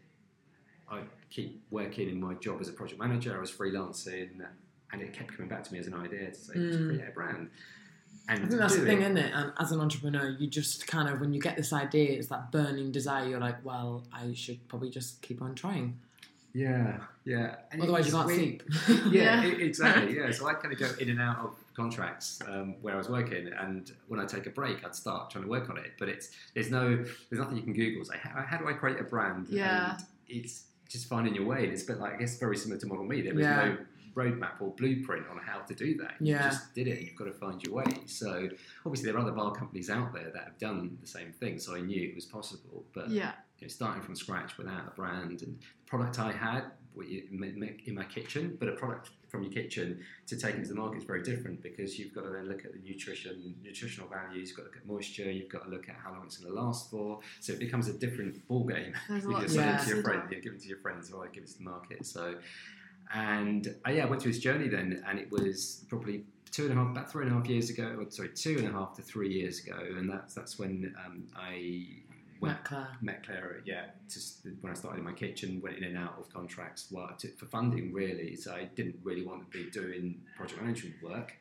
I 0.90 1.02
keep 1.30 1.62
working 1.70 2.08
in 2.08 2.20
my 2.20 2.34
job 2.34 2.60
as 2.60 2.68
a 2.68 2.72
project 2.72 3.00
manager. 3.00 3.36
I 3.36 3.40
was 3.40 3.52
freelancing, 3.52 4.30
and 4.92 5.02
it 5.02 5.12
kept 5.12 5.32
coming 5.36 5.48
back 5.48 5.62
to 5.64 5.72
me 5.72 5.78
as 5.78 5.86
an 5.86 5.94
idea 5.94 6.30
to 6.30 6.34
say 6.34 6.54
Mm. 6.54 6.88
create 6.88 7.08
a 7.08 7.12
brand. 7.12 7.50
And 8.30 8.44
I 8.44 8.46
think 8.48 8.60
that's 8.60 8.76
the 8.76 8.84
thing, 8.84 9.00
isn't 9.02 9.16
it? 9.16 9.32
And 9.34 9.52
as 9.58 9.72
an 9.72 9.80
entrepreneur, 9.80 10.28
you 10.28 10.48
just 10.48 10.86
kind 10.86 11.08
of, 11.08 11.20
when 11.20 11.32
you 11.32 11.40
get 11.40 11.56
this 11.56 11.72
idea, 11.72 12.10
it's 12.18 12.28
that 12.28 12.52
burning 12.52 12.90
desire. 12.92 13.26
You're 13.28 13.40
like, 13.40 13.64
well, 13.64 14.04
I 14.12 14.34
should 14.34 14.66
probably 14.68 14.90
just 14.90 15.22
keep 15.22 15.40
on 15.40 15.54
trying. 15.54 15.98
Yeah, 16.54 16.98
yeah. 17.24 17.56
And 17.70 17.82
Otherwise, 17.82 18.06
you 18.06 18.12
can't 18.12 18.26
weird. 18.26 18.38
sleep. 18.38 18.62
yeah, 19.12 19.42
Yeah. 19.44 19.52
exactly. 19.52 20.16
Yeah, 20.18 20.30
so 20.32 20.46
I 20.46 20.54
kind 20.54 20.72
of 20.72 20.78
go 20.78 20.90
in 21.00 21.10
and 21.10 21.20
out 21.20 21.38
of 21.38 21.54
contracts 21.74 22.40
um, 22.48 22.74
where 22.80 22.94
I 22.94 22.96
was 22.96 23.08
working, 23.08 23.48
and 23.58 23.92
when 24.08 24.18
I 24.18 24.24
take 24.24 24.46
a 24.46 24.50
break, 24.50 24.84
I'd 24.84 24.94
start 24.94 25.30
trying 25.30 25.44
to 25.44 25.50
work 25.50 25.68
on 25.70 25.76
it. 25.78 25.92
But 25.98 26.08
it's 26.08 26.30
there's 26.54 26.70
no 26.70 26.96
there's 26.96 27.40
nothing 27.40 27.56
you 27.56 27.62
can 27.62 27.72
Google. 27.74 28.00
It's 28.00 28.10
like 28.10 28.20
how, 28.20 28.42
how 28.42 28.56
do 28.58 28.66
I 28.68 28.72
create 28.72 28.98
a 28.98 29.04
brand? 29.04 29.46
Yeah. 29.50 29.92
and 29.96 30.04
it's 30.28 30.64
just 30.88 31.06
finding 31.08 31.34
your 31.34 31.44
way. 31.44 31.64
And 31.64 31.72
it's 31.72 31.84
a 31.84 31.86
bit 31.86 31.98
like 32.00 32.14
I 32.14 32.16
guess 32.16 32.38
very 32.38 32.56
similar 32.56 32.80
to 32.80 32.86
Model 32.86 33.04
Me. 33.04 33.20
There 33.20 33.34
was 33.34 33.44
Yeah. 33.44 33.64
no 33.64 33.76
roadmap 34.16 34.60
or 34.60 34.70
blueprint 34.74 35.26
on 35.30 35.38
how 35.38 35.60
to 35.60 35.74
do 35.74 35.96
that. 35.98 36.14
Yeah. 36.18 36.44
You 36.44 36.50
just 36.50 36.74
did 36.74 36.88
it. 36.88 37.02
You've 37.02 37.14
got 37.14 37.26
to 37.26 37.32
find 37.32 37.62
your 37.62 37.74
way. 37.74 37.84
So 38.06 38.48
obviously 38.84 39.06
there 39.10 39.16
are 39.16 39.22
other 39.22 39.30
bar 39.32 39.52
companies 39.52 39.90
out 39.90 40.12
there 40.12 40.30
that 40.34 40.42
have 40.44 40.58
done 40.58 40.98
the 41.00 41.06
same 41.06 41.30
thing. 41.32 41.60
So 41.60 41.76
I 41.76 41.80
knew 41.82 42.08
it 42.08 42.14
was 42.16 42.24
possible, 42.24 42.84
but 42.94 43.10
Yeah. 43.10 43.32
Know, 43.66 43.68
starting 43.68 44.02
from 44.02 44.14
scratch 44.14 44.56
without 44.58 44.86
a 44.86 44.90
brand 44.90 45.40
and 45.40 45.58
the 45.58 45.66
product 45.86 46.18
I 46.18 46.32
had 46.32 46.64
in 46.96 47.78
in 47.86 47.94
my 47.94 48.04
kitchen, 48.04 48.56
but 48.58 48.68
a 48.68 48.72
product 48.72 49.10
from 49.28 49.42
your 49.42 49.52
kitchen 49.52 50.00
to 50.26 50.36
take 50.36 50.54
into 50.56 50.68
the 50.70 50.74
market 50.74 50.98
is 50.98 51.04
very 51.04 51.22
different 51.22 51.62
because 51.62 51.98
you've 51.98 52.14
got 52.14 52.22
to 52.24 52.30
then 52.30 52.48
look 52.48 52.64
at 52.64 52.72
the 52.72 52.78
nutrition, 52.78 53.54
nutritional 53.62 54.08
values, 54.08 54.48
you've 54.48 54.56
got 54.56 54.62
to 54.64 54.68
look 54.68 54.76
at 54.78 54.86
moisture, 54.86 55.30
you've 55.30 55.50
got 55.50 55.64
to 55.64 55.70
look 55.70 55.88
at 55.88 55.94
how 56.02 56.10
long 56.12 56.22
it's 56.24 56.38
going 56.38 56.52
to 56.52 56.60
last 56.60 56.90
for. 56.90 57.20
So 57.40 57.52
it 57.52 57.58
becomes 57.58 57.88
a 57.88 57.92
different 57.92 58.46
ball 58.48 58.64
game. 58.64 58.94
You 59.10 59.30
lot 59.30 59.44
can 59.44 59.54
to 59.54 59.60
it 59.60 59.64
Yeah. 59.64 59.76
to 59.76 59.88
your 59.94 60.02
friend, 60.02 60.22
you 60.30 60.40
give 60.40 60.54
it 60.54 60.60
to 60.62 60.68
your 60.68 60.78
friends, 60.78 61.12
or 61.12 61.24
I 61.24 61.28
give 61.28 61.44
it 61.44 61.50
to 61.50 61.58
the 61.58 61.64
market. 61.64 62.06
So. 62.06 62.34
and 63.14 63.74
uh, 63.86 63.90
yeah, 63.90 64.04
I 64.04 64.06
went 64.06 64.22
through 64.22 64.32
this 64.32 64.40
journey 64.40 64.68
then, 64.68 65.02
and 65.06 65.18
it 65.18 65.30
was 65.30 65.84
probably 65.88 66.24
two 66.50 66.64
and 66.64 66.72
a 66.72 66.76
half, 66.76 66.90
about 66.90 67.10
three 67.12 67.24
and 67.26 67.32
a 67.32 67.36
half 67.36 67.46
years 67.46 67.70
ago. 67.70 67.96
Or, 67.98 68.10
sorry, 68.10 68.30
two 68.34 68.56
and 68.58 68.66
a 68.68 68.72
half 68.72 68.94
to 68.96 69.02
three 69.02 69.32
years 69.32 69.60
ago, 69.64 69.78
and 69.96 70.10
that's 70.10 70.34
that's 70.34 70.58
when 70.58 70.94
um, 71.04 71.24
I 71.36 71.86
Matt 72.40 72.64
Claire. 73.24 73.60
yeah, 73.64 73.86
just 74.12 74.46
when 74.60 74.70
I 74.72 74.74
started 74.74 74.98
in 74.98 75.04
my 75.04 75.12
kitchen, 75.12 75.60
went 75.60 75.76
in 75.78 75.84
and 75.84 75.96
out 75.98 76.16
of 76.18 76.32
contracts 76.32 76.92
to, 77.18 77.28
for 77.36 77.46
funding 77.46 77.92
really. 77.92 78.36
So 78.36 78.52
I 78.54 78.64
didn't 78.76 78.96
really 79.02 79.24
want 79.24 79.50
to 79.50 79.58
be 79.64 79.70
doing 79.70 80.20
project 80.36 80.60
management 80.62 80.94
work. 81.02 81.32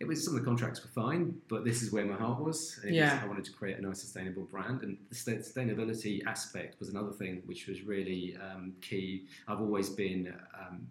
It 0.00 0.06
was 0.08 0.24
some 0.24 0.34
of 0.34 0.40
the 0.40 0.46
contracts 0.46 0.82
were 0.82 0.88
fine, 0.90 1.34
but 1.48 1.62
this 1.64 1.82
is 1.82 1.92
where 1.92 2.06
my 2.06 2.16
heart 2.16 2.40
was. 2.42 2.80
And 2.82 2.94
Yeah. 2.94 3.14
was, 3.16 3.24
I 3.24 3.26
wanted 3.26 3.44
to 3.44 3.52
create 3.52 3.76
a 3.78 3.82
nice 3.82 4.00
sustainable 4.00 4.44
brand, 4.44 4.82
and 4.82 4.96
the 5.10 5.14
sustainability 5.14 6.24
aspect 6.26 6.80
was 6.80 6.88
another 6.88 7.12
thing 7.12 7.42
which 7.44 7.66
was 7.66 7.82
really 7.82 8.36
um, 8.36 8.72
key. 8.80 9.26
I've 9.46 9.60
always 9.60 9.90
been 9.90 10.34
um, 10.58 10.86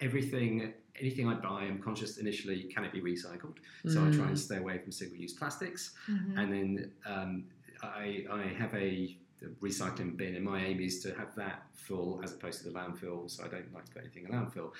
everything. 0.00 0.72
Anything 0.98 1.28
I 1.28 1.34
buy, 1.34 1.62
I'm 1.64 1.80
conscious 1.82 2.18
initially, 2.18 2.62
can 2.64 2.84
it 2.84 2.92
be 2.92 3.00
recycled? 3.00 3.56
So 3.88 4.06
I 4.06 4.10
try 4.10 4.28
and 4.28 4.36
Mm. 4.36 4.38
stay 4.38 4.56
away 4.58 4.78
from 4.78 4.92
single-use 4.92 5.32
plastics 5.34 5.92
Mhm. 6.08 6.38
and 6.38 6.52
then 6.52 6.92
um, 7.04 7.44
I, 7.94 8.24
I 8.30 8.42
have 8.58 8.74
a 8.74 9.16
recycling 9.60 10.16
bin, 10.16 10.36
and 10.36 10.44
my 10.44 10.64
aim 10.64 10.80
is 10.80 11.02
to 11.02 11.14
have 11.14 11.34
that 11.36 11.64
full 11.74 12.20
as 12.24 12.32
opposed 12.32 12.62
to 12.62 12.70
the 12.70 12.74
landfill. 12.78 13.30
So 13.30 13.44
I 13.44 13.48
don't 13.48 13.72
like 13.74 13.84
to 13.86 13.92
put 13.92 14.02
anything 14.02 14.24
in 14.24 14.30
landfill. 14.30 14.70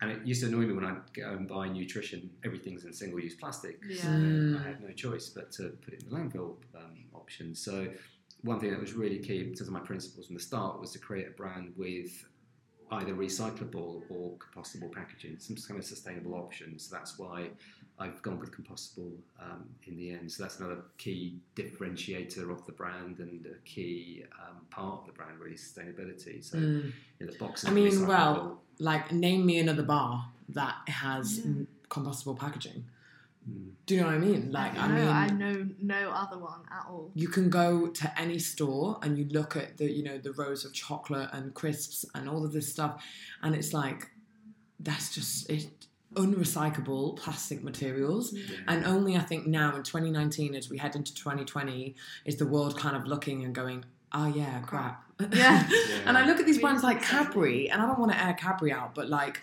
And 0.00 0.10
it 0.10 0.26
used 0.26 0.40
to 0.42 0.48
annoy 0.48 0.66
me 0.66 0.72
when 0.74 0.84
I 0.84 0.96
go 1.14 1.30
and 1.30 1.46
buy 1.46 1.68
nutrition; 1.68 2.30
everything's 2.44 2.84
in 2.84 2.92
single-use 2.92 3.36
plastic. 3.36 3.80
Yeah. 3.88 4.02
So 4.02 4.08
Mm. 4.08 4.60
I 4.60 4.68
had 4.68 4.80
no 4.82 4.92
choice 4.92 5.28
but 5.28 5.50
to 5.52 5.70
put 5.84 5.94
it 5.94 6.02
in 6.02 6.10
the 6.10 6.16
landfill 6.16 6.56
um, 6.74 7.04
option. 7.14 7.54
So 7.54 7.88
one 8.42 8.60
thing 8.60 8.70
that 8.70 8.80
was 8.80 8.92
really 8.92 9.18
key 9.18 9.38
in 9.40 9.46
terms 9.54 9.62
of 9.62 9.70
my 9.70 9.80
principles 9.80 10.26
from 10.26 10.36
the 10.36 10.42
start 10.42 10.80
was 10.80 10.90
to 10.92 10.98
create 10.98 11.28
a 11.28 11.30
brand 11.30 11.72
with 11.76 12.26
either 12.90 13.14
recyclable 13.14 14.02
or 14.10 14.36
compostable 14.38 14.92
packaging, 14.92 15.38
some 15.38 15.56
kind 15.56 15.78
of 15.80 15.86
sustainable 15.86 16.34
option. 16.34 16.78
So 16.78 16.94
that's 16.94 17.18
why 17.18 17.50
I've 17.98 18.20
gone 18.22 18.40
with 18.40 18.50
compostable 18.50 19.12
um, 19.40 19.64
in 19.86 19.96
the 19.96 20.10
end. 20.10 20.30
So 20.32 20.42
that's 20.42 20.58
another 20.58 20.78
key 20.98 21.38
differentiator 21.54 22.50
of 22.50 22.66
the 22.66 22.72
brand 22.72 23.18
and 23.20 23.46
a 23.46 23.58
key 23.64 24.24
um, 24.42 24.56
part 24.70 25.00
of 25.00 25.06
the 25.06 25.12
brand, 25.12 25.38
really 25.38 25.56
sustainability. 25.56 26.42
So 26.44 26.58
Mm. 26.58 26.92
you 27.20 27.26
know, 27.26 27.32
the 27.32 27.38
boxes. 27.38 27.68
I 27.68 27.72
mean, 27.72 28.06
well, 28.06 28.60
like 28.78 29.12
name 29.12 29.46
me 29.46 29.58
another 29.60 29.84
bar 29.84 30.30
that 30.48 30.76
has 30.88 31.38
Yeah. 31.38 31.44
mm, 31.44 31.66
compostable 31.88 32.36
packaging. 32.38 32.84
Mm. 33.48 33.70
Do 33.86 33.94
you 33.94 34.00
know 34.00 34.06
what 34.06 34.16
I 34.16 34.18
mean? 34.18 34.50
Like, 34.50 34.76
I 34.76 34.88
no, 34.88 34.94
mean, 34.94 35.06
I 35.08 35.26
know 35.28 35.68
no 35.80 36.10
other 36.10 36.38
one 36.38 36.62
at 36.72 36.86
all. 36.88 37.12
you 37.14 37.28
can 37.28 37.48
go 37.50 37.88
to 37.88 38.20
any 38.20 38.38
store 38.40 38.98
and 39.02 39.16
you 39.18 39.26
look 39.26 39.54
at 39.56 39.76
the 39.76 39.88
you 39.90 40.02
know 40.02 40.18
the 40.18 40.32
rows 40.32 40.64
of 40.64 40.72
chocolate 40.72 41.28
and 41.32 41.54
crisps 41.54 42.04
and 42.14 42.28
all 42.28 42.44
of 42.44 42.52
this 42.52 42.68
stuff 42.70 43.04
and 43.42 43.54
it's 43.54 43.72
like 43.74 44.10
that's 44.80 45.14
just 45.14 45.48
it 45.50 45.83
unrecyclable 46.14 47.16
plastic 47.16 47.62
materials 47.62 48.32
Yeah. 48.32 48.56
and 48.68 48.84
only 48.84 49.16
i 49.16 49.20
think 49.20 49.46
now 49.46 49.74
in 49.76 49.82
2019 49.82 50.54
as 50.54 50.68
we 50.70 50.78
head 50.78 50.94
into 50.96 51.14
2020 51.14 51.94
is 52.24 52.36
the 52.36 52.46
world 52.46 52.76
kind 52.78 52.96
of 52.96 53.06
looking 53.06 53.44
and 53.44 53.54
going 53.54 53.84
oh 54.12 54.26
yeah 54.26 54.60
crap 54.60 55.02
Yeah. 55.32 55.68
and 56.06 56.16
i 56.18 56.26
look 56.26 56.38
at 56.40 56.46
these 56.46 56.58
brands 56.58 56.82
like 56.82 56.98
accept 56.98 57.12
cadbury 57.32 57.70
and 57.70 57.80
i 57.82 57.86
don't 57.86 57.98
want 57.98 58.12
to 58.12 58.22
air 58.22 58.34
cadbury 58.34 58.72
out 58.72 58.94
but 58.94 59.08
like 59.08 59.40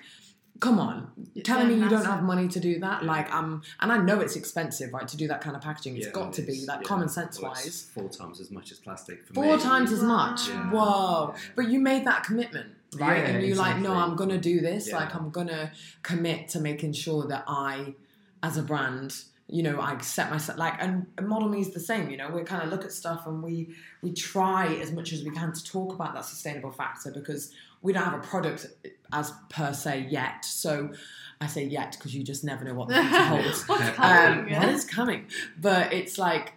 come 0.60 0.78
on 0.78 1.10
telling 1.44 1.70
Yeah, 1.72 1.76
me 1.78 1.84
you 1.84 1.90
don't 1.90 2.06
have 2.06 2.22
money 2.22 2.48
to 2.50 2.60
do 2.60 2.80
that 2.80 3.04
like 3.04 3.34
um 3.34 3.64
and 3.80 3.92
i 3.92 3.98
know 3.98 4.20
it's 4.20 4.36
expensive 4.36 4.94
right 4.94 5.08
to 5.08 5.18
do 5.18 5.28
that 5.28 5.42
kind 5.42 5.56
of 5.56 5.62
packaging 5.64 5.96
It's 5.98 6.06
Yeah, 6.08 6.12
got 6.14 6.34
to 6.34 6.42
be 6.44 6.66
like 6.68 6.82
yeah. 6.82 6.88
common 6.88 7.10
sense 7.10 7.42
Well, 7.42 7.52
wise 7.52 7.90
four 7.94 8.10
times 8.10 8.40
as 8.40 8.52
much 8.52 8.72
as 8.72 8.78
plastic 8.78 9.26
for 9.26 9.34
Four 9.34 9.58
me. 9.58 9.64
times 9.64 9.92
as 9.92 10.04
much. 10.04 10.48
Yeah. 10.50 10.70
Whoa. 10.70 11.34
Yeah. 11.34 11.40
But 11.56 11.70
you 11.70 11.80
made 11.80 12.06
that 12.06 12.24
commitment, 12.24 12.70
right? 12.96 13.18
Yeah, 13.24 13.30
and 13.30 13.46
you're 13.46 13.58
like, 13.58 13.78
no. 13.78 13.94
I'm 13.94 14.16
to 14.30 14.38
do 14.38 14.60
this. 14.60 14.90
Yeah. 14.90 14.98
Like, 14.98 15.16
I'm 15.16 15.32
to 15.48 15.72
commit 16.04 16.50
to 16.50 16.60
making 16.60 16.94
sure 16.94 17.28
that 17.28 17.46
I, 17.48 17.96
as 18.44 18.58
a 18.58 18.64
brand, 18.64 19.16
you 19.48 19.64
know, 19.64 19.82
I 19.82 19.98
set 20.00 20.30
myself 20.30 20.58
like, 20.58 20.76
and 20.80 21.08
Model 21.22 21.50
Me 21.50 21.60
is 21.62 21.72
the 21.72 21.80
same. 21.80 22.10
You 22.10 22.18
know, 22.18 22.30
we 22.30 22.44
kind 22.44 22.64
of 22.64 22.70
look 22.70 22.86
at 22.86 22.92
stuff 22.94 23.28
and 23.28 23.44
we 23.44 23.76
we 24.02 24.14
try 24.14 24.68
as 24.76 24.92
much 24.92 25.12
as 25.12 25.24
we 25.24 25.32
can 25.32 25.52
to 25.52 25.64
talk 25.64 25.94
about 25.94 26.14
that 26.14 26.24
sustainable 26.26 26.72
factor 26.72 27.12
because 27.12 27.52
we 27.82 27.92
don't 27.92 28.04
have 28.04 28.14
a 28.14 28.26
product 28.26 28.68
as 29.12 29.34
per 29.50 29.74
se 29.74 30.08
yet. 30.10 30.46
So 30.46 30.94
I 31.42 31.48
say 31.48 31.66
yet 31.66 31.98
because 31.98 32.16
you 32.16 32.24
just 32.24 32.44
never 32.46 32.64
know 32.64 32.76
what 32.76 32.88
the 32.88 32.94
future 32.96 33.24
holds. 33.24 33.68
What's 33.68 33.82
Um, 33.84 33.94
coming? 33.94 34.40
Um, 34.40 34.48
yeah? 34.48 34.60
what 34.60 34.70
is 34.70 34.86
coming? 34.86 35.26
But 35.60 35.92
it's 35.92 36.18
like 36.18 36.54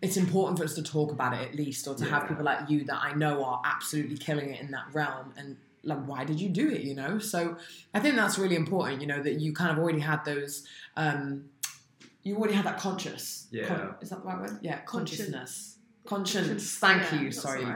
it's 0.00 0.16
important 0.16 0.58
for 0.58 0.64
us 0.64 0.74
to 0.74 0.82
talk 0.82 1.10
about 1.12 1.34
it 1.34 1.48
at 1.48 1.54
least, 1.54 1.86
or 1.88 1.94
to 1.96 2.04
have 2.04 2.28
people 2.28 2.44
like 2.44 2.68
you 2.70 2.84
that 2.84 3.00
I 3.02 3.14
know 3.14 3.44
are 3.44 3.60
absolutely 3.64 4.16
killing 4.16 4.50
it 4.50 4.60
in 4.60 4.70
that 4.70 4.84
realm. 4.92 5.32
And 5.36 5.56
like, 5.84 6.04
why 6.06 6.24
did 6.24 6.40
you 6.40 6.48
do 6.48 6.68
it? 6.70 6.82
You 6.82 6.94
know. 6.94 7.18
So 7.18 7.56
I 7.94 8.00
think 8.00 8.16
that's 8.16 8.38
really 8.38 8.56
important. 8.56 9.00
You 9.00 9.06
know 9.08 9.22
that 9.22 9.40
you 9.40 9.52
kind 9.52 9.70
of 9.70 9.78
already 9.78 10.00
had 10.00 10.24
those. 10.24 10.66
Um, 10.96 11.46
you 12.22 12.36
already 12.36 12.54
had 12.54 12.66
that 12.66 12.78
conscious. 12.78 13.46
Yeah. 13.50 13.92
is 14.00 14.10
that 14.10 14.20
the 14.22 14.26
right 14.28 14.38
word? 14.38 14.58
Yeah. 14.60 14.78
Consciousness. 14.80 15.76
Conscience. 16.04 16.74
Thank 16.76 17.02
Yeah, 17.12 17.20
you. 17.20 17.32
Sorry. 17.32 17.66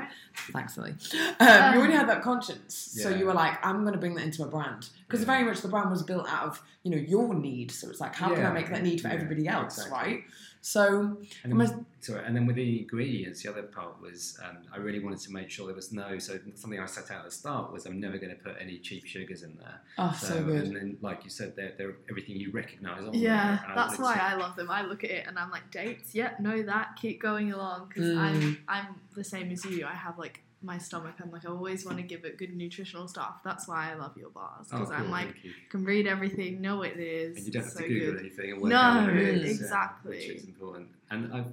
Thanks, 0.53 0.77
Lily. 0.79 0.95
Um, 1.39 1.75
you 1.75 1.79
already 1.81 1.93
had 1.93 2.09
that 2.09 2.23
conscience, 2.23 2.75
so 2.75 3.11
you 3.11 3.27
were 3.27 3.35
like, 3.35 3.65
"I'm 3.65 3.83
going 3.83 3.93
to 3.93 3.99
bring 3.99 4.15
that 4.15 4.25
into 4.25 4.43
a 4.43 4.47
brand," 4.49 4.89
because 5.07 5.21
Yeah. 5.21 5.27
very 5.27 5.45
much 5.45 5.61
the 5.61 5.69
brand 5.69 5.91
was 5.91 6.03
built 6.03 6.27
out 6.29 6.45
of 6.47 6.63
you 6.83 6.91
know 6.91 6.97
your 6.97 7.35
need. 7.35 7.71
So 7.71 7.91
it's 7.91 8.01
like, 8.01 8.15
how 8.15 8.33
can 8.35 8.47
I 8.47 8.53
make 8.53 8.69
that 8.71 8.83
need 8.83 9.01
for 9.03 9.09
Yeah, 9.09 9.15
everybody 9.15 9.49
else, 9.49 9.77
exactly. 9.77 10.13
right? 10.15 10.25
So 10.65 11.17
And 11.43 11.61
then, 11.61 11.87
sorry, 12.01 12.25
and 12.25 12.37
then 12.37 12.47
with 12.47 12.55
the 12.55 12.79
ingredients, 12.83 13.43
the 13.43 13.51
other 13.51 13.65
part 13.65 14.01
was 14.01 14.39
um, 14.49 14.59
I 14.73 14.77
really 14.77 15.01
wanted 15.01 15.19
to 15.23 15.33
make 15.33 15.51
sure 15.51 15.67
there 15.67 15.75
was 15.75 15.91
no. 15.93 16.19
So 16.21 16.39
something 16.55 16.79
I 16.79 16.87
set 16.87 17.11
out 17.11 17.19
at 17.19 17.25
the 17.25 17.31
start 17.33 17.73
was 17.73 17.85
I'm 17.85 17.99
never 17.99 18.17
going 18.17 18.31
to 18.31 18.41
put 18.43 18.55
any 18.61 18.79
cheap 18.79 19.05
sugars 19.05 19.43
in 19.43 19.57
there. 19.59 19.81
oh, 19.99 20.17
so, 20.17 20.41
good. 20.45 20.63
And 20.67 20.77
then, 20.77 20.99
like 21.03 21.25
you 21.25 21.31
said, 21.31 21.57
they're, 21.57 21.73
they're 21.77 21.97
everything 22.09 22.37
you 22.37 22.53
recognise 22.53 23.03
on 23.05 23.13
Yeah, 23.13 23.59
there. 23.61 23.71
I 23.71 23.75
that's 23.75 23.99
why 23.99 24.15
to- 24.15 24.23
I 24.23 24.35
love 24.37 24.55
them. 24.55 24.71
I 24.71 24.83
look 24.83 25.03
at 25.03 25.11
it 25.11 25.27
and 25.27 25.37
I'm 25.37 25.51
like, 25.51 25.69
dates, 25.73 26.15
yep, 26.15 26.39
know 26.39 26.63
that, 26.63 26.95
keep 26.97 27.21
going 27.21 27.53
along. 27.53 27.89
Because 27.89 28.05
Mm. 28.15 28.19
I'm, 28.19 28.59
I'm 28.69 28.95
the 29.17 29.25
same 29.25 29.51
as 29.51 29.65
you. 29.65 29.85
I 29.85 29.95
have 29.95 30.17
like 30.17 30.43
my 30.65 30.79
stomach. 30.79 31.15
I'm 31.23 31.31
like, 31.31 31.45
I 31.47 31.51
always 31.51 31.85
want 31.85 31.99
to 31.99 32.03
give 32.03 32.25
it 32.25 32.39
good 32.39 32.55
nutritional 32.55 33.09
stuff. 33.09 33.37
That's 33.45 33.67
why 33.69 33.91
I 33.91 33.95
love 33.95 34.17
your 34.17 34.31
bars. 34.31 34.67
Oh, 34.73 34.79
Because 34.79 34.89
cool, 34.89 34.97
I'm 34.97 35.11
like, 35.11 35.35
can 35.71 35.85
read 35.85 36.07
everything, 36.07 36.61
know 36.61 36.79
what 36.79 36.91
it 36.91 37.01
is. 37.01 37.37
And 37.37 37.47
you 37.47 37.53
don't 37.53 37.63
have 37.65 37.73
so 37.73 37.81
to 37.81 37.89
Google 37.89 38.13
good. 38.13 38.21
anything 38.21 38.53
and 38.53 38.61
work 38.63 38.71
No, 38.71 38.77
out 38.77 39.07
what 39.07 39.17
it 39.17 39.23
is, 39.23 39.45
yeah, 39.45 39.51
exactly. 39.51 40.17
which 40.17 40.29
is 40.29 40.45
important. 40.45 40.89
And 41.11 41.33
I've, 41.33 41.53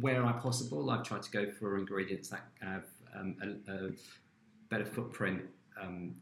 where 0.00 0.24
I 0.24 0.32
possible, 0.32 0.90
I've 0.90 1.02
tried 1.02 1.22
to 1.22 1.30
go 1.30 1.50
for 1.50 1.76
ingredients 1.78 2.28
that 2.28 2.44
have 2.60 2.84
um, 3.14 3.36
a, 3.68 3.72
a 3.72 3.90
better 4.70 4.86
footprint 4.86 5.42
um, 5.80 6.14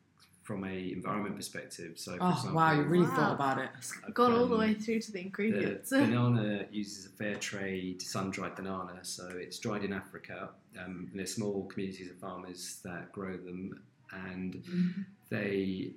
from 0.51 0.65
a 0.65 0.91
environment 0.91 1.37
perspective. 1.37 1.93
So, 1.97 2.17
for 2.17 2.25
Oh 2.25 2.31
example, 2.31 2.55
wow, 2.57 2.73
you 2.73 2.83
really 2.83 3.05
Wow. 3.07 3.15
thought 3.15 3.35
about 3.37 3.59
it. 3.59 3.71
I've, 4.05 4.15
Gone 4.15 4.33
all 4.33 4.47
the 4.49 4.57
way 4.57 4.75
through 4.75 4.99
to 5.03 5.13
the 5.13 5.21
ingredients. 5.21 5.91
The 5.91 5.99
banana 6.07 6.67
uses 6.73 7.07
a 7.07 7.11
fair 7.11 7.37
trade 7.37 8.03
sun-dried 8.03 8.57
banana, 8.57 8.99
so 9.03 9.29
it's 9.29 9.61
dried 9.61 9.85
in 9.85 9.93
Africa. 9.93 10.49
Um, 10.77 11.07
and 11.11 11.19
there's 11.21 11.33
small 11.33 11.67
communities 11.67 12.11
of 12.11 12.17
farmers 12.17 12.81
that 12.83 13.13
grow 13.13 13.37
them, 13.37 13.81
and 14.27 14.61
they 15.29 15.93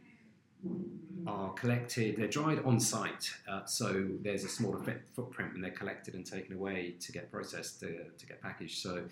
are 1.26 1.52
collected. 1.54 2.18
They're 2.18 2.28
dried 2.28 2.60
on 2.64 2.80
site, 2.80 3.32
uh, 3.48 3.66
so 3.66 4.06
there's 4.22 4.44
a 4.44 4.50
smaller 4.50 4.84
fit- 4.84 5.02
footprint 5.16 5.54
when 5.54 5.62
they're 5.64 5.72
collected 5.72 6.14
and 6.14 6.24
taken 6.24 6.54
away 6.56 6.94
to 7.00 7.12
get 7.12 7.32
processed 7.32 7.80
to, 7.80 7.88
to 8.20 8.26
get 8.28 8.40
packaged. 8.40 8.78
So. 8.84 9.06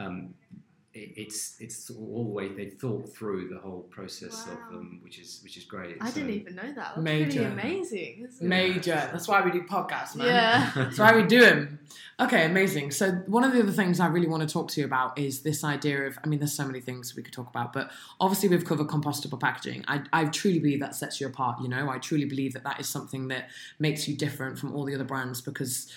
Um, 0.00 0.34
it- 0.40 0.47
it's 0.94 1.56
it's 1.60 1.90
all 1.90 2.24
the 2.24 2.30
way 2.30 2.48
they 2.48 2.70
thought 2.70 3.14
through 3.14 3.48
the 3.48 3.58
whole 3.58 3.82
process 3.90 4.46
Wow. 4.46 4.54
of 4.54 4.72
them, 4.72 5.00
which 5.02 5.18
is 5.18 5.40
which 5.44 5.56
is 5.56 5.64
great. 5.64 5.96
I 6.00 6.08
So- 6.08 6.14
didn't 6.14 6.30
even 6.34 6.54
know 6.56 6.62
that. 6.62 6.74
That's 6.76 6.98
Major. 6.98 7.24
pretty 7.24 7.44
amazing. 7.44 8.26
Isn't 8.28 8.44
it? 8.44 8.48
Major. 8.48 8.94
That's 9.12 9.28
why 9.28 9.42
we 9.42 9.50
do 9.50 9.62
podcasts, 9.62 10.16
man. 10.16 10.26
Yeah. 10.26 10.72
That's 10.74 10.98
why 10.98 11.14
we 11.14 11.24
do 11.24 11.40
them. 11.40 11.78
Okay, 12.18 12.46
amazing. 12.46 12.90
So 12.90 13.12
one 13.26 13.44
of 13.44 13.52
the 13.52 13.60
other 13.62 13.70
things 13.72 14.00
I 14.00 14.06
really 14.08 14.26
want 14.26 14.42
to 14.48 14.52
talk 14.52 14.70
to 14.72 14.80
you 14.80 14.86
about 14.86 15.18
is 15.18 15.42
this 15.42 15.62
idea 15.62 16.06
of. 16.06 16.18
I 16.24 16.26
mean, 16.26 16.38
there's 16.40 16.54
so 16.54 16.66
many 16.66 16.80
things 16.80 17.14
we 17.14 17.22
could 17.22 17.34
talk 17.34 17.48
about, 17.48 17.72
but 17.72 17.90
obviously 18.18 18.48
we've 18.48 18.64
covered 18.64 18.88
compostable 18.88 19.38
packaging. 19.38 19.84
I, 19.86 20.02
I 20.12 20.24
truly 20.24 20.58
believe 20.58 20.80
that 20.80 20.94
sets 20.96 21.20
you 21.20 21.26
apart. 21.26 21.60
You 21.62 21.68
know, 21.68 21.90
I 21.90 21.98
truly 21.98 22.24
believe 22.24 22.54
that 22.54 22.64
that 22.64 22.80
is 22.80 22.88
something 22.88 23.28
that 23.28 23.50
makes 23.78 24.08
you 24.08 24.16
different 24.16 24.58
from 24.58 24.74
all 24.74 24.84
the 24.84 24.94
other 24.94 25.04
brands 25.04 25.40
because 25.42 25.92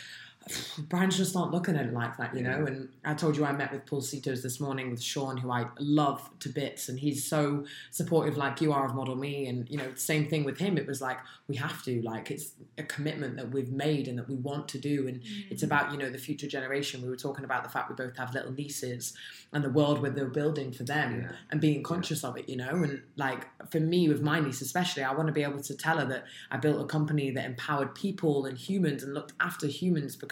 brands 0.90 1.18
just 1.18 1.36
aren't 1.36 1.52
looking 1.52 1.76
at 1.76 1.86
it 1.86 1.94
like 1.94 2.18
that, 2.18 2.36
you 2.36 2.42
know. 2.42 2.66
And 2.66 2.90
I 3.06 3.14
told 3.14 3.38
you 3.38 3.46
I 3.46 3.52
met 3.52 3.72
with 3.72 3.86
Pulsitos 3.86 4.42
this 4.42 4.60
morning 4.60 4.92
with 4.92 5.02
Sean, 5.02 5.38
who 5.38 5.52
I 5.52 5.66
love 5.80 6.30
to 6.40 6.50
bits, 6.50 6.90
and 6.90 7.00
he's 7.00 7.26
so 7.26 7.66
supportive, 7.92 8.38
like 8.38 8.62
you 8.62 8.74
are 8.74 8.86
of 8.86 8.96
Model 8.96 9.16
Me. 9.16 9.48
And 9.48 9.70
you 9.70 9.78
know, 9.78 9.94
same 9.96 10.28
thing 10.28 10.44
with 10.44 10.58
him. 10.58 10.78
It 10.78 10.88
was 10.88 11.02
like 11.02 11.20
we 11.48 11.56
have 11.56 11.84
to, 11.84 12.02
like, 12.02 12.32
it's 12.32 12.52
a 12.78 12.84
commitment 12.84 13.38
that 13.38 13.52
we've 13.52 13.72
made 13.72 14.08
and 14.08 14.18
that 14.18 14.30
we 14.30 14.36
want 14.36 14.68
to 14.70 14.80
do, 14.80 15.08
and 15.08 15.22
mm. 15.22 15.52
it's 15.52 15.64
about 15.64 15.92
you 15.92 15.98
know 15.98 16.10
the 16.10 16.18
future 16.18 16.48
generation. 16.48 17.02
We 17.02 17.10
were 17.10 17.16
talking 17.16 17.46
about 17.46 17.64
the 17.64 17.70
fact 17.70 17.90
we 17.90 17.96
both 17.96 18.18
have 18.18 18.34
little 18.34 18.52
nieces 18.52 19.14
and 19.54 19.64
the 19.64 19.70
world 19.70 20.02
where 20.02 20.12
they're 20.12 20.26
building 20.26 20.72
for 20.72 20.84
them 20.84 21.22
Yeah. 21.22 21.32
and 21.50 21.60
being 21.60 21.84
conscious 21.84 22.24
of 22.24 22.38
it, 22.38 22.48
you 22.48 22.56
know. 22.56 22.70
And 22.70 23.02
like 23.18 23.48
for 23.70 23.80
me, 23.80 24.08
with 24.08 24.22
my 24.22 24.40
niece 24.40 24.62
especially, 24.62 25.04
I 25.04 25.14
want 25.14 25.28
to 25.28 25.34
be 25.34 25.44
able 25.44 25.62
to 25.62 25.76
tell 25.76 25.98
her 25.98 26.06
that 26.06 26.26
I 26.50 26.58
built 26.58 26.82
a 26.82 26.86
company 26.86 27.32
that 27.32 27.46
empowered 27.46 27.94
people 27.94 28.46
and 28.46 28.58
humans 28.58 29.04
and 29.04 29.14
looked 29.14 29.34
after 29.42 29.68
humans 29.68 30.16
because 30.16 30.31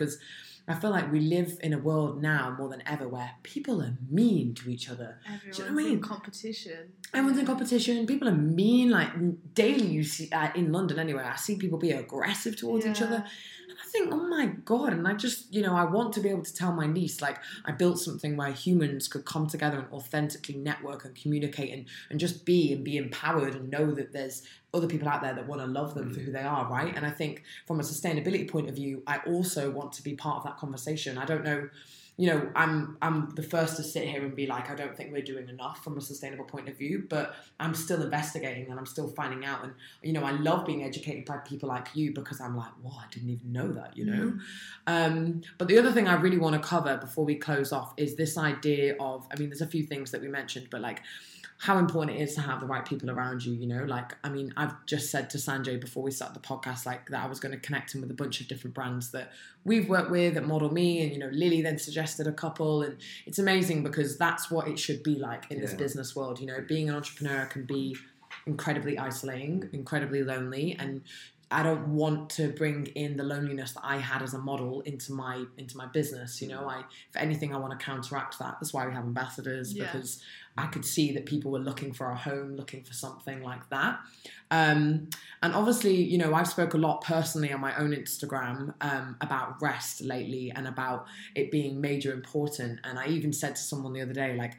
I 0.69 0.75
feel 0.75 0.91
like 0.91 1.11
we 1.11 1.19
live 1.19 1.57
in 1.63 1.73
a 1.73 1.79
world 1.79 2.21
now 2.21 2.55
more 2.55 2.69
than 2.69 2.83
ever 2.85 3.07
where 3.07 3.31
people 3.41 3.81
are 3.81 3.97
mean 4.07 4.53
to 4.53 4.69
each 4.69 4.87
other. 4.87 5.17
Everyone's 5.25 5.57
know 5.57 5.65
what 5.65 5.71
I 5.71 5.75
mean? 5.75 5.93
in 5.93 6.01
competition. 6.01 6.93
Everyone's 7.11 7.39
in 7.39 7.45
competition. 7.47 8.05
People 8.05 8.27
are 8.27 8.35
mean. 8.35 8.91
Like 8.91 9.09
daily, 9.55 9.87
you 9.87 10.03
see 10.03 10.29
uh, 10.31 10.49
in 10.53 10.71
London 10.71 10.99
anyway. 10.99 11.23
I 11.23 11.37
see 11.37 11.55
people 11.57 11.79
be 11.79 11.91
aggressive 11.91 12.55
towards 12.55 12.85
each 12.85 13.01
other. 13.01 13.25
And 13.69 13.77
I 13.77 13.87
think, 13.87 14.11
oh 14.11 14.27
my 14.27 14.47
god! 14.65 14.93
And 14.93 15.07
I 15.07 15.13
just, 15.13 15.53
you 15.53 15.61
know, 15.61 15.75
I 15.75 15.83
want 15.83 16.11
to 16.13 16.21
be 16.21 16.29
able 16.29 16.41
to 16.41 16.53
tell 16.53 16.71
my 16.71 16.87
niece, 16.87 17.21
like, 17.21 17.37
I 17.65 17.71
built 17.71 17.99
something 17.99 18.35
where 18.35 18.51
humans 18.51 19.07
could 19.07 19.25
come 19.25 19.45
together 19.45 19.77
and 19.77 19.93
authentically 19.93 20.55
network 20.55 21.05
and 21.05 21.13
communicate 21.15 21.71
and 21.71 21.85
and 22.09 22.19
just 22.19 22.45
be 22.45 22.73
and 22.73 22.83
be 22.83 22.97
empowered 22.97 23.53
and 23.53 23.69
know 23.69 23.91
that 23.91 24.11
there's 24.11 24.41
other 24.73 24.87
people 24.87 25.07
out 25.07 25.21
there 25.21 25.35
that 25.35 25.47
want 25.47 25.61
to 25.61 25.67
love 25.67 25.93
them 25.93 26.11
for 26.11 26.19
who 26.19 26.31
mm. 26.31 26.33
they 26.33 26.41
are, 26.41 26.67
right? 26.67 26.95
And 26.95 27.05
I 27.05 27.11
think 27.11 27.43
from 27.67 27.79
a 27.79 27.83
sustainability 27.83 28.49
point 28.49 28.69
of 28.69 28.75
view, 28.75 29.03
I 29.05 29.19
also 29.27 29.69
want 29.69 29.93
to 29.93 30.03
be 30.03 30.15
part 30.15 30.37
of 30.37 30.43
that 30.45 30.57
conversation. 30.57 31.19
I 31.19 31.25
don't 31.25 31.43
know 31.43 31.69
you 32.19 32.27
know, 32.27 32.51
I'm 32.53 32.97
I'm 33.01 33.29
the 33.35 33.41
first 33.41 33.77
to 33.77 33.83
sit 33.83 34.05
here 34.05 34.21
and 34.21 34.35
be 34.35 34.45
like, 34.45 34.69
I 34.69 34.75
don't 34.75 34.93
think 34.93 35.13
we're 35.13 35.21
doing 35.21 35.47
enough 35.47 35.81
from 35.81 35.97
a 35.97 36.01
sustainable 36.01 36.43
point 36.43 36.67
of 36.67 36.77
view, 36.77 37.05
but 37.09 37.33
I'm 37.61 37.73
still 37.73 38.01
investigating 38.01 38.69
and 38.69 38.77
I'm 38.77 38.85
still 38.85 39.07
finding 39.07 39.45
out. 39.45 39.63
And 39.63 39.73
you 40.03 40.11
know, 40.11 40.25
I 40.25 40.31
love 40.31 40.65
being 40.65 40.83
educated 40.83 41.23
by 41.23 41.37
people 41.37 41.69
like 41.69 41.87
you 41.95 42.13
because 42.13 42.41
I'm 42.41 42.57
like, 42.57 42.71
wow, 42.83 42.97
I 42.99 43.05
didn't 43.09 43.29
even 43.29 43.53
know 43.53 43.71
that, 43.71 43.97
you 43.97 44.05
know. 44.05 44.37
Um, 44.85 45.43
but 45.57 45.69
the 45.69 45.77
other 45.79 45.93
thing 45.93 46.09
I 46.09 46.15
really 46.15 46.37
want 46.37 46.61
to 46.61 46.67
cover 46.67 46.97
before 46.97 47.23
we 47.23 47.35
close 47.35 47.71
off 47.71 47.93
is 47.95 48.17
this 48.17 48.37
idea 48.37 48.97
of, 48.99 49.25
I 49.31 49.39
mean, 49.39 49.47
there's 49.47 49.61
a 49.61 49.67
few 49.67 49.83
things 49.83 50.11
that 50.11 50.19
we 50.19 50.27
mentioned, 50.27 50.67
but 50.69 50.81
like 50.81 51.01
how 51.61 51.77
important 51.77 52.17
it 52.17 52.21
is 52.21 52.35
to 52.35 52.41
have 52.41 52.61
the 52.61 52.65
right 52.65 52.85
people 52.85 53.11
around 53.11 53.43
you, 53.43 53.53
you 53.53 53.67
know? 53.67 53.83
Like, 53.83 54.15
I 54.23 54.29
mean, 54.29 54.53
I've 54.55 54.73
just 54.85 55.11
said 55.11 55.29
to 55.31 55.37
Sanjay 55.37 55.79
before 55.79 56.01
we 56.01 56.09
started 56.09 56.33
the 56.33 56.47
podcast, 56.47 56.85
like, 56.85 57.09
that 57.09 57.21
I 57.21 57.27
was 57.27 57.41
going 57.41 57.51
to 57.51 57.59
connect 57.59 57.93
him 57.93 57.99
with 57.99 58.09
a 58.09 58.13
bunch 58.13 58.39
of 58.39 58.47
different 58.47 58.73
brands 58.73 59.11
that 59.11 59.33
we've 59.65 59.89
worked 59.89 60.09
with 60.09 60.37
at 60.37 60.47
Model 60.47 60.71
Me, 60.71 61.01
and, 61.01 61.11
you 61.11 61.19
know, 61.19 61.29
Lily 61.33 61.61
then 61.61 61.77
suggested 61.77 62.27
a 62.27 62.31
couple, 62.31 62.81
and 62.81 62.95
it's 63.25 63.39
amazing 63.39 63.83
because 63.83 64.17
that's 64.17 64.49
what 64.49 64.69
it 64.69 64.79
should 64.79 65.03
be 65.03 65.15
like 65.15 65.51
in 65.51 65.59
this 65.59 65.73
business 65.73 66.15
world, 66.15 66.39
you 66.39 66.45
know? 66.45 66.63
Being 66.65 66.87
an 66.87 66.95
entrepreneur 66.95 67.45
can 67.45 67.65
be 67.65 67.97
incredibly 68.47 68.97
isolating, 68.97 69.69
incredibly 69.73 70.23
lonely, 70.23 70.77
and 70.79 71.01
I 71.51 71.63
don't 71.63 71.87
want 71.87 72.29
to 72.31 72.49
bring 72.49 72.85
in 72.87 73.17
the 73.17 73.23
loneliness 73.23 73.73
that 73.73 73.83
I 73.83 73.97
had 73.97 74.21
as 74.21 74.35
a 74.35 74.37
model 74.37 74.81
into 74.81 75.13
my 75.13 75.45
into 75.57 75.77
my 75.77 75.87
business. 75.87 76.41
You 76.41 76.49
know, 76.49 76.61
mm. 76.61 76.69
I 76.69 76.79
if 76.81 77.15
anything, 77.15 77.55
I 77.55 77.57
want 77.57 77.77
to 77.77 77.83
counteract 77.83 78.37
that. 78.37 78.57
That's 78.59 78.71
why 78.71 78.85
we 78.85 78.93
have 78.93 79.03
ambassadors 79.03 79.73
Yeah. 79.73 79.85
because 79.85 80.21
I 80.59 80.67
could 80.67 80.85
see 80.85 81.13
that 81.13 81.25
people 81.25 81.51
were 81.51 81.59
looking 81.59 81.93
for 81.93 82.09
a 82.11 82.15
home, 82.15 82.55
looking 82.55 82.83
for 82.83 82.93
something 82.93 83.41
like 83.41 83.69
that. 83.69 83.99
Um, 84.51 85.09
and 85.41 85.53
obviously, 85.53 85.95
you 85.95 86.17
know, 86.17 86.33
I've 86.33 86.47
spoke 86.47 86.73
a 86.73 86.77
lot 86.77 87.01
personally 87.01 87.51
on 87.53 87.61
my 87.61 87.75
own 87.77 87.91
Instagram 87.91 88.73
um, 88.81 89.15
about 89.21 89.61
rest 89.61 90.01
lately 90.01 90.51
and 90.55 90.67
about 90.67 91.05
it 91.35 91.49
being 91.51 91.79
major 91.79 92.13
important. 92.13 92.79
And 92.83 92.99
I 92.99 93.07
even 93.07 93.31
said 93.33 93.55
to 93.55 93.61
someone 93.61 93.93
the 93.93 94.01
other 94.01 94.13
day, 94.13 94.35
like. 94.35 94.53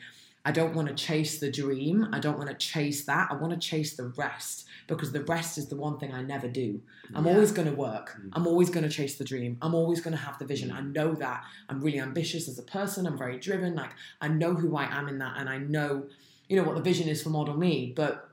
I 0.44 0.52
don't 0.52 0.74
want 0.74 0.88
to 0.88 0.94
chase 0.94 1.38
the 1.38 1.50
dream. 1.50 2.08
I 2.12 2.18
don't 2.18 2.38
want 2.38 2.48
to 2.48 2.56
chase 2.56 3.04
that. 3.04 3.28
I 3.30 3.34
want 3.34 3.52
to 3.52 3.58
chase 3.58 3.94
the 3.94 4.06
rest 4.16 4.66
because 4.86 5.12
the 5.12 5.22
rest 5.24 5.58
is 5.58 5.68
the 5.68 5.76
one 5.76 5.98
thing 5.98 6.14
I 6.14 6.22
never 6.22 6.48
do. 6.48 6.80
I'm 7.14 7.26
Yeah. 7.26 7.32
always 7.34 7.52
going 7.52 7.68
to 7.68 7.74
work. 7.74 8.16
Mm. 8.18 8.30
I'm 8.32 8.46
always 8.46 8.70
going 8.70 8.84
to 8.84 8.88
chase 8.88 9.16
the 9.18 9.24
dream. 9.24 9.58
I'm 9.60 9.74
always 9.74 10.00
going 10.00 10.12
to 10.16 10.22
have 10.22 10.38
the 10.38 10.46
vision. 10.46 10.72
I 10.72 10.80
know 10.80 11.14
that. 11.14 11.44
I'm 11.68 11.82
really 11.82 12.00
ambitious 12.00 12.48
as 12.48 12.58
a 12.58 12.62
person. 12.62 13.06
I'm 13.06 13.18
very 13.18 13.38
driven. 13.38 13.74
Like 13.74 13.90
I 14.20 14.28
know 14.28 14.54
who 14.54 14.76
I 14.76 14.84
am 14.84 15.08
in 15.08 15.18
that 15.18 15.34
and 15.36 15.48
I 15.48 15.58
know, 15.58 16.04
you 16.48 16.56
know, 16.56 16.62
what 16.62 16.76
the 16.76 16.82
vision 16.82 17.06
is 17.08 17.22
for 17.22 17.28
Model 17.30 17.56
Me. 17.56 17.92
But 17.94 18.26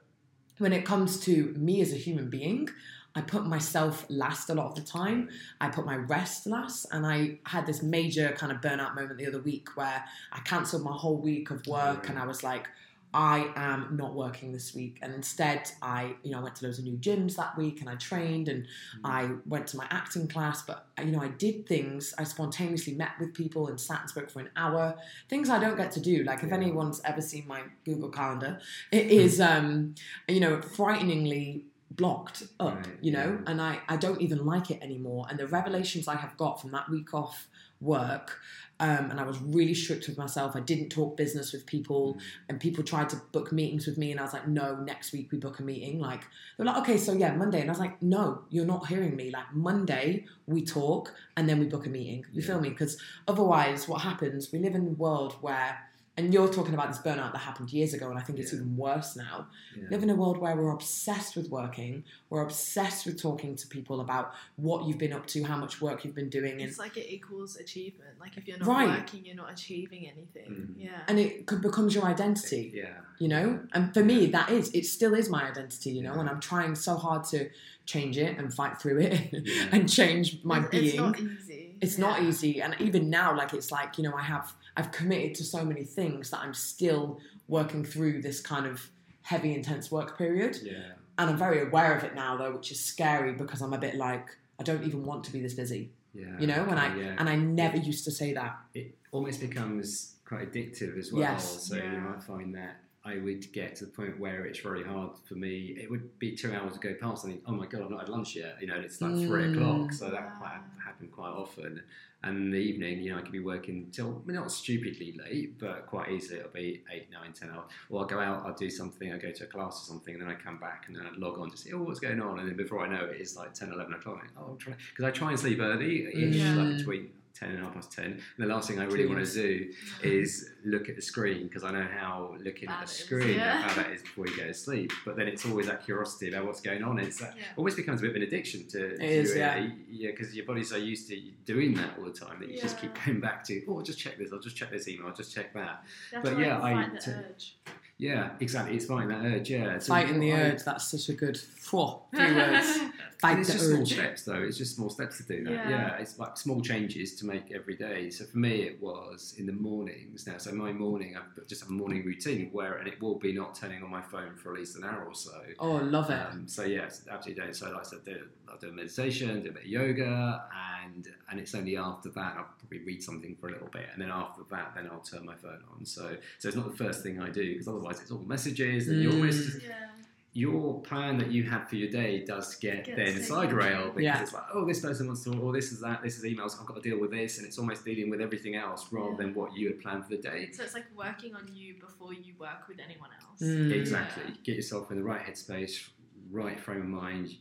when 0.60 0.72
it 0.74 0.86
comes 0.86 1.20
to 1.22 1.54
me 1.58 1.82
as 1.82 1.92
a 1.92 1.98
human 1.98 2.30
being, 2.30 2.70
I 3.18 3.22
put 3.22 3.48
myself 3.48 4.06
last 4.10 4.52
a 4.52 4.54
lot 4.54 4.68
of 4.68 4.76
the 4.76 4.82
time. 4.82 5.30
I 5.60 5.70
put 5.70 5.88
my 5.88 5.96
rest 5.96 6.46
last, 6.46 6.86
and 6.92 7.04
I 7.06 7.40
had 7.48 7.66
this 7.66 7.82
major 7.82 8.32
kind 8.38 8.52
of 8.52 8.62
burnout 8.62 8.94
moment 8.94 9.18
the 9.18 9.26
other 9.26 9.42
week 9.42 9.76
where 9.76 10.06
I 10.32 10.40
cancelled 10.42 10.84
my 10.84 10.94
whole 10.94 11.18
week 11.18 11.50
of 11.50 11.66
work, 11.66 12.10
and 12.10 12.20
I 12.20 12.28
was 12.28 12.44
like, 12.44 12.68
I 13.14 13.52
am 13.56 13.96
not 13.98 14.14
working 14.14 14.52
this 14.52 14.76
week, 14.76 15.00
and 15.02 15.16
instead 15.16 15.72
I, 15.82 16.14
you 16.22 16.32
know, 16.32 16.40
I 16.40 16.44
went 16.44 16.58
to 16.58 16.66
loads 16.66 16.78
of 16.78 16.86
new 16.86 16.98
gyms 16.98 17.38
that 17.38 17.58
week, 17.58 17.80
and 17.80 17.90
I 17.90 17.96
trained, 17.96 18.50
and 18.50 18.64
mm. 18.64 18.68
I 19.04 19.30
went 19.48 19.66
to 19.68 19.78
my 19.78 19.88
acting 19.90 20.28
class. 20.28 20.62
But 20.62 20.86
uh, 21.00 21.02
you 21.02 21.12
know, 21.12 21.22
I 21.22 21.30
did 21.30 21.66
things. 21.66 22.14
I 22.20 22.24
spontaneously 22.24 22.94
met 22.94 23.14
with 23.20 23.34
people 23.34 23.68
and 23.68 23.82
sat 23.82 24.02
and 24.02 24.10
spoke 24.12 24.30
for 24.30 24.42
an 24.42 24.50
hour. 24.56 24.96
Things 25.28 25.50
I 25.50 25.58
don't 25.58 25.78
get 25.78 25.92
to 25.94 26.00
do. 26.00 26.24
Like 26.24 26.44
if 26.44 26.52
anyone's 26.52 27.02
ever 27.04 27.22
seen 27.22 27.48
my 27.48 27.64
Google 27.84 28.10
Calendar, 28.10 28.60
it 28.92 29.06
hmm. 29.06 29.12
is, 29.12 29.42
um, 29.42 29.96
you 30.28 30.40
know, 30.40 30.62
frighteningly 30.62 31.64
blocked 31.92 32.44
up 32.60 32.76
Right, 32.76 32.88
you 33.02 33.12
know 33.12 33.40
yeah. 33.40 33.52
and 33.52 33.62
I, 33.62 33.80
I 33.88 33.98
don't 33.98 34.22
even 34.22 34.46
like 34.46 34.70
it 34.72 34.82
anymore. 34.82 35.26
And 35.30 35.40
the 35.40 35.48
revelations 35.48 36.08
i 36.08 36.16
have 36.16 36.36
got 36.38 36.62
from 36.62 36.72
that 36.72 36.90
week 36.90 37.14
off 37.14 37.48
work 37.80 38.40
um, 38.80 39.10
and 39.10 39.20
i 39.20 39.24
was 39.24 39.40
really 39.42 39.74
strict 39.74 40.08
with 40.08 40.18
myself. 40.18 40.56
I 40.56 40.60
didn't 40.60 40.90
talk 40.90 41.16
business 41.18 41.54
with 41.54 41.66
people 41.66 42.18
and 42.50 42.60
people 42.60 42.84
tried 42.84 43.10
to 43.10 43.22
book 43.32 43.52
meetings 43.52 43.88
with 43.88 43.98
me 43.98 44.12
and 44.12 44.20
i 44.20 44.24
was 44.24 44.34
like 44.34 44.48
no 44.48 44.76
next 44.76 45.14
week 45.14 45.32
we 45.32 45.38
book 45.38 45.60
a 45.60 45.64
meeting. 45.64 46.00
Like 46.00 46.24
they're 46.58 46.66
like 46.66 46.78
okay 46.78 46.98
so 46.98 47.14
yeah 47.14 47.34
monday. 47.34 47.62
And 47.62 47.70
i 47.70 47.74
was 47.74 47.80
like 47.80 48.02
no 48.02 48.42
you're 48.50 48.66
not 48.66 48.88
hearing 48.88 49.16
me. 49.16 49.32
Like 49.32 49.54
monday 49.54 50.26
we 50.46 50.64
talk 50.66 51.14
and 51.36 51.48
then 51.48 51.60
we 51.60 51.66
book 51.66 51.86
a 51.86 51.90
meeting. 51.90 52.26
You 52.34 52.42
feel 52.42 52.60
me? 52.60 52.70
Because 52.70 52.98
otherwise 53.28 53.88
what 53.88 54.02
happens 54.02 54.52
we 54.52 54.60
live 54.60 54.76
in 54.76 54.82
a 54.88 54.92
world 54.92 55.34
where 55.42 55.87
and 56.18 56.34
you're 56.34 56.52
talking 56.52 56.74
about 56.74 56.88
this 56.90 56.98
burnout 56.98 57.32
that 57.32 57.38
happened 57.50 57.72
years 57.72 57.94
ago 57.94 58.10
and 58.10 58.18
i 58.18 58.22
think 58.22 58.40
it's 58.40 58.52
Yeah. 58.52 58.60
even 58.60 58.76
worse 58.78 59.16
now 59.16 59.48
Yeah. 59.76 59.84
live 59.92 60.02
in 60.04 60.10
a 60.10 60.16
world 60.16 60.38
where 60.40 60.56
we're 60.56 60.72
obsessed 60.72 61.36
with 61.36 61.50
working 61.50 62.04
we're 62.30 62.42
obsessed 62.42 63.06
with 63.06 63.22
talking 63.22 63.56
to 63.56 63.68
people 63.68 64.02
about 64.02 64.34
what 64.56 64.86
you've 64.88 64.98
been 64.98 65.14
up 65.14 65.26
to 65.28 65.44
how 65.44 65.58
much 65.58 65.80
work 65.82 66.04
you've 66.04 66.16
been 66.16 66.30
doing 66.30 66.54
and 66.54 66.62
It's 66.70 66.80
like 66.80 66.98
it 66.98 67.08
equals 67.18 67.56
achievement. 67.58 68.20
Like 68.20 68.36
if 68.38 68.48
you're 68.48 68.58
not 68.58 68.68
Right. 68.68 68.90
working, 69.00 69.26
you're 69.26 69.36
not 69.36 69.52
achieving 69.52 70.08
anything. 70.14 70.50
Mm. 70.52 70.74
Yeah. 70.86 71.02
and 71.08 71.20
it 71.20 71.46
could 71.46 71.62
becomes 71.62 71.94
your 71.96 72.06
identity 72.06 72.72
Yeah. 72.74 72.96
you 73.20 73.28
know 73.28 73.60
and 73.74 73.94
for 73.94 74.04
me 74.04 74.26
that 74.38 74.50
is 74.50 74.70
it 74.74 74.86
still 74.86 75.14
is 75.14 75.30
my 75.30 75.44
identity 75.52 75.92
you 75.92 76.02
know 76.04 76.14
Yeah. 76.16 76.22
and 76.22 76.30
i'm 76.30 76.40
trying 76.40 76.74
so 76.76 76.96
hard 76.96 77.24
to 77.34 77.50
change 77.86 78.18
it 78.18 78.38
and 78.38 78.54
fight 78.54 78.82
through 78.82 79.00
it 79.00 79.14
and 79.74 79.88
change 80.00 80.26
my 80.44 80.60
it's, 80.60 80.70
being 80.70 80.86
It's 80.86 80.98
not 80.98 81.20
easy. 81.20 81.76
it's 81.86 81.98
not 82.06 82.16
easy 82.22 82.62
and 82.64 82.76
even 82.88 83.10
now 83.10 83.30
like 83.42 83.54
it's 83.54 83.72
like 83.72 83.98
you 83.98 84.04
know 84.06 84.16
i 84.16 84.22
have 84.24 84.48
i've 84.78 84.92
committed 84.92 85.36
to 85.36 85.44
so 85.44 85.64
many 85.66 85.84
things 85.84 86.30
that 86.32 86.40
i'm 86.40 86.54
still 86.54 87.20
working 87.50 87.84
through 87.84 88.22
this 88.22 88.40
kind 88.40 88.66
of 88.66 88.90
heavy 89.24 89.54
intense 89.54 89.92
work 89.92 90.18
period 90.18 90.58
Yeah. 90.64 90.92
and 91.18 91.30
i'm 91.30 91.38
very 91.38 91.62
aware 91.68 91.94
of 91.98 92.04
it 92.04 92.16
now 92.16 92.38
though 92.38 92.54
which 92.56 92.72
is 92.72 92.80
scary 92.80 93.34
because 93.34 93.62
i'm 93.62 93.74
a 93.74 93.78
bit 93.78 93.96
like 93.96 94.28
i 94.60 94.64
don't 94.64 94.84
even 94.84 95.06
want 95.06 95.24
to 95.26 95.32
be 95.32 95.42
this 95.42 95.54
busy 95.54 95.90
Yeah. 96.14 96.40
you 96.40 96.48
know 96.48 96.64
and 96.72 96.80
i 96.80 96.96
yeah. 96.96 97.16
and 97.20 97.28
i 97.28 97.36
never 97.36 97.78
used 97.78 98.06
to 98.06 98.12
say 98.12 98.34
that 98.34 98.56
it 98.74 98.96
almost 99.12 99.40
becomes 99.42 100.14
quite 100.26 100.52
addictive 100.52 100.98
as 101.00 101.12
well. 101.14 101.22
Yes. 101.22 101.68
So 101.70 101.76
you 101.78 102.00
might 102.08 102.22
find 102.22 102.54
that 102.56 102.76
I 103.08 103.18
would 103.20 103.52
get 103.54 103.76
to 103.78 103.86
the 103.86 103.92
point 103.92 104.20
where 104.20 104.46
it's 104.46 104.60
very 104.60 104.84
hard 104.84 105.12
for 105.26 105.36
me. 105.36 105.78
It 105.82 105.90
would 105.90 106.20
be 106.20 106.36
two 106.36 106.54
hours 106.54 106.74
to 106.74 106.80
go 106.80 106.94
past 106.96 107.24
and 107.24 107.34
think, 107.34 107.44
oh 107.48 107.54
my 107.54 107.66
god, 107.66 107.84
I've 107.84 107.90
not 107.90 108.02
had 108.02 108.10
lunch 108.10 108.36
yet. 108.36 108.58
You 108.60 108.68
know, 108.68 108.76
and 108.76 108.84
it's 108.84 109.00
like 109.02 109.16
three 109.26 109.44
Mm. 109.44 109.54
o'clock. 109.54 109.94
So 109.94 110.10
that 110.10 110.26
Wow. 110.26 110.36
quite 110.40 110.60
happened 110.84 111.12
quite 111.14 111.30
often. 111.30 111.82
And 112.24 112.38
in 112.38 112.52
the 112.52 112.58
evening, 112.58 113.02
you 113.02 113.12
know, 113.12 113.20
I 113.20 113.22
could 113.22 113.32
be 113.32 113.40
working 113.40 113.90
till 113.92 114.24
not 114.26 114.52
stupidly 114.52 115.14
late, 115.14 115.58
but 115.60 115.86
quite 115.86 116.10
easily 116.12 116.40
it'll 116.40 116.52
be 116.52 116.84
eight, 116.92 117.10
nine, 117.12 117.32
ten 117.32 117.50
hours. 117.52 117.70
Or 117.90 118.02
I'll 118.02 118.08
go 118.08 118.20
out, 118.20 118.46
I'll 118.46 118.56
do 118.56 118.70
something, 118.70 119.14
I 119.14 119.18
go 119.18 119.32
to 119.32 119.44
a 119.44 119.48
class 119.48 119.84
or 119.84 119.86
something, 119.86 120.16
and 120.16 120.24
then 120.24 120.30
I 120.30 120.34
come 120.36 120.58
back 120.60 120.86
and 120.88 120.96
then 120.96 121.06
I 121.06 121.12
log 121.18 121.38
on 121.40 121.52
to 121.52 121.56
see, 121.58 121.72
oh, 121.74 121.84
what's 121.84 122.00
going 122.00 122.20
on? 122.20 122.40
And 122.40 122.50
then 122.50 122.58
before 122.58 122.86
I 122.86 122.90
know 122.90 123.06
it, 123.06 123.18
it's 123.22 123.36
like 123.38 123.54
10, 123.54 123.72
11 123.72 123.94
o'clock. 123.94 124.16
Like, 124.18 124.32
oh, 124.38 124.58
I'm 124.66 124.76
because 124.90 125.06
I 125.06 125.12
try 125.12 125.30
and 125.30 125.40
sleep 125.40 125.60
early, 125.62 126.06
ish, 126.08 126.36
Yeah. 126.36 126.56
like 126.56 126.78
between 126.78 127.12
10 127.38 127.50
and 127.52 127.60
half 127.64 127.74
past 127.74 127.92
10. 127.92 128.06
And 128.06 128.22
the 128.38 128.46
last 128.46 128.68
thing 128.68 128.80
I 128.80 128.86
really 128.86 129.06
want 129.06 129.24
to 129.26 129.32
do 129.34 129.72
is 130.04 130.50
look 130.66 130.90
at 130.90 130.96
the 130.96 131.02
screen 131.02 131.44
because 131.48 131.64
I 131.64 131.72
know 131.72 131.88
how 131.98 132.36
looking 132.44 132.70
at 132.70 132.78
the 132.80 132.84
it 132.84 132.90
is, 132.90 132.92
screen 132.92 133.38
yeah. 133.38 133.62
how 133.62 133.76
that 133.82 133.92
is 133.92 134.02
before 134.02 134.28
you 134.28 134.36
go 134.36 134.44
to 134.48 134.54
sleep. 134.54 134.92
But 135.06 135.18
then 135.18 135.28
it's 135.28 135.46
always 135.46 135.68
that 135.68 135.84
curiosity 135.86 136.30
about 136.30 136.46
what's 136.46 136.62
going 136.62 136.84
on. 136.84 137.00
It's 137.00 137.20
that 137.20 137.36
Yeah. 137.38 137.44
almost 137.56 137.78
becomes 137.78 138.00
a 138.00 138.04
bit 138.04 138.12
of 138.12 138.16
an 138.18 138.24
addiction 138.24 138.68
to 138.70 138.94
It 138.96 139.02
is, 139.02 139.34
to, 139.34 139.36
uh, 139.36 139.56
yeah. 139.58 139.70
yeah, 139.90 140.12
because 140.12 140.36
your 140.36 140.46
body's 140.46 140.70
so 140.70 140.78
used 140.78 141.08
to 141.10 141.20
doing 141.46 141.74
that 141.76 141.98
all 141.98 142.06
the 142.06 142.12
time 142.12 142.40
that 142.40 142.50
you 142.50 142.60
just 142.60 142.80
keep 142.80 142.96
Yeah. 142.96 143.06
going 143.06 143.20
back 143.20 143.44
to. 143.46 143.64
Oh, 143.68 143.78
I'll 143.78 143.84
just 143.84 144.00
check 144.00 144.18
this. 144.18 144.32
I'll 144.34 144.40
just 144.40 144.56
check 144.56 144.72
this 144.72 144.88
email. 144.88 145.08
I'll 145.08 145.14
just 145.14 145.34
check 145.34 145.54
that. 145.54 145.84
You 146.12 146.16
have 146.16 146.24
But 146.24 146.30
to, 146.32 146.36
like, 146.38 146.46
yeah, 146.46 146.62
I 146.62 146.90
the 146.90 147.00
t- 147.00 147.12
urge. 147.12 147.58
Yeah, 148.00 148.30
exactly. 148.40 148.76
It's 148.76 148.86
fighting 148.86 149.10
that 149.10 149.26
urge. 149.26 149.50
Yeah, 149.50 149.80
So 149.80 149.88
fighting 149.88 150.20
the 150.20 150.32
I- 150.32 150.40
urge 150.42 150.64
that's 150.64 150.92
such 150.92 151.10
a 151.10 151.14
good 151.14 151.36
four 151.38 152.04
three 152.16 152.32
words 152.34 152.80
fight 153.20 153.40
it's 153.40 153.48
the 153.48 153.54
just 153.54 153.70
small 153.70 153.86
steps, 153.86 154.24
though. 154.24 154.36
It's 154.44 154.58
just 154.58 154.76
small 154.76 154.90
steps 154.90 155.18
to 155.18 155.24
do 155.24 155.44
that. 155.46 155.52
Yeah. 155.52 155.70
Yeah. 155.70 155.98
it's 155.98 156.20
like 156.20 156.38
small 156.38 156.62
changes 156.62 157.16
to 157.16 157.26
make 157.26 157.52
every 157.52 157.76
day. 157.76 158.10
So 158.10 158.26
for 158.26 158.38
me, 158.38 158.62
it 158.64 158.82
was 158.82 159.34
in 159.38 159.46
the 159.46 159.54
mornings 159.54 160.28
now. 160.28 160.38
So 160.38 160.52
my 160.54 160.72
morning, 160.72 161.16
I've 161.18 161.48
just 161.48 161.62
have 161.62 161.70
a 161.70 161.74
morning 161.74 162.04
routine 162.06 162.50
where, 162.52 162.74
and 162.76 162.88
it 162.88 163.02
will 163.02 163.18
be 163.18 163.34
not 163.34 163.56
turning 163.56 163.82
on 163.84 163.90
my 163.90 164.02
phone 164.02 164.36
for 164.36 164.54
at 164.54 164.60
least 164.60 164.78
an 164.78 164.84
hour 164.84 165.04
or 165.06 165.16
so. 165.16 165.40
oh 165.60 165.74
love 165.76 166.10
it 166.10 166.14
Um, 166.32 166.48
so 166.48 166.64
yeah, 166.64 166.84
it's 166.84 167.02
absolutely 167.10 167.44
don't. 167.44 167.56
So 167.56 167.72
like 167.72 167.80
I 167.86 167.90
said, 167.90 168.04
do, 168.06 168.18
I'll 168.50 168.58
do 168.58 168.72
meditation, 168.72 169.42
do 169.44 169.50
a 169.50 169.54
bit 169.54 169.64
of 169.64 169.68
yoga, 169.70 170.44
and 170.86 171.08
and 171.30 171.40
it's 171.40 171.54
only 171.56 171.76
after 171.78 172.10
that 172.10 172.36
I'll 172.38 172.48
probably 172.60 172.80
read 172.86 173.02
something 173.04 173.36
for 173.40 173.48
a 173.50 173.52
little 173.52 173.70
bit, 173.70 173.88
and 173.94 174.02
then 174.02 174.10
after 174.12 174.42
that, 174.52 174.74
then 174.76 174.88
I'll 174.92 175.00
turn 175.00 175.26
my 175.26 175.36
phone 175.36 175.62
on. 175.76 175.86
So 175.86 176.16
so 176.40 176.48
it's 176.50 176.56
not 176.58 176.70
the 176.72 176.78
first 176.78 177.04
thing 177.04 177.20
I 177.22 177.30
do 177.30 177.54
because 177.54 177.68
otherwise 177.68 178.00
it's 178.02 178.12
all 178.12 178.20
messages, 178.20 178.88
and 178.90 179.02
you 179.02 179.10
Mm. 179.10 179.14
almost 179.14 179.62
Yeah. 179.62 179.90
Your 180.38 180.80
plan 180.82 181.18
that 181.18 181.32
you 181.32 181.42
had 181.44 181.68
for 181.68 181.76
your 181.78 181.90
day 181.90 182.24
does 182.24 182.54
get 182.56 182.86
Gets 182.86 182.96
then 182.98 183.06
taken. 183.08 183.24
side 183.24 183.52
rail 183.54 183.86
because 183.88 184.04
Yeah. 184.04 184.22
it's 184.22 184.34
like, 184.34 184.44
oh, 184.54 184.66
this 184.68 184.80
person 184.82 185.08
wants 185.08 185.24
to, 185.24 185.34
or 185.40 185.52
this 185.52 185.72
is 185.72 185.80
that, 185.82 186.04
this 186.04 186.16
is 186.20 186.24
emails, 186.26 186.60
I've 186.60 186.68
got 186.68 186.76
to 186.76 186.88
deal 186.90 187.00
with 187.00 187.10
this, 187.10 187.40
and 187.40 187.48
it's 187.48 187.58
almost 187.58 187.84
dealing 187.84 188.12
with 188.12 188.22
everything 188.22 188.56
else 188.56 188.88
rather 188.92 189.12
Yeah. 189.12 189.18
than 189.18 189.34
what 189.34 189.56
you 189.58 189.68
had 189.70 189.80
planned 189.82 190.04
for 190.04 190.12
the 190.12 190.22
day. 190.22 190.50
So 190.52 190.62
it's 190.64 190.76
like 190.76 190.86
working 190.96 191.34
on 191.34 191.50
you 191.56 191.76
before 191.80 192.14
you 192.14 192.34
work 192.40 192.68
with 192.68 192.78
anyone 192.80 193.10
else. 193.20 193.42
Mm. 193.42 193.72
Exactly. 193.72 194.32
Get 194.44 194.56
yourself 194.58 194.92
in 194.92 194.98
the 194.98 195.04
right 195.04 195.22
headspace, 195.26 195.90
right 196.30 196.60
frame 196.60 196.82
of 196.82 196.88
mind. 196.88 197.36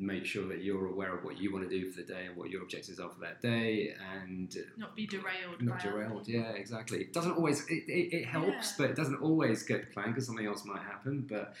Make 0.00 0.24
sure 0.24 0.46
that 0.46 0.62
you're 0.62 0.86
aware 0.86 1.12
of 1.18 1.24
what 1.24 1.38
you 1.38 1.52
want 1.52 1.68
to 1.68 1.70
do 1.76 1.90
for 1.90 2.00
the 2.02 2.06
day 2.06 2.26
and 2.26 2.36
what 2.36 2.50
your 2.50 2.62
objectives 2.62 3.00
are 3.00 3.10
for 3.10 3.18
that 3.18 3.42
day, 3.42 3.96
and 4.14 4.56
Not 4.76 4.94
be 4.94 5.08
derailed. 5.08 5.60
not 5.60 5.78
by 5.78 5.90
derailed. 5.90 6.20
other 6.20 6.30
Yeah, 6.30 6.50
exactly. 6.52 7.00
It 7.00 7.12
doesn't 7.12 7.32
always. 7.32 7.66
It, 7.68 7.82
it, 7.88 8.14
it 8.18 8.24
helps, 8.26 8.66
Yeah. 8.70 8.74
but 8.78 8.90
it 8.90 8.94
doesn't 8.96 9.16
always 9.20 9.64
get 9.64 9.90
planned 9.92 10.10
because 10.14 10.26
something 10.26 10.46
else 10.46 10.64
might 10.64 10.82
happen. 10.82 11.26
But 11.28 11.54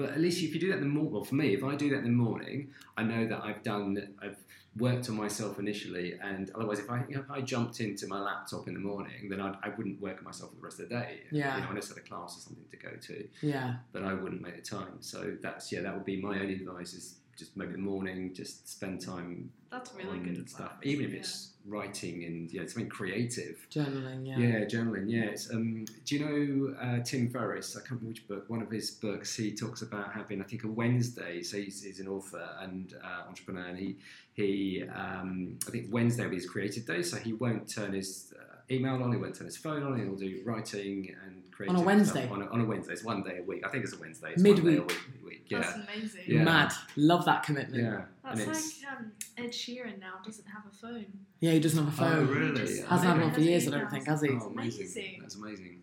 but 0.00 0.10
at 0.10 0.20
least 0.20 0.42
if 0.42 0.54
you 0.54 0.60
do 0.60 0.68
that 0.68 0.78
in 0.78 0.80
the 0.80 0.86
morning, 0.88 1.12
well, 1.12 1.24
for 1.24 1.34
me, 1.34 1.52
if 1.54 1.62
I 1.62 1.74
do 1.76 1.90
that 1.90 1.98
in 1.98 2.04
the 2.04 2.10
morning, 2.10 2.70
I 2.96 3.02
know 3.02 3.26
that 3.26 3.42
I've 3.44 3.62
done. 3.62 4.14
I've 4.22 4.38
worked 4.78 5.08
on 5.10 5.16
myself 5.16 5.58
initially, 5.58 6.14
and 6.22 6.50
otherwise, 6.54 6.78
if 6.78 6.88
I 6.88 7.04
if 7.08 7.30
I 7.30 7.40
jumped 7.40 7.80
into 7.80 8.06
my 8.06 8.20
laptop 8.20 8.66
in 8.68 8.74
the 8.74 8.80
morning, 8.80 9.28
then 9.28 9.40
I'd, 9.40 9.56
I 9.62 9.68
wouldn't 9.76 10.00
work 10.00 10.18
on 10.18 10.24
myself 10.24 10.50
for 10.50 10.56
the 10.56 10.62
rest 10.62 10.80
of 10.80 10.88
the 10.88 10.94
day. 10.94 11.20
Yeah. 11.30 11.56
You 11.56 11.62
know, 11.62 11.68
unless 11.70 11.90
I 11.90 11.94
had 11.96 12.04
a 12.04 12.08
class 12.08 12.36
or 12.36 12.40
something 12.40 12.64
to 12.70 12.76
go 12.76 12.90
to 13.08 13.28
Yeah. 13.42 13.74
but 13.92 14.02
I 14.04 14.14
wouldn't 14.14 14.40
make 14.40 14.56
the 14.56 14.62
time. 14.76 14.94
So 15.00 15.36
that's 15.42 15.70
yeah, 15.72 15.80
that 15.82 15.94
would 15.94 16.04
be 16.06 16.20
my 16.20 16.38
only 16.40 16.54
advice 16.54 16.94
is 16.94 17.16
just 17.36 17.56
maybe 17.56 17.72
the 17.72 17.78
morning, 17.78 18.32
just 18.34 18.68
spend 18.68 19.00
time 19.00 19.50
That's 19.70 19.92
really 19.94 20.10
on 20.10 20.22
good 20.24 20.36
advice. 20.38 20.50
stuff, 20.54 20.72
even 20.82 21.04
if 21.06 21.12
yeah. 21.12 21.18
it's 21.20 21.52
writing 21.66 22.24
and 22.24 22.50
yeah, 22.52 22.62
something 22.66 22.88
creative. 22.88 23.66
Journaling. 23.70 24.26
Yeah. 24.26 24.38
Yeah, 24.38 24.64
journaling. 24.64 25.04
Yeah, 25.08 25.24
it's, 25.24 25.50
um, 25.50 25.84
do 26.04 26.16
you 26.16 26.24
know 26.24 26.74
uh, 26.80 27.00
Tim 27.00 27.30
Ferriss? 27.30 27.76
I 27.76 27.80
can't 27.80 28.00
remember 28.00 28.08
which 28.08 28.28
book. 28.28 28.48
One 28.48 28.62
of 28.62 28.70
his 28.70 28.90
books, 28.90 29.36
he 29.36 29.52
talks 29.52 29.82
about 29.82 30.12
having, 30.12 30.40
I 30.40 30.44
think, 30.44 30.64
a 30.64 30.68
Wednesday. 30.68 31.42
So 31.42 31.58
he's, 31.58 31.82
he's 31.82 32.00
an 32.00 32.08
author 32.08 32.48
and 32.60 32.94
uh, 33.02 33.28
entrepreneur, 33.28 33.66
and 33.66 33.78
he 33.78 33.96
he 34.32 34.84
um, 34.94 35.58
I 35.66 35.70
think 35.70 35.88
Wednesday 35.90 36.22
will 36.24 36.30
be 36.30 36.36
his 36.36 36.48
creative 36.48 36.86
day. 36.86 37.02
So 37.02 37.16
he 37.16 37.32
won't 37.32 37.68
turn 37.68 37.92
his 37.92 38.32
uh, 38.38 38.56
email 38.70 39.02
on, 39.02 39.12
he 39.12 39.18
won't 39.18 39.34
turn 39.34 39.46
his 39.46 39.56
phone 39.56 39.82
on. 39.82 39.98
He'll 39.98 40.14
do 40.14 40.40
writing 40.44 41.14
and 41.24 41.42
creative 41.52 41.76
On 41.76 41.82
a 41.82 41.84
Wednesday? 41.84 42.28
on 42.28 42.42
a, 42.42 42.46
on 42.46 42.60
a 42.60 42.64
Wednesday. 42.64 42.92
It's 42.92 43.04
one 43.04 43.22
day 43.22 43.38
a 43.38 43.42
week. 43.42 43.62
I 43.66 43.68
think 43.68 43.84
it's 43.84 43.92
a 43.94 43.98
Wednesday. 43.98 44.32
It's 44.34 44.42
one 44.42 44.54
day 44.54 44.60
a 44.60 44.64
Midweek. 44.64 44.88
week, 44.88 44.98
midweek. 45.14 45.44
Yeah. 45.48 45.58
That's 45.60 45.74
amazing. 45.74 46.20
Yeah. 46.26 46.42
Mad. 46.44 46.72
Love 46.96 47.24
that 47.24 47.42
commitment. 47.42 47.82
Yeah, 47.82 48.02
That's 48.24 48.40
and 48.40 48.48
like 48.52 48.64
um, 48.98 49.12
Ed 49.38 49.50
Sheeran 49.52 49.98
now 50.00 50.14
doesn't 50.24 50.46
have 50.46 50.62
a 50.70 50.74
phone. 50.74 51.06
Yeah, 51.40 51.52
he 51.52 51.60
doesn't 51.60 51.84
have 51.84 51.98
a 51.98 52.04
Oh, 52.04 52.10
phone. 52.26 52.28
really? 52.28 52.60
Just- 52.66 52.84
Hasn't 52.84 53.08
had 53.10 53.20
one 53.20 53.30
for 53.32 53.36
has 53.40 53.46
years, 53.48 53.68
I 53.68 53.70
don't 53.78 53.90
think, 53.90 54.06
has 54.06 54.22
he? 54.22 54.28
oh, 54.30 54.46
amazing. 54.46 54.80
Amazing. 54.82 55.18
That's 55.20 55.34
amazing. 55.36 55.79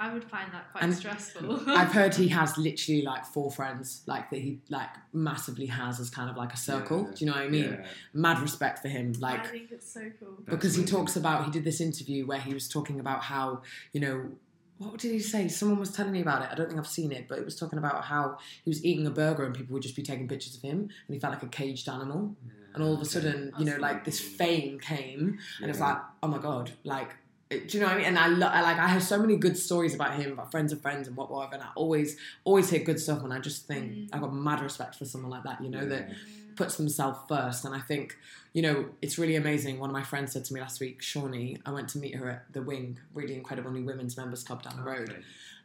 I 0.00 0.12
would 0.14 0.24
find 0.24 0.50
that 0.54 0.72
quite 0.72 0.82
And 0.82 0.94
stressful. 0.94 1.60
I've 1.68 1.92
heard 1.92 2.14
he 2.14 2.28
has 2.28 2.56
literally 2.56 3.02
like 3.02 3.26
four 3.26 3.50
friends, 3.50 4.02
like 4.06 4.30
that 4.30 4.38
he 4.40 4.60
like 4.70 4.88
massively 5.12 5.66
has 5.66 6.00
as 6.00 6.08
kind 6.08 6.30
of 6.30 6.36
like 6.36 6.54
a 6.54 6.56
circle. 6.56 7.00
Yeah. 7.04 7.14
Do 7.14 7.24
you 7.24 7.30
know 7.30 7.36
what 7.36 7.44
I 7.44 7.48
mean? 7.48 7.64
Yeah, 7.80 7.86
Mad 8.14 8.40
respect 8.40 8.80
for 8.80 8.88
him. 8.88 9.12
I 9.16 9.20
Like 9.20 9.50
think 9.50 9.70
it's 9.70 9.92
so 9.92 10.00
cool. 10.18 10.36
that's 10.38 10.50
because 10.56 10.74
he 10.74 10.84
talks 10.84 11.16
about 11.16 11.44
he 11.44 11.50
did 11.50 11.64
this 11.64 11.80
interview 11.82 12.26
where 12.26 12.40
he 12.40 12.54
was 12.54 12.66
talking 12.66 12.98
about 12.98 13.22
how 13.24 13.60
you 13.92 14.00
know 14.00 14.30
what 14.78 14.98
did 14.98 15.12
he 15.12 15.18
say? 15.20 15.46
Someone 15.48 15.78
was 15.78 15.90
telling 15.92 16.12
me 16.12 16.22
about 16.22 16.40
it. 16.40 16.48
I 16.50 16.54
don't 16.54 16.68
think 16.68 16.78
I've 16.80 16.86
seen 16.88 17.12
it, 17.12 17.28
but 17.28 17.38
it 17.38 17.44
was 17.44 17.54
talking 17.54 17.78
about 17.78 18.02
how 18.04 18.38
he 18.64 18.70
was 18.70 18.82
eating 18.82 19.06
a 19.06 19.10
burger 19.10 19.44
and 19.44 19.54
people 19.54 19.74
would 19.74 19.82
just 19.82 19.94
be 19.94 20.02
taking 20.02 20.26
pictures 20.26 20.56
of 20.56 20.62
him, 20.62 20.78
and 21.06 21.14
he 21.14 21.18
felt 21.18 21.34
like 21.34 21.42
a 21.42 21.48
caged 21.48 21.86
animal. 21.86 22.34
Yeah, 22.46 22.52
And 22.72 22.82
all 22.82 22.94
of 22.94 22.98
a 23.00 23.02
okay. 23.02 23.10
sudden, 23.10 23.52
you 23.58 23.66
know, 23.66 23.76
like 23.76 24.06
this 24.06 24.18
fame 24.18 24.78
came, 24.80 25.38
and 25.60 25.70
it's 25.70 25.80
like, 25.80 25.98
oh 26.22 26.28
my 26.28 26.38
god, 26.38 26.72
like. 26.84 27.10
It- 27.50 27.68
Do 27.68 27.76
you 27.78 27.82
know 27.82 27.88
what 27.88 27.96
I 27.96 27.98
mean? 27.98 28.06
And 28.06 28.18
I, 28.18 28.28
lo- 28.28 28.46
I 28.46 28.60
like 28.62 28.78
I 28.78 28.86
have 28.88 29.02
so 29.02 29.18
many 29.18 29.36
good 29.36 29.56
stories 29.56 29.94
about 29.94 30.14
him, 30.14 30.32
about 30.32 30.50
friends 30.50 30.72
of 30.72 30.80
friends 30.80 31.08
and 31.08 31.16
what 31.16 31.30
whatever. 31.30 31.54
And 31.54 31.62
I 31.64 31.68
always 31.74 32.16
always 32.44 32.70
hear 32.70 32.80
good 32.80 33.00
stuff, 33.00 33.22
and 33.24 33.32
I 33.32 33.38
just 33.40 33.66
think 33.66 33.92
Mm. 33.92 34.08
I 34.12 34.18
got 34.18 34.34
mad 34.34 34.60
respect 34.62 34.94
for 34.96 35.04
someone 35.04 35.30
like 35.30 35.42
that. 35.44 35.62
You 35.62 35.68
know 35.70 35.84
that 35.86 36.10
puts 36.56 36.76
themselves 36.76 37.18
first. 37.28 37.64
And 37.64 37.74
I 37.74 37.80
think, 37.80 38.16
you 38.52 38.60
know, 38.60 38.86
it's 39.00 39.18
really 39.18 39.36
amazing. 39.36 39.78
One 39.78 39.88
of 39.88 39.94
my 39.94 40.02
friends 40.02 40.32
said 40.32 40.44
to 40.46 40.54
me 40.54 40.60
last 40.60 40.78
week, 40.80 41.00
Shawnee, 41.00 41.56
I 41.64 41.70
went 41.70 41.88
to 41.90 41.98
meet 41.98 42.14
her 42.16 42.28
at 42.28 42.52
the 42.52 42.60
Wing, 42.60 42.98
really 43.14 43.34
incredible 43.34 43.70
new 43.70 43.84
women's 43.84 44.16
members 44.16 44.42
club 44.44 44.62
down 44.62 44.76
the 44.76 44.82
road. 44.82 45.08
Okay. 45.10 45.20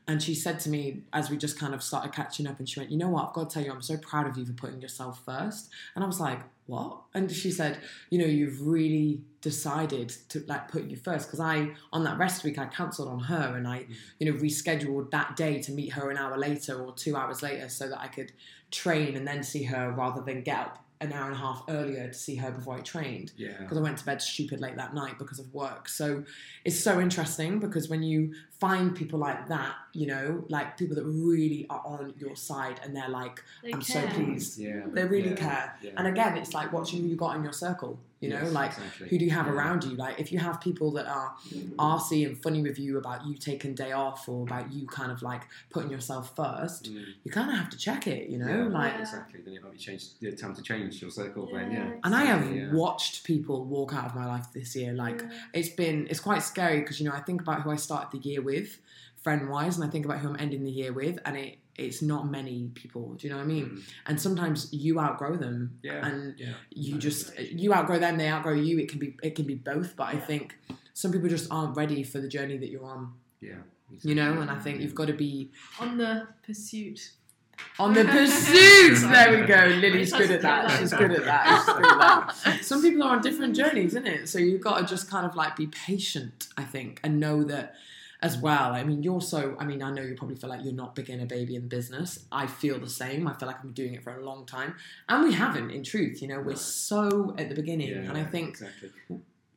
And 0.07 0.21
she 0.21 0.35
said 0.35 0.59
to 0.61 0.69
me, 0.69 1.01
as 1.13 1.31
we 1.31 1.37
just 1.37 1.59
kind 1.59 1.73
of 1.73 1.81
started 1.81 2.13
catching 2.13 2.45
up, 2.45 2.59
and 2.59 2.69
she 2.69 2.79
went, 2.79 2.91
You 2.91 2.97
know 2.97 3.09
what? 3.09 3.27
I've 3.27 3.33
got 3.33 3.49
to 3.49 3.53
tell 3.53 3.63
you, 3.63 3.71
I'm 3.71 3.81
so 3.81 3.97
proud 3.97 4.27
of 4.27 4.37
you 4.37 4.45
for 4.45 4.53
putting 4.53 4.81
yourself 4.81 5.21
first. 5.25 5.69
And 5.95 6.03
I 6.03 6.07
was 6.07 6.19
like, 6.19 6.41
What? 6.67 7.01
And 7.13 7.31
she 7.31 7.51
said, 7.51 7.79
You 8.11 8.19
know, 8.19 8.25
you've 8.25 8.67
really 8.67 9.21
decided 9.41 10.09
to 10.29 10.43
like 10.47 10.69
put 10.69 10.83
you 10.85 10.95
first. 10.95 11.27
Because 11.27 11.39
I, 11.39 11.71
on 11.91 12.03
that 12.03 12.17
rest 12.17 12.43
week, 12.43 12.59
I 12.59 12.65
cancelled 12.65 13.07
on 13.07 13.19
her 13.21 13.55
and 13.57 13.67
I, 13.67 13.79
mm. 13.79 13.95
you 14.19 14.31
know, 14.31 14.37
rescheduled 14.39 15.09
that 15.11 15.35
day 15.35 15.61
to 15.63 15.71
meet 15.71 15.93
her 15.93 16.11
an 16.11 16.17
hour 16.17 16.37
later 16.37 16.83
or 16.83 16.93
two 16.93 17.15
hours 17.15 17.41
later 17.41 17.67
so 17.69 17.89
that 17.89 17.99
I 17.99 18.07
could 18.07 18.31
train 18.71 19.15
and 19.15 19.27
then 19.27 19.41
see 19.41 19.63
her 19.63 19.91
rather 19.91 20.21
than 20.21 20.41
get 20.41 20.59
up 20.59 20.85
an 21.01 21.11
hour 21.11 21.25
and 21.25 21.35
a 21.35 21.37
half 21.37 21.63
earlier 21.67 22.07
to 22.07 22.13
see 22.13 22.35
her 22.35 22.51
before 22.51 22.75
I 22.75 22.81
trained 22.81 23.33
Yeah. 23.37 23.57
because 23.59 23.77
I 23.77 23.81
went 23.81 23.97
to 23.97 24.05
bed 24.05 24.21
stupid 24.21 24.61
late 24.61 24.77
that 24.77 24.93
night 24.93 25.19
because 25.19 25.39
of 25.39 25.53
work. 25.53 25.89
So 25.89 26.23
it's 26.63 26.79
so 26.79 26.99
interesting 26.99 27.59
because 27.59 27.89
when 27.89 28.01
you 28.01 28.33
find 28.59 28.95
people 28.95 29.19
like 29.19 29.47
that, 29.49 29.75
you 29.95 30.07
know, 30.07 30.43
like 30.49 30.77
people 30.77 30.95
that 30.95 31.05
really 31.05 31.65
are 31.69 31.81
on 31.85 32.13
your 32.17 32.35
side 32.35 32.79
and 32.83 32.95
they're 32.95 33.09
like, 33.09 33.41
They 33.63 33.71
I'm 33.73 33.81
care. 33.81 34.09
so 34.09 34.15
pleased. 34.15 34.59
Yeah. 34.59 34.81
They 34.95 35.05
really 35.05 35.29
yeah, 35.31 35.35
care. 35.35 35.75
yeah. 35.81 35.91
And 35.97 36.07
again, 36.07 36.37
it's 36.37 36.53
like 36.53 36.73
watching 36.73 37.01
who 37.01 37.07
you 37.07 37.15
got 37.15 37.35
in 37.37 37.43
your 37.43 37.53
circle, 37.53 37.99
you 38.19 38.29
know, 38.29 38.41
Yes, 38.43 38.51
like 38.51 38.71
exactly. 38.71 39.07
who 39.09 39.17
do 39.19 39.25
you 39.25 39.31
have 39.31 39.47
Yeah. 39.47 39.53
around 39.53 39.83
you? 39.85 39.95
Like 39.95 40.19
if 40.19 40.31
you 40.33 40.39
have 40.39 40.59
people 40.59 40.91
that 40.97 41.07
are 41.07 41.33
arsy 41.77 42.25
and 42.27 42.41
funny 42.41 42.61
with 42.61 42.77
you 42.79 42.97
about 42.97 43.25
you 43.25 43.35
taking 43.35 43.73
day 43.75 43.91
off 43.91 44.27
or 44.27 44.43
about 44.43 44.71
you 44.73 44.85
kind 44.87 45.11
of 45.11 45.21
like 45.21 45.43
putting 45.69 45.89
yourself 45.91 46.35
first, 46.35 46.91
Mm. 46.91 47.03
you 47.23 47.31
kind 47.31 47.49
of 47.51 47.55
have 47.57 47.69
to 47.69 47.77
check 47.77 48.07
it, 48.07 48.29
you 48.29 48.37
know, 48.37 48.47
Yeah, 48.47 48.67
like. 48.79 48.93
Yeah. 48.93 48.99
exactly. 49.01 49.41
Then 49.43 49.53
it 49.55 49.63
might 49.63 49.71
be 49.73 49.77
changed. 49.77 50.13
Yeah, 50.19 50.31
time 50.35 50.53
to 50.55 50.61
change 50.61 51.01
your 51.01 51.11
circle. 51.11 51.49
Then 51.53 51.71
yeah. 51.71 51.91
And 52.03 52.15
I 52.15 52.23
have 52.25 52.43
Yeah. 52.53 52.73
watched 52.73 53.23
people 53.23 53.63
walk 53.65 53.93
out 53.93 54.05
of 54.05 54.15
my 54.15 54.25
life 54.25 54.47
this 54.53 54.75
year. 54.75 54.93
Like 54.93 55.21
Yeah. 55.21 55.29
it's 55.53 55.69
been, 55.69 56.07
it's 56.09 56.19
quite 56.19 56.43
scary 56.43 56.79
because 56.81 56.99
you 56.99 57.07
know 57.07 57.15
I 57.15 57.21
think 57.21 57.41
about 57.41 57.61
who 57.61 57.69
I 57.71 57.75
started 57.77 58.09
the 58.21 58.27
year 58.29 58.41
with, 58.41 58.79
friend 59.25 59.49
wise, 59.49 59.75
and 59.77 59.83
I 59.83 59.89
think 59.89 60.05
about 60.05 60.19
who 60.19 60.29
I'm 60.29 60.37
ending 60.39 60.63
the 60.63 60.71
year 60.81 60.93
with, 60.93 61.17
and 61.25 61.35
it 61.35 61.57
it's 61.77 62.01
not 62.01 62.29
many 62.31 62.69
people. 62.73 63.15
Do 63.15 63.27
you 63.27 63.33
know 63.33 63.37
what 63.39 63.43
I 63.49 63.55
mean? 63.55 63.65
Mm. 63.65 63.81
And 64.05 64.21
sometimes 64.21 64.71
you 64.71 64.93
outgrow 65.05 65.35
them, 65.35 65.57
Yeah. 65.83 66.05
and 66.07 66.39
Yeah. 66.39 66.53
you 66.69 66.97
just 67.07 67.23
you 67.39 67.73
outgrow 67.73 67.99
them, 67.99 68.17
they 68.17 68.29
outgrow 68.29 68.53
you. 68.53 68.77
It 68.83 68.87
can 68.91 68.99
be 68.99 69.09
it 69.23 69.33
can 69.35 69.45
be 69.53 69.55
both, 69.55 69.95
but 69.99 70.07
I 70.15 70.17
think 70.29 70.55
some 70.93 71.11
people 71.11 71.27
just 71.27 71.47
aren't 71.51 71.75
ready 71.75 72.01
for 72.11 72.19
the 72.21 72.29
journey 72.37 72.57
that 72.61 72.69
you're 72.69 72.85
on. 72.97 73.13
Yeah. 73.41 73.61
You 74.09 74.15
know, 74.15 74.31
and 74.41 74.49
I 74.51 74.59
think 74.59 74.79
you've 74.81 74.95
got 75.01 75.07
to 75.07 75.17
be 75.27 75.51
On 75.79 75.97
the 75.97 76.27
pursuit. 76.45 76.99
on 77.79 77.93
the 77.93 78.05
pursuit. 78.17 78.97
there 79.11 79.29
we 79.39 79.45
go. 79.47 79.61
Lily's 79.85 80.13
good 80.13 80.31
at 80.37 80.41
that. 80.43 80.79
She's 80.79 80.93
good 81.01 81.11
at 81.19 81.25
that. 81.25 81.43
She's 81.65 81.73
good 81.75 81.85
at 81.93 81.99
that. 82.45 82.65
Some 82.71 82.81
people 82.81 83.03
are 83.03 83.15
on 83.17 83.21
different 83.21 83.55
journeys, 83.55 83.91
isn't 83.95 84.07
it? 84.07 84.29
So 84.29 84.37
you've 84.39 84.61
got 84.69 84.75
to 84.79 84.85
just 84.85 85.09
kind 85.09 85.25
of 85.25 85.35
like 85.35 85.55
be 85.55 85.67
patient, 85.67 86.47
I 86.57 86.63
think, 86.63 86.99
and 87.03 87.19
know 87.19 87.43
that 87.53 87.75
as 88.25 88.37
well. 88.37 88.73
I 88.73 88.83
mean, 88.83 89.03
you're 89.03 89.21
so. 89.21 89.55
I 89.59 89.65
mean, 89.65 89.81
I 89.87 89.91
know 89.91 90.01
you 90.01 90.15
probably 90.15 90.35
feel 90.35 90.49
like 90.49 90.63
you're 90.63 90.73
not 90.83 90.95
big 90.95 91.09
in 91.09 91.25
baby 91.27 91.55
in 91.55 91.67
business. 91.67 92.25
I 92.31 92.47
feel 92.47 92.77
the 92.79 92.89
same. 92.89 93.27
I 93.27 93.33
feel 93.33 93.47
like 93.47 93.57
I've 93.57 93.61
been 93.63 93.73
doing 93.83 93.93
it 93.93 94.03
for 94.03 94.13
a 94.17 94.23
long 94.25 94.45
time, 94.45 94.75
and 95.09 95.23
we 95.27 95.33
haven't. 95.33 95.69
In 95.71 95.83
truth, 95.83 96.21
you 96.21 96.27
know, 96.27 96.39
we're 96.39 96.49
Right. 96.49 96.57
so 96.57 97.35
at 97.37 97.47
the 97.49 97.55
beginning, 97.55 97.89
Yeah, 97.89 98.09
and 98.09 98.17
I 98.17 98.23
think. 98.23 98.49
exactly. 98.49 98.89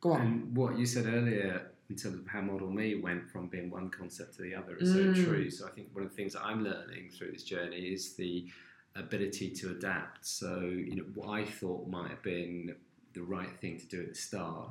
Go 0.01 0.13
on. 0.13 0.21
And 0.21 0.55
what 0.55 0.77
you 0.79 0.85
said 0.85 1.05
earlier 1.07 1.71
in 1.89 1.95
terms 1.95 2.15
of 2.19 2.27
how 2.27 2.41
Model 2.41 2.69
Me 2.71 2.95
went 3.01 3.29
from 3.31 3.47
being 3.47 3.69
one 3.71 3.89
concept 3.89 4.35
to 4.37 4.41
the 4.43 4.53
other 4.55 4.75
is 4.77 4.89
Mm. 4.93 5.15
so 5.15 5.23
true. 5.23 5.49
So 5.49 5.67
I 5.67 5.71
think 5.71 5.89
one 5.93 6.03
of 6.05 6.09
the 6.11 6.15
things 6.15 6.33
that 6.33 6.43
I'm 6.45 6.63
learning 6.63 7.09
through 7.09 7.31
this 7.31 7.43
journey 7.43 7.81
is 7.95 8.13
the 8.15 8.47
ability 8.95 9.49
to 9.51 9.71
adapt. 9.71 10.25
So 10.25 10.51
you 10.89 10.95
know 10.97 11.07
what 11.15 11.29
I 11.29 11.43
thought 11.45 11.87
might 11.89 12.09
have 12.11 12.21
been 12.23 12.75
the 13.13 13.23
right 13.23 13.53
thing 13.61 13.77
to 13.79 13.85
do 13.87 14.01
at 14.03 14.09
the 14.09 14.15
start. 14.15 14.69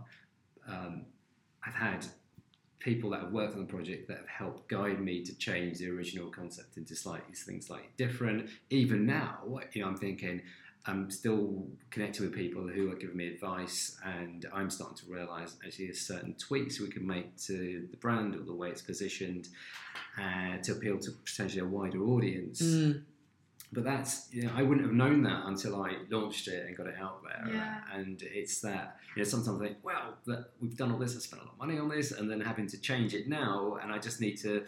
Um, 0.66 1.06
I've 1.66 1.74
had 1.74 2.06
people 2.78 3.10
that 3.10 3.20
have 3.20 3.32
worked 3.32 3.54
on 3.54 3.60
the 3.60 3.66
project 3.66 4.08
that 4.08 4.18
have 4.18 4.28
helped 4.28 4.68
guide 4.68 5.00
me 5.00 5.22
to 5.24 5.36
change 5.36 5.78
the 5.78 5.90
original 5.90 6.30
concept 6.30 6.76
into 6.76 6.94
slightly 6.94 7.34
things 7.34 7.66
slightly 7.66 7.88
different. 7.96 8.48
Even 8.70 9.04
now, 9.04 9.38
you 9.72 9.82
know, 9.82 9.88
I'm 9.88 9.96
thinking 9.96 10.42
I'm 10.86 11.10
still 11.10 11.66
connected 11.90 12.22
with 12.22 12.34
people 12.34 12.66
who 12.66 12.90
are 12.90 12.94
giving 12.94 13.16
me 13.16 13.28
advice, 13.28 13.98
and 14.04 14.46
I'm 14.52 14.70
starting 14.70 14.96
to 14.98 15.12
realise 15.12 15.56
actually 15.64 15.86
there's 15.86 16.00
certain 16.00 16.34
tweaks 16.34 16.80
we 16.80 16.88
can 16.88 17.06
make 17.06 17.36
to 17.44 17.86
the 17.90 17.96
brand 17.98 18.34
or 18.34 18.40
the 18.40 18.54
way 18.54 18.70
it's 18.70 18.80
positioned 18.80 19.48
uh, 20.18 20.58
to 20.62 20.72
appeal 20.72 20.98
to 20.98 21.10
potentially 21.10 21.60
a 21.60 21.66
wider 21.66 22.02
audience. 22.02 22.62
Mm, 22.62 23.02
But 23.70 23.84
that's 23.84 24.28
you 24.32 24.44
know 24.44 24.52
I 24.56 24.62
wouldn't 24.62 24.86
have 24.86 24.94
known 24.94 25.22
that 25.24 25.44
until 25.44 25.82
I 25.82 25.96
launched 26.10 26.48
it 26.48 26.66
and 26.66 26.76
got 26.76 26.86
it 26.86 26.94
out 26.98 27.22
there. 27.22 27.52
Yeah. 27.54 27.80
And 27.94 28.20
it's 28.22 28.60
that 28.62 28.96
you 29.14 29.22
know 29.22 29.28
sometimes 29.28 29.60
I 29.60 29.66
think, 29.66 29.78
well, 29.82 30.14
that 30.26 30.50
we've 30.60 30.76
done 30.76 30.90
all 30.92 30.98
this, 30.98 31.14
I 31.16 31.20
spent 31.20 31.42
a 31.42 31.44
lot 31.44 31.52
of 31.54 31.58
money 31.58 31.78
on 31.78 31.88
this, 31.88 32.12
and 32.12 32.30
then 32.30 32.40
having 32.40 32.66
to 32.68 32.80
change 32.80 33.12
it 33.14 33.28
now, 33.28 33.78
and 33.82 33.92
I 33.92 33.98
just 33.98 34.20
need 34.20 34.36
to. 34.38 34.64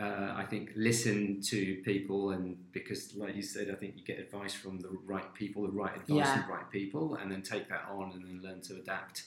Uh, 0.00 0.34
I 0.36 0.44
think 0.44 0.70
listen 0.74 1.40
to 1.42 1.76
people, 1.84 2.30
and 2.30 2.56
because, 2.72 3.14
like 3.14 3.36
you 3.36 3.42
said, 3.42 3.70
I 3.70 3.76
think 3.76 3.94
you 3.96 4.02
get 4.04 4.18
advice 4.18 4.52
from 4.52 4.80
the 4.80 4.90
right 5.06 5.32
people, 5.34 5.62
the 5.62 5.68
right 5.68 5.94
advice 5.94 6.08
Yeah. 6.16 6.32
from 6.34 6.42
the 6.48 6.52
right 6.52 6.70
people, 6.72 7.14
and 7.14 7.30
then 7.30 7.42
take 7.42 7.68
that 7.68 7.84
on, 7.88 8.10
and 8.10 8.24
then 8.24 8.40
learn 8.42 8.60
to 8.62 8.74
adapt 8.74 9.22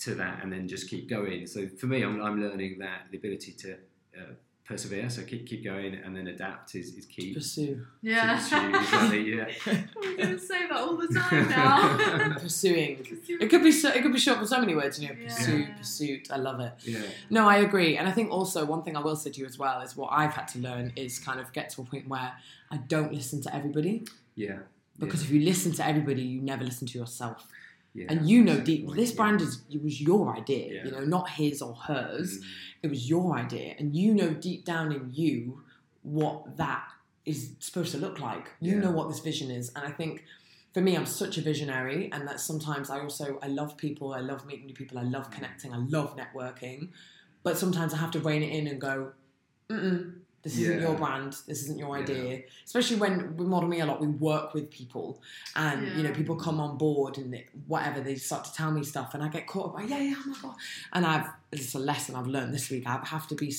to 0.00 0.16
that, 0.16 0.42
and 0.42 0.52
then 0.52 0.66
just 0.66 0.90
keep 0.90 1.08
going. 1.08 1.46
So 1.46 1.68
for 1.68 1.86
me, 1.86 2.02
I'm, 2.02 2.20
I'm 2.20 2.40
learning 2.42 2.80
that 2.80 3.02
the 3.12 3.18
ability 3.18 3.52
to 3.52 3.74
uh, 4.18 4.32
persevere. 4.66 5.10
So 5.10 5.22
keep 5.22 5.46
keep 5.46 5.62
going, 5.64 5.94
and 5.94 6.16
then 6.16 6.26
adapt 6.28 6.74
is, 6.74 6.94
is 6.94 7.06
key. 7.06 7.34
Pursue. 7.34 7.84
Yeah. 8.02 8.36
Pursue, 8.36 8.68
exactly, 8.68 9.36
yeah. 9.36 9.46
Oh, 9.96 10.00
we're 10.00 10.16
gonna 10.16 10.38
say 10.38 10.66
that 10.68 10.76
all 10.76 10.96
the 10.96 11.08
time 11.08 11.48
now. 11.48 12.34
Pursuing. 12.38 13.06
It 13.28 13.48
could 13.50 13.62
be 13.62 13.72
so, 13.72 13.90
it 13.90 14.02
could 14.02 14.12
be 14.12 14.18
short 14.18 14.38
for 14.38 14.46
so 14.46 14.60
many 14.60 14.74
words, 14.74 15.00
you 15.00 15.08
know. 15.08 15.14
Yeah. 15.20 15.26
Pursuit, 15.28 15.68
pursuit. 15.76 16.28
I 16.30 16.36
love 16.36 16.60
it. 16.60 16.72
Yeah. 16.84 17.02
No, 17.30 17.48
I 17.48 17.58
agree, 17.58 17.96
and 17.96 18.08
I 18.08 18.12
think 18.12 18.30
also 18.30 18.64
one 18.64 18.82
thing 18.82 18.96
I 18.96 19.00
will 19.00 19.16
say 19.16 19.30
to 19.30 19.40
you 19.40 19.46
as 19.46 19.58
well 19.58 19.80
is 19.82 19.96
what 19.96 20.10
I've 20.12 20.32
had 20.34 20.48
to 20.48 20.58
learn 20.58 20.92
is 20.96 21.18
kind 21.18 21.40
of 21.40 21.52
get 21.52 21.70
to 21.70 21.82
a 21.82 21.84
point 21.84 22.08
where 22.08 22.32
I 22.70 22.76
don't 22.76 23.12
listen 23.12 23.40
to 23.42 23.54
everybody 23.54 24.04
Yeah. 24.34 24.58
because 24.98 25.22
if 25.22 25.30
you 25.30 25.40
listen 25.40 25.72
to 25.72 25.86
everybody, 25.86 26.22
you 26.22 26.40
never 26.40 26.64
listen 26.64 26.86
to 26.88 26.98
yourself, 26.98 27.46
yeah. 27.94 28.06
and 28.08 28.28
you 28.28 28.42
know 28.42 28.60
deep. 28.60 28.88
This 28.94 29.12
brand 29.12 29.40
is 29.40 29.62
it 29.70 29.82
was 29.82 30.00
your 30.00 30.36
idea, 30.36 30.74
Yeah. 30.74 30.84
you 30.84 30.90
know, 30.90 31.04
not 31.04 31.30
his 31.30 31.62
or 31.62 31.74
hers. 31.74 32.38
Mm. 32.38 32.44
It 32.82 32.88
was 32.90 33.08
your 33.08 33.34
idea, 33.36 33.74
and 33.78 33.96
you 33.96 34.12
know 34.14 34.30
deep 34.34 34.64
down 34.64 34.92
in 34.92 35.10
you 35.12 35.62
what 36.02 36.56
that 36.58 36.84
is 37.24 37.52
supposed 37.60 37.92
to 37.92 37.98
look 37.98 38.20
like. 38.20 38.50
You 38.60 38.74
Yeah. 38.74 38.80
know 38.80 38.90
what 38.90 39.08
this 39.08 39.20
vision 39.20 39.50
is, 39.50 39.72
and 39.74 39.84
I 39.86 39.90
think 39.90 40.24
for 40.74 40.80
me, 40.80 40.96
I'm 40.96 41.06
such 41.06 41.38
a 41.38 41.40
visionary, 41.40 42.10
and 42.12 42.26
that 42.28 42.40
sometimes 42.40 42.90
I 42.90 43.00
also 43.00 43.38
I 43.42 43.46
love 43.46 43.76
people, 43.76 44.12
I 44.12 44.20
love 44.20 44.44
meeting 44.44 44.66
new 44.66 44.74
people, 44.74 44.98
I 44.98 45.04
love 45.04 45.30
connecting, 45.30 45.72
I 45.72 45.78
love 45.78 46.16
networking, 46.16 46.88
but 47.44 47.56
sometimes 47.56 47.94
I 47.94 47.98
have 47.98 48.10
to 48.10 48.20
rein 48.20 48.42
it 48.42 48.52
in 48.52 48.66
and 48.66 48.80
go, 48.80 49.12
Mm-mm, 49.70 50.16
this 50.44 50.58
isn't 50.58 50.80
your 50.80 50.94
brand, 50.94 51.32
this 51.48 51.62
isn't 51.64 51.78
your 51.78 51.96
Yeah. 51.96 52.02
idea. 52.04 52.42
Especially 52.64 52.96
when 52.96 53.36
we 53.36 53.44
model 53.46 53.68
me 53.68 53.80
a 53.80 53.86
lot, 53.86 54.00
we 54.00 54.06
work 54.06 54.54
with 54.54 54.70
people, 54.70 55.20
and 55.56 55.96
you 55.96 56.02
know 56.04 56.12
people 56.12 56.36
come 56.36 56.60
on 56.60 56.76
board 56.78 57.18
and 57.18 57.34
it- 57.34 57.48
whatever 57.66 58.00
they 58.00 58.14
start 58.16 58.44
to 58.44 58.52
tell 58.52 58.70
me 58.70 58.84
stuff, 58.84 59.14
and 59.14 59.22
I 59.22 59.28
get 59.28 59.46
caught 59.46 59.70
up. 59.70 59.74
Like, 59.74 59.88
yeah, 59.90 59.98
yeah, 59.98 60.14
oh 60.18 60.28
my 60.28 60.36
god, 60.42 60.54
and 60.92 61.06
I've 61.06 61.28
it's 61.50 61.74
a 61.74 61.78
lesson 61.78 62.14
I've 62.14 62.26
learned 62.26 62.52
this 62.54 62.70
week. 62.70 62.86
I 62.86 63.00
have 63.04 63.26
to 63.28 63.34
be 63.34 63.52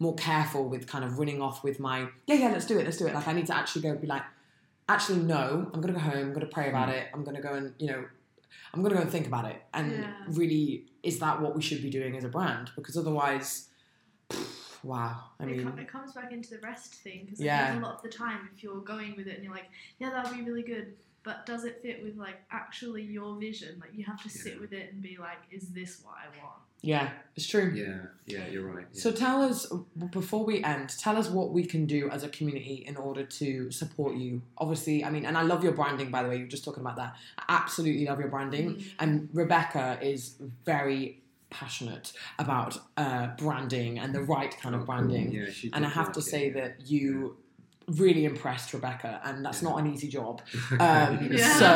more 0.00 0.14
careful 0.16 0.68
with 0.68 0.86
kind 0.88 1.04
of 1.04 1.18
running 1.20 1.40
off 1.40 1.62
with 1.62 1.78
my 1.78 2.08
yeah, 2.26 2.34
yeah, 2.34 2.48
let's 2.50 2.66
do 2.66 2.78
it, 2.78 2.84
let's 2.84 2.98
do 2.98 3.06
it. 3.06 3.14
Like 3.14 3.28
I 3.28 3.32
need 3.32 3.46
to 3.46 3.56
actually 3.56 3.82
go 3.82 3.94
be 3.94 4.06
like, 4.08 4.24
actually 4.88 5.20
no, 5.20 5.70
I'm 5.72 5.80
gonna 5.80 5.92
go 5.94 5.98
home, 6.00 6.18
I'm 6.28 6.32
gonna 6.32 6.46
pray 6.46 6.68
about 6.68 6.88
Mm. 6.88 6.94
it, 6.98 7.08
I'm 7.14 7.22
gonna 7.24 7.40
go 7.40 7.54
and 7.54 7.74
you 7.78 7.86
know, 7.86 8.04
I'm 8.72 8.82
gonna 8.82 8.96
go 8.96 9.00
and 9.02 9.10
think 9.10 9.28
about 9.28 9.44
it, 9.44 9.62
and 9.72 9.92
Yeah. 9.92 10.12
really, 10.26 10.86
is 11.04 11.20
that 11.20 11.40
what 11.40 11.54
we 11.54 11.62
should 11.62 11.80
be 11.80 11.90
doing 11.90 12.16
as 12.16 12.24
a 12.24 12.28
brand? 12.28 12.72
Because 12.74 12.96
otherwise, 12.96 13.68
wow, 14.84 15.24
I 15.40 15.44
it, 15.44 15.46
mean, 15.46 15.62
com- 15.64 15.78
it 15.78 15.88
comes 15.88 16.12
back 16.12 16.32
into 16.32 16.50
the 16.50 16.58
rest 16.60 16.94
thing 16.94 17.22
because 17.24 17.40
Yeah. 17.40 17.64
I 17.64 17.70
think 17.72 17.82
a 17.82 17.86
lot 17.86 17.96
of 17.96 18.02
the 18.02 18.08
time, 18.08 18.48
if 18.54 18.62
you're 18.62 18.80
going 18.80 19.16
with 19.16 19.26
it 19.26 19.34
and 19.36 19.44
you're 19.44 19.54
like, 19.54 19.70
yeah, 19.98 20.10
that'll 20.10 20.34
be 20.34 20.42
really 20.42 20.62
good, 20.62 20.94
but 21.22 21.46
does 21.46 21.64
it 21.64 21.80
fit 21.82 22.02
with 22.02 22.16
like 22.16 22.42
actually 22.50 23.02
your 23.02 23.36
vision? 23.40 23.78
Like 23.80 23.90
you 23.94 24.04
have 24.04 24.22
to 24.22 24.28
sit 24.28 24.60
with 24.60 24.72
it 24.72 24.92
and 24.92 25.02
be 25.02 25.16
like, 25.18 25.38
is 25.50 25.68
this 25.70 26.00
what 26.04 26.14
I 26.16 26.26
want? 26.42 26.56
yeah, 26.82 27.12
it's 27.34 27.46
true. 27.46 27.72
Yeah. 27.74 28.08
Yeah. 28.26 28.46
You're 28.52 28.66
right. 28.70 28.84
Yeah. 28.92 29.00
So 29.00 29.10
tell 29.10 29.40
us 29.40 29.72
before 30.10 30.44
we 30.44 30.62
end, 30.62 30.90
tell 30.98 31.16
us 31.16 31.30
what 31.30 31.50
we 31.50 31.64
can 31.64 31.86
do 31.86 32.10
as 32.10 32.24
a 32.24 32.28
community 32.28 32.84
in 32.86 32.98
order 32.98 33.24
to 33.24 33.70
support 33.70 34.16
you. 34.16 34.42
Obviously, 34.58 35.02
I 35.02 35.08
mean, 35.08 35.24
and 35.24 35.38
I 35.38 35.42
love 35.42 35.64
your 35.64 35.72
branding 35.72 36.10
by 36.10 36.22
the 36.22 36.28
way. 36.28 36.36
You 36.36 36.42
were 36.42 36.50
just 36.50 36.62
talking 36.62 36.82
about 36.82 36.96
that. 36.96 37.16
I 37.38 37.44
absolutely 37.48 38.04
love 38.04 38.18
your 38.20 38.28
branding, 38.28 38.74
Mm. 38.74 38.84
and 38.98 39.28
Rebecca 39.32 39.98
is 40.02 40.36
very 40.66 41.22
passionate 41.60 42.12
about 42.44 42.72
uh, 42.96 43.28
branding 43.44 43.92
and 44.02 44.14
the 44.14 44.22
right 44.34 44.52
kind 44.62 44.74
of 44.74 44.82
Oh, 44.82 44.86
branding. 44.90 45.26
Yeah, 45.32 45.46
And 45.74 45.86
I 45.86 45.88
have 45.98 46.06
like 46.08 46.14
to 46.14 46.20
it, 46.20 46.34
say 46.34 46.44
that 46.58 46.70
you 46.92 47.36
really 48.02 48.24
impressed 48.32 48.72
Rebecca, 48.72 49.20
and 49.26 49.44
that's 49.44 49.60
Yeah. 49.62 49.68
not 49.68 49.74
an 49.80 49.86
easy 49.94 50.08
job. 50.18 50.34
Um, 50.86 51.10
Yeah. 51.30 51.58
So 51.62 51.68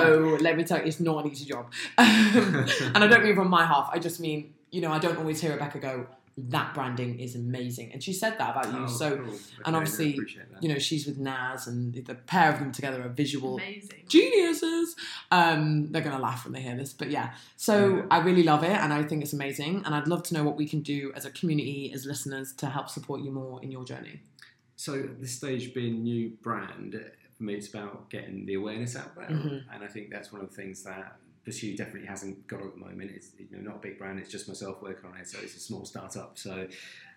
let 0.46 0.56
me 0.58 0.64
tell 0.64 0.78
you, 0.80 0.84
it's 0.90 1.00
not 1.00 1.16
an 1.24 1.30
easy 1.32 1.44
job. 1.54 1.64
and 1.98 2.98
I 3.04 3.06
don't 3.06 3.24
mean 3.24 3.34
from 3.40 3.50
my 3.58 3.64
half. 3.72 3.86
I 3.92 3.98
just 3.98 4.18
mean, 4.26 4.54
you 4.70 4.80
know, 4.82 4.92
I 4.96 4.98
don't 4.98 5.18
always 5.22 5.40
hear 5.42 5.52
Rebecca 5.52 5.78
go, 5.78 6.06
"That 6.50 6.74
branding 6.74 7.18
is 7.18 7.34
amazing," 7.34 7.92
and 7.92 8.02
she 8.02 8.12
said 8.12 8.38
that 8.38 8.50
about 8.56 8.72
you. 8.72 8.84
Oh, 8.84 8.86
so 8.86 9.16
cool. 9.16 9.26
Okay, 9.26 9.36
and 9.64 9.74
obviously, 9.76 10.12
appreciate 10.14 10.44
you 10.60 10.68
know, 10.68 10.78
she's 10.78 11.06
with 11.06 11.18
Naz, 11.18 11.66
and 11.66 11.92
the, 11.94 12.00
the 12.00 12.14
pair 12.14 12.52
of 12.52 12.58
them 12.58 12.72
together 12.72 13.02
are 13.02 13.08
visual 13.08 13.54
Amazing. 13.56 14.04
geniuses. 14.08 14.96
Um, 15.30 15.90
they're 15.92 16.02
gonna 16.02 16.18
laugh 16.18 16.44
when 16.44 16.52
they 16.52 16.60
hear 16.62 16.76
this, 16.76 16.92
but 16.92 17.10
yeah. 17.10 17.34
So 17.56 17.96
Yeah. 17.96 18.02
I 18.10 18.18
really 18.20 18.42
love 18.42 18.62
it, 18.64 18.70
and 18.70 18.92
I 18.92 19.02
think 19.02 19.22
it's 19.22 19.32
amazing, 19.32 19.82
and 19.84 19.94
I'd 19.94 20.08
love 20.08 20.22
to 20.24 20.34
know 20.34 20.44
what 20.44 20.56
we 20.56 20.66
can 20.68 20.80
do 20.80 21.12
as 21.14 21.24
a 21.24 21.30
community, 21.30 21.92
as 21.92 22.06
listeners, 22.06 22.52
to 22.54 22.66
help 22.66 22.88
support 22.88 23.20
you 23.22 23.30
more 23.30 23.62
in 23.62 23.70
your 23.70 23.84
journey. 23.84 24.20
So 24.76 24.94
at 24.94 25.20
this 25.20 25.32
stage, 25.32 25.74
being 25.74 26.02
new 26.02 26.30
brand, 26.42 26.94
for 27.36 27.42
me, 27.42 27.54
it's 27.54 27.68
about 27.68 28.10
getting 28.10 28.46
the 28.46 28.54
awareness 28.54 28.96
out 28.96 29.14
there, 29.16 29.28
Mhm. 29.28 29.64
and 29.72 29.84
I 29.84 29.86
think 29.88 30.10
that's 30.10 30.32
one 30.32 30.40
of 30.42 30.50
the 30.50 30.54
things 30.56 30.82
that 30.84 31.16
Pursu 31.48 31.76
definitely 31.76 32.08
hasn't 32.08 32.46
got 32.46 32.60
at 32.60 32.72
the 32.74 32.78
moment. 32.78 33.10
It's 33.14 33.30
you 33.38 33.46
know 33.50 33.70
not 33.70 33.76
a 33.76 33.80
big 33.80 33.98
brand; 33.98 34.18
it's 34.18 34.30
just 34.30 34.48
myself 34.48 34.82
working 34.82 35.10
on 35.10 35.16
it, 35.18 35.28
so 35.28 35.38
it's 35.42 35.56
a 35.56 35.60
small 35.60 35.84
startup. 35.84 36.38
So, 36.38 36.68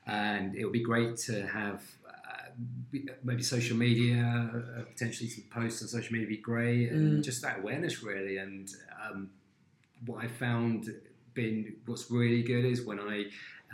and 0.08 0.56
it 0.56 0.64
would 0.64 0.74
be 0.74 0.84
great 0.84 1.18
to 1.18 1.46
have. 1.48 1.84
Uh, 2.08 2.50
maybe 3.24 3.44
social 3.44 3.78
media, 3.78 4.50
uh, 4.54 4.82
potentially 4.84 5.30
some 5.30 5.46
posts 5.50 5.82
on 5.82 5.88
social 5.88 6.12
media 6.14 6.28
be 6.28 6.38
great, 6.38 6.92
and 6.92 7.20
Mm. 7.20 7.24
just 7.24 7.42
that 7.44 7.60
awareness 7.60 8.04
really. 8.04 8.38
And 8.38 8.70
um, 9.04 9.30
what 10.06 10.24
I 10.24 10.28
found 10.28 10.94
been 11.34 11.76
what's 11.86 12.12
really 12.12 12.44
good 12.44 12.66
is 12.66 12.86
when 12.86 13.00
I 13.00 13.26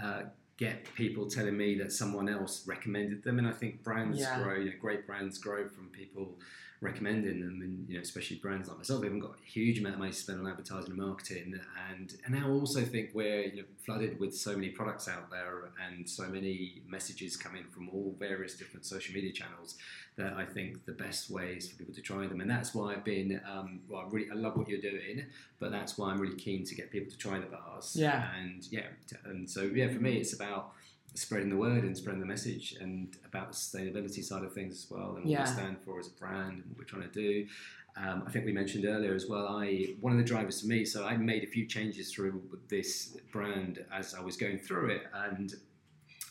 uh, 0.03 0.23
get 0.57 0.83
people 0.95 1.29
telling 1.29 1.55
me 1.57 1.77
that 1.77 1.91
someone 1.91 2.27
else 2.29 2.65
recommended 2.67 3.23
them, 3.23 3.37
and 3.39 3.47
I 3.47 3.51
think 3.51 3.83
brands 3.83 4.19
Yeah. 4.19 4.41
grow. 4.43 4.55
You 4.57 4.71
know, 4.71 4.77
great 4.79 5.05
brands 5.05 5.37
grow 5.37 5.67
from 5.67 5.89
people 5.89 6.39
recommending 6.81 7.41
them, 7.41 7.61
and 7.61 7.87
you 7.89 7.95
know, 7.95 8.01
especially 8.01 8.37
brands 8.37 8.67
like 8.67 8.77
myself, 8.77 9.01
they 9.01 9.07
haven't 9.07 9.19
got 9.21 9.37
a 9.39 9.45
huge 9.45 9.79
amount 9.79 9.95
of 9.95 9.99
money 9.99 10.11
to 10.11 10.17
spend 10.17 10.39
on 10.39 10.47
advertising 10.47 10.91
and 10.91 10.99
marketing, 10.99 11.59
and 11.89 12.15
and 12.25 12.35
I 12.35 12.47
also 12.47 12.81
think 12.81 13.11
we're 13.13 13.41
you 13.45 13.61
know, 13.61 13.67
flooded 13.83 14.19
with 14.19 14.35
so 14.35 14.53
many 14.55 14.69
products 14.69 15.07
out 15.07 15.29
there 15.31 15.71
and 15.87 16.07
so 16.09 16.27
many 16.27 16.81
messages 16.87 17.35
coming 17.35 17.63
from 17.65 17.89
all 17.89 18.15
various 18.19 18.55
different 18.55 18.85
social 18.85 19.13
media 19.15 19.31
channels 19.31 19.77
that 20.17 20.33
I 20.33 20.45
think 20.45 20.83
the 20.85 20.91
best 20.93 21.29
way 21.29 21.53
is 21.57 21.69
for 21.69 21.77
people 21.77 21.93
to 21.93 22.01
try 22.01 22.25
them, 22.27 22.41
and 22.41 22.49
that's 22.49 22.73
why 22.73 22.93
I've 22.93 23.03
been 23.03 23.39
um, 23.49 23.79
well, 23.87 24.01
I 24.01 24.05
really 24.09 24.31
I 24.31 24.33
love 24.35 24.57
what 24.57 24.67
you're 24.67 24.81
doing, 24.81 25.23
but 25.59 25.71
that's 25.71 25.97
why 25.97 26.09
I'm 26.09 26.19
really 26.19 26.35
keen 26.35 26.65
to 26.65 26.75
get 26.75 26.91
people 26.91 27.09
to 27.11 27.17
try 27.17 27.39
the 27.39 27.45
bars, 27.45 27.95
Yeah. 27.95 28.27
and 28.39 28.67
yeah, 28.71 28.87
and 29.25 29.49
so 29.49 29.61
yeah, 29.61 29.87
for 29.89 29.99
me, 30.01 30.17
it's 30.17 30.33
about 30.33 30.71
spreading 31.13 31.49
the 31.49 31.55
word 31.55 31.83
and 31.83 31.95
spreading 31.97 32.19
the 32.19 32.27
message 32.27 32.75
and 32.81 33.15
about 33.25 33.51
the 33.51 33.55
sustainability 33.55 34.23
side 34.23 34.43
of 34.43 34.53
things 34.53 34.73
as 34.85 34.91
well 34.91 35.15
and 35.15 35.23
what 35.23 35.27
Yeah. 35.27 35.45
we 35.45 35.51
stand 35.51 35.77
for 35.85 35.99
as 35.99 36.07
a 36.07 36.11
brand 36.11 36.53
and 36.59 36.65
what 36.69 36.77
we're 36.79 36.83
trying 36.83 37.09
to 37.09 37.13
do. 37.13 37.47
Um, 37.95 38.23
I 38.27 38.29
think 38.31 38.45
we 38.45 38.51
mentioned 38.51 38.85
earlier 38.85 39.15
as 39.15 39.27
well. 39.27 39.47
I 39.47 39.95
one 40.01 40.13
of 40.13 40.19
the 40.19 40.23
drivers 40.23 40.61
for 40.61 40.67
me, 40.67 40.83
so 40.85 41.05
I 41.05 41.17
made 41.17 41.43
a 41.43 41.47
few 41.47 41.65
changes 41.65 42.11
through 42.13 42.41
this 42.69 43.17
brand 43.31 43.83
as 43.91 44.13
I 44.13 44.21
was 44.21 44.35
going 44.37 44.57
through 44.59 44.89
it, 44.91 45.03
and 45.13 45.53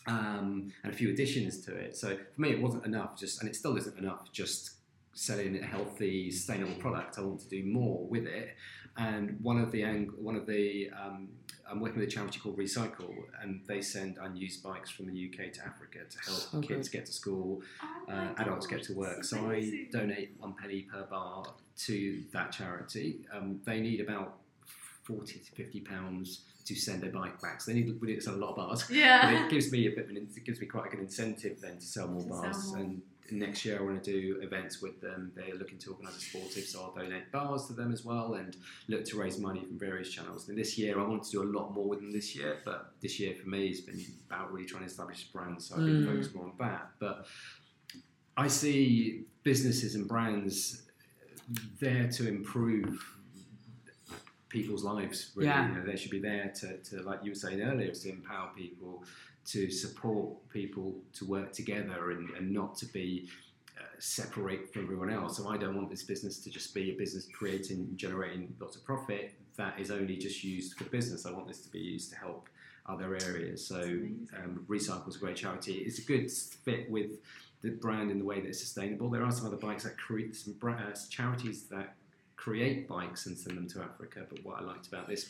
um, 0.07 0.71
and 0.83 0.93
a 0.93 0.95
few 0.95 1.09
additions 1.09 1.59
to 1.65 1.75
it. 1.75 1.95
So 1.95 2.17
for 2.35 2.41
me, 2.41 2.51
it 2.51 2.61
wasn't 2.61 2.85
enough. 2.85 3.17
Just 3.17 3.41
and 3.41 3.49
it 3.49 3.55
still 3.55 3.75
isn't 3.77 3.97
enough. 3.97 4.31
Just 4.31 4.71
selling 5.13 5.57
a 5.61 5.65
healthy, 5.65 6.29
sustainable 6.31 6.75
product. 6.75 7.17
I 7.17 7.21
want 7.21 7.39
to 7.41 7.49
do 7.49 7.63
more 7.65 8.05
with 8.07 8.25
it. 8.25 8.55
And 8.97 9.37
one 9.41 9.59
of 9.59 9.71
the 9.71 9.83
ang- 9.83 10.13
one 10.17 10.35
of 10.35 10.45
the 10.47 10.89
um, 10.99 11.29
I'm 11.69 11.79
working 11.81 11.99
with 11.99 12.07
a 12.07 12.11
charity 12.11 12.39
called 12.39 12.57
Re-Cycle, 12.57 13.13
and 13.41 13.61
they 13.67 13.81
send 13.81 14.17
unused 14.21 14.63
bikes 14.63 14.89
from 14.89 15.05
the 15.07 15.29
UK 15.29 15.51
to 15.53 15.65
Africa 15.65 15.99
to 16.09 16.17
help 16.25 16.39
So 16.39 16.61
kids 16.61 16.87
good. 16.89 16.97
get 16.99 17.05
to 17.07 17.11
school, 17.11 17.61
Oh 17.83 18.11
uh, 18.11 18.29
adults 18.37 18.65
gosh, 18.67 18.77
get 18.77 18.87
to 18.87 18.93
work. 18.95 19.23
So 19.23 19.51
I 19.51 19.87
donate 19.91 20.31
one 20.39 20.53
penny 20.55 20.83
per 20.83 21.03
bar 21.03 21.43
to 21.85 22.23
that 22.31 22.51
charity. 22.51 23.25
Um, 23.31 23.59
they 23.65 23.81
need 23.81 23.99
about 23.99 24.37
forty 25.07 25.39
to 25.39 25.51
fifty 25.51 25.79
pounds 25.79 26.41
to 26.65 26.75
send 26.75 27.01
their 27.01 27.11
bike 27.11 27.39
back. 27.41 27.61
So 27.61 27.71
they 27.71 27.79
need 27.81 27.87
to 27.99 28.21
sell 28.21 28.35
a 28.35 28.41
lot 28.43 28.49
of 28.51 28.55
bars. 28.57 28.83
But 28.87 28.95
Yeah. 28.95 29.45
it 29.45 29.49
gives 29.49 29.71
me 29.71 29.87
a 29.87 29.91
bit 29.91 30.05
of 30.05 30.09
an, 30.11 30.17
it 30.35 30.43
gives 30.43 30.59
me 30.59 30.67
quite 30.67 30.87
a 30.87 30.89
good 30.89 30.99
incentive 30.99 31.61
then 31.61 31.75
to 31.77 31.85
sell 31.85 32.07
more 32.09 32.23
To 32.23 32.29
sell 32.29 32.41
bars. 32.41 32.67
more. 32.73 32.77
And 32.79 33.01
next 33.31 33.63
year 33.65 33.77
I 33.79 33.83
want 33.83 34.01
to 34.03 34.11
do 34.11 34.39
events 34.41 34.81
with 34.81 34.99
them. 35.01 35.31
They're 35.35 35.55
looking 35.55 35.77
to 35.79 35.91
organise 35.91 36.17
a 36.17 36.19
sportive, 36.21 36.63
so 36.65 36.75
I'll 36.83 36.93
donate 36.95 37.29
bars 37.31 37.65
to 37.67 37.73
them 37.73 37.91
as 37.93 38.03
well 38.05 38.35
and 38.35 38.55
look 38.87 39.03
to 39.05 39.17
raise 39.17 39.37
money 39.37 39.61
from 39.65 39.77
various 39.79 40.09
channels. 40.09 40.47
And 40.49 40.57
this 40.57 40.77
year 40.77 40.99
I 40.99 41.03
want 41.07 41.23
to 41.23 41.31
do 41.31 41.43
a 41.43 41.49
lot 41.57 41.73
more 41.73 41.87
with 41.87 41.99
them 41.99 42.11
this 42.11 42.35
year, 42.35 42.57
but 42.65 42.93
this 43.01 43.19
year 43.19 43.33
for 43.41 43.47
me 43.49 43.67
has 43.69 43.81
been 43.81 44.01
about 44.29 44.51
really 44.53 44.65
trying 44.65 44.83
to 44.83 44.87
establish 44.87 45.27
a 45.29 45.31
brand, 45.37 45.61
so 45.61 45.75
I've 45.75 45.85
been 45.85 46.03
Mm. 46.03 46.11
focused 46.11 46.35
more 46.35 46.45
on 46.45 46.53
that. 46.59 46.91
But 46.99 47.27
I 48.37 48.47
see 48.47 49.23
businesses 49.43 49.95
and 49.95 50.07
brands 50.07 50.83
there 51.79 52.07
to 52.09 52.27
improve 52.27 53.03
people's 54.49 54.83
lives. 54.83 55.31
Really, 55.35 55.49
Yeah. 55.49 55.67
you 55.69 55.75
know, 55.75 55.85
they 55.85 55.95
should 55.95 56.11
be 56.11 56.19
there 56.19 56.51
to, 56.59 56.77
to, 56.77 57.01
like 57.03 57.23
you 57.23 57.31
were 57.31 57.35
saying 57.35 57.61
earlier, 57.61 57.91
to 57.91 58.09
empower 58.09 58.51
people, 58.55 59.03
to 59.45 59.69
support 59.71 60.47
people 60.49 60.95
to 61.13 61.25
work 61.25 61.51
together, 61.53 62.11
and, 62.11 62.29
and 62.31 62.51
not 62.51 62.75
to 62.77 62.85
be 62.87 63.29
uh, 63.77 63.83
separate 63.99 64.71
from 64.73 64.83
everyone 64.83 65.09
else. 65.09 65.37
So 65.37 65.47
I 65.49 65.57
don't 65.57 65.75
want 65.75 65.89
this 65.89 66.03
business 66.03 66.39
to 66.43 66.49
just 66.49 66.73
be 66.73 66.91
a 66.91 66.95
business 66.95 67.27
creating, 67.31 67.91
generating 67.95 68.53
lots 68.59 68.75
of 68.75 68.83
profit 68.83 69.33
that 69.57 69.79
is 69.79 69.91
only 69.91 70.17
just 70.17 70.43
used 70.43 70.77
for 70.77 70.83
business. 70.85 71.25
I 71.25 71.31
want 71.31 71.47
this 71.47 71.61
to 71.61 71.69
be 71.69 71.79
used 71.79 72.11
to 72.11 72.17
help 72.17 72.47
other 72.85 73.17
areas. 73.25 73.65
So 73.65 73.81
um, 73.81 74.63
Re-Cycle 74.67 75.09
is 75.09 75.15
a 75.17 75.19
great 75.19 75.35
charity. 75.35 75.73
It's 75.79 75.99
a 75.99 76.03
good 76.03 76.31
fit 76.31 76.89
with 76.89 77.19
the 77.61 77.71
brand 77.71 78.11
in 78.11 78.19
the 78.19 78.25
way 78.25 78.39
that 78.39 78.47
it's 78.47 78.59
sustainable. 78.59 79.09
There 79.09 79.23
are 79.23 79.31
some 79.31 79.47
other 79.47 79.57
bikes 79.57 79.83
that 79.83 79.97
create 79.97 80.35
some 80.35 80.53
bra- 80.53 80.75
uh, 80.75 80.95
charities 81.09 81.63
that 81.65 81.95
create 82.47 82.87
bikes 82.87 83.25
and 83.25 83.37
send 83.37 83.57
them 83.57 83.67
to 83.67 83.81
Africa. 83.81 84.25
But 84.29 84.43
what 84.45 84.61
I 84.61 84.63
liked 84.63 84.87
about 84.87 85.07
this 85.09 85.29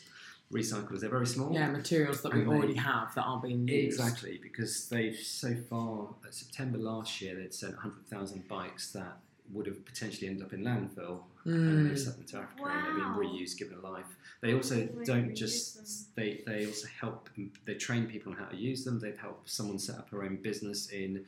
recycled. 0.54 1.00
They're 1.02 1.10
very 1.10 1.28
small. 1.28 1.52
Yeah, 1.54 1.70
materials 1.72 2.22
that 2.22 2.34
we 2.34 2.42
they- 2.42 2.46
already 2.48 2.76
have 2.76 3.14
that 3.16 3.24
aren't 3.24 3.44
being 3.44 3.68
used. 3.68 4.00
Exactly, 4.00 4.40
because 4.42 4.88
they've 4.88 5.18
so 5.18 5.56
far, 5.70 6.16
uh, 6.26 6.32
September 6.32 6.78
last 6.78 7.20
year, 7.22 7.36
they'd 7.36 7.54
sent 7.54 7.74
100,000 7.76 8.48
bikes 8.48 8.92
that 8.94 9.18
would 9.52 9.66
have 9.66 9.84
potentially 9.86 10.28
ended 10.30 10.46
up 10.46 10.54
in 10.54 10.62
landfill, 10.62 11.24
and 11.46 11.90
they've 11.90 11.98
Mm. 11.98 12.00
sent 12.04 12.18
them 12.18 12.26
to 12.28 12.38
Africa 12.38 12.64
and 12.66 12.86
they've 12.98 13.04
Wow. 13.06 13.18
been 13.20 13.30
reused, 13.30 13.58
given 13.58 13.78
a 13.78 13.82
life. 13.82 14.06
They 14.42 14.54
also 14.54 14.76
They 14.86 15.04
don't 15.06 15.34
just 15.36 16.16
they 16.16 16.44
they 16.46 16.66
also 16.66 16.88
help. 16.88 17.30
They 17.66 17.76
train 17.76 18.08
people 18.08 18.32
on 18.34 18.38
how 18.38 18.46
to 18.46 18.56
use 18.58 18.84
them. 18.86 19.00
They've 19.00 19.18
helped 19.18 19.50
someone 19.50 19.80
set 19.80 19.98
up 19.98 20.10
her 20.12 20.24
own 20.24 20.38
business 20.38 20.90
in. 20.92 21.26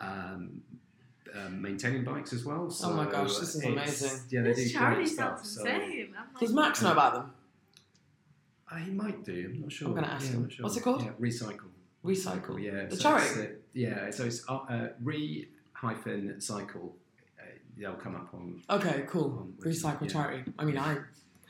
Um, 0.00 0.62
um, 1.36 1.60
maintaining 1.62 2.04
bikes 2.04 2.32
as 2.32 2.44
well. 2.44 2.70
So 2.70 2.90
Oh 2.90 2.94
my 2.94 3.10
gosh, 3.10 3.36
this 3.36 3.54
is 3.54 3.64
amazing. 3.64 4.20
Yeah, 4.30 4.42
they 4.42 4.52
This 4.52 4.64
do 4.72 4.78
charity 4.78 4.96
great 5.02 5.08
stuff. 5.08 5.38
sounds 5.38 5.50
So 5.56 5.64
insane. 5.66 6.14
Does 6.40 6.52
Max 6.52 6.82
know 6.82 6.92
about 6.92 7.14
them? 7.14 7.30
uh, 8.70 8.76
he 8.76 8.90
might 8.92 9.24
do. 9.24 9.50
I'm 9.54 9.60
not 9.62 9.72
sure. 9.72 9.88
I'm 9.88 9.94
gonna 9.94 10.06
ask 10.08 10.26
Yeah, 10.26 10.32
him. 10.32 10.48
sure. 10.50 10.62
What's 10.64 10.76
it 10.76 10.82
called? 10.82 11.02
Yeah, 11.02 11.10
Re-Cycle. 11.18 11.68
Re-Cycle. 12.02 12.58
Yeah, 12.58 12.86
The 12.86 12.96
so 12.96 13.02
charity? 13.02 13.26
it's, 13.26 13.38
uh, 13.38 13.54
yeah, 13.72 14.10
so 14.10 14.24
it's 14.24 14.48
uh, 14.48 14.56
uh, 14.56 14.88
re 15.02 15.48
hyphen 15.72 16.40
cycle. 16.40 16.96
Uh, 17.38 17.44
they'll 17.76 17.94
come 17.94 18.14
up 18.16 18.32
on. 18.34 18.62
Okay, 18.70 19.04
cool. 19.08 19.38
On 19.38 19.54
which- 19.56 19.66
Re-Cycle 19.66 20.06
yeah. 20.06 20.12
charity. 20.12 20.52
I 20.58 20.64
mean, 20.64 20.78
I 20.78 20.94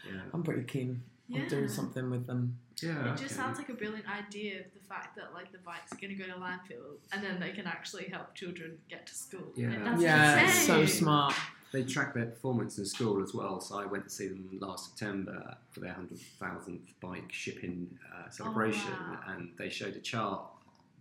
Yeah, 0.06 0.20
I'm 0.32 0.42
pretty 0.42 0.62
keen 0.64 1.02
yeah. 1.28 1.42
on 1.42 1.48
doing 1.48 1.68
something 1.68 2.10
with 2.10 2.26
them. 2.26 2.58
yeah. 2.82 3.12
It 3.12 3.18
just 3.18 3.24
okay. 3.24 3.34
sounds 3.34 3.58
like 3.58 3.68
a 3.68 3.74
brilliant 3.74 4.06
idea. 4.08 4.62
The 4.74 4.86
fact 4.88 5.16
that 5.16 5.34
like 5.34 5.52
the 5.52 5.58
bikes 5.58 5.92
are 5.92 5.96
going 5.96 6.16
to 6.16 6.22
go 6.22 6.26
to 6.26 6.38
landfill 6.38 6.96
and 7.12 7.22
then 7.22 7.38
they 7.40 7.50
can 7.50 7.66
actually 7.66 8.04
help 8.06 8.34
children 8.34 8.78
get 8.88 9.06
to 9.06 9.14
school. 9.14 9.52
Yeah. 9.54 9.68
Like, 9.68 9.84
that's 9.84 10.02
yeah, 10.02 10.46
it's 10.46 10.66
so 10.66 10.86
smart. 10.86 11.34
They 11.70 11.82
track 11.82 12.14
their 12.14 12.26
performance 12.26 12.78
in 12.78 12.86
school 12.86 13.22
as 13.22 13.34
well. 13.34 13.60
So 13.60 13.78
I 13.78 13.84
went 13.84 14.04
to 14.04 14.10
see 14.10 14.28
them 14.28 14.48
last 14.58 14.90
September 14.90 15.56
for 15.70 15.80
their 15.80 15.92
hundred 15.92 16.18
thousandth 16.40 16.98
bike 17.00 17.30
shipping 17.30 17.98
uh, 18.10 18.30
celebration, 18.30 18.90
wow. 18.90 19.18
and 19.28 19.50
they 19.58 19.68
showed 19.68 19.94
a 19.94 20.00
chart 20.00 20.40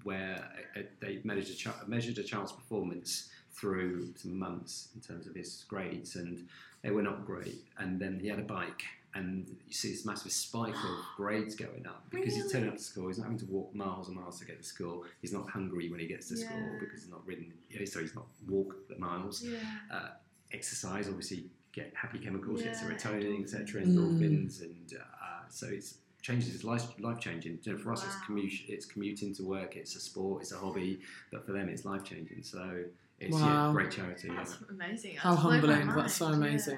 where 0.03 0.43
uh, 0.75 0.81
they 0.99 1.21
measured 1.23 1.55
a, 1.55 1.63
chi- 1.63 1.87
measured 1.87 2.17
a 2.17 2.23
child's 2.23 2.51
performance 2.51 3.29
through 3.53 4.13
some 4.15 4.37
months 4.37 4.89
in 4.93 5.01
terms 5.01 5.25
of 5.25 5.35
his 5.35 5.65
grades, 5.69 6.15
and 6.15 6.47
they 6.81 6.91
were 6.91 7.01
not 7.01 7.25
great. 7.25 7.63
And 7.77 7.99
then 7.99 8.19
he 8.19 8.27
had 8.27 8.39
a 8.39 8.43
bike, 8.43 8.83
and 9.17 9.47
you 9.67 9.73
see 9.73 9.89
this 9.91 10.05
massive 10.05 10.31
spike 10.31 10.75
of 10.75 10.97
grades 11.17 11.55
going 11.55 11.85
up 11.87 12.03
because 12.09 12.33
he's 12.35 12.51
turning 12.51 12.69
up 12.69 12.77
to 12.77 12.83
school. 12.83 13.07
He's 13.07 13.17
not 13.17 13.25
having 13.25 13.39
to 13.39 13.45
walk 13.45 13.73
miles 13.73 14.07
and 14.07 14.15
miles 14.17 14.39
to 14.39 14.45
get 14.45 14.57
to 14.61 14.67
school. 14.75 15.05
He's 15.21 15.33
not 15.33 15.49
hungry 15.49 15.89
when 15.89 15.99
he 15.99 16.07
gets 16.07 16.29
to 16.29 16.37
school 16.37 16.65
because 16.79 17.01
he's 17.01 17.09
not 17.11 17.25
ridden. 17.25 17.51
yeah, 17.69 17.85
So 17.85 17.99
he's 17.99 18.15
not 18.15 18.27
walked 18.47 18.89
the 18.89 18.97
miles 18.97 19.43
Yeah. 19.43 19.57
uh, 19.91 20.09
exercise 20.51 21.07
obviously 21.07 21.45
get 21.73 21.93
happy 21.95 22.19
chemicals, 22.19 22.61
get 22.63 22.75
serotonin, 22.75 23.43
etc., 23.43 23.81
endorphins. 23.81 24.21
endorphins, 24.21 24.61
and 24.61 24.93
uh, 24.99 25.49
so 25.49 25.67
it's 25.67 25.97
changes 26.21 26.51
his 26.51 26.63
life 26.63 26.83
life 26.99 27.19
changing. 27.19 27.59
You 27.63 27.73
know, 27.73 27.77
for 27.77 27.91
us, 27.93 28.03
it's 28.03 28.15
commute, 28.25 28.53
it's 28.67 28.85
commuting 28.85 29.33
to 29.35 29.43
work, 29.43 29.75
it's 29.75 29.95
a 29.95 29.99
sport, 29.99 30.41
it's 30.41 30.51
a 30.51 30.57
hobby, 30.57 30.99
but 31.31 31.45
for 31.45 31.51
them, 31.53 31.69
it's 31.69 31.85
life 31.85 32.03
changing. 32.03 32.43
So 32.43 32.83
it's 33.19 33.33
Wow. 33.33 33.67
yeah, 33.67 33.71
great 33.73 33.91
charity. 33.91 34.29
That's 34.35 34.53
yeah. 34.61 34.67
amazing. 34.75 35.15
How 35.15 35.35
That's 35.35 35.41
blown 35.43 35.61
my 35.69 35.75
humbling. 35.75 35.95
That's 35.97 36.13
so 36.15 36.29
mind, 36.35 36.61
yeah. 36.67 36.77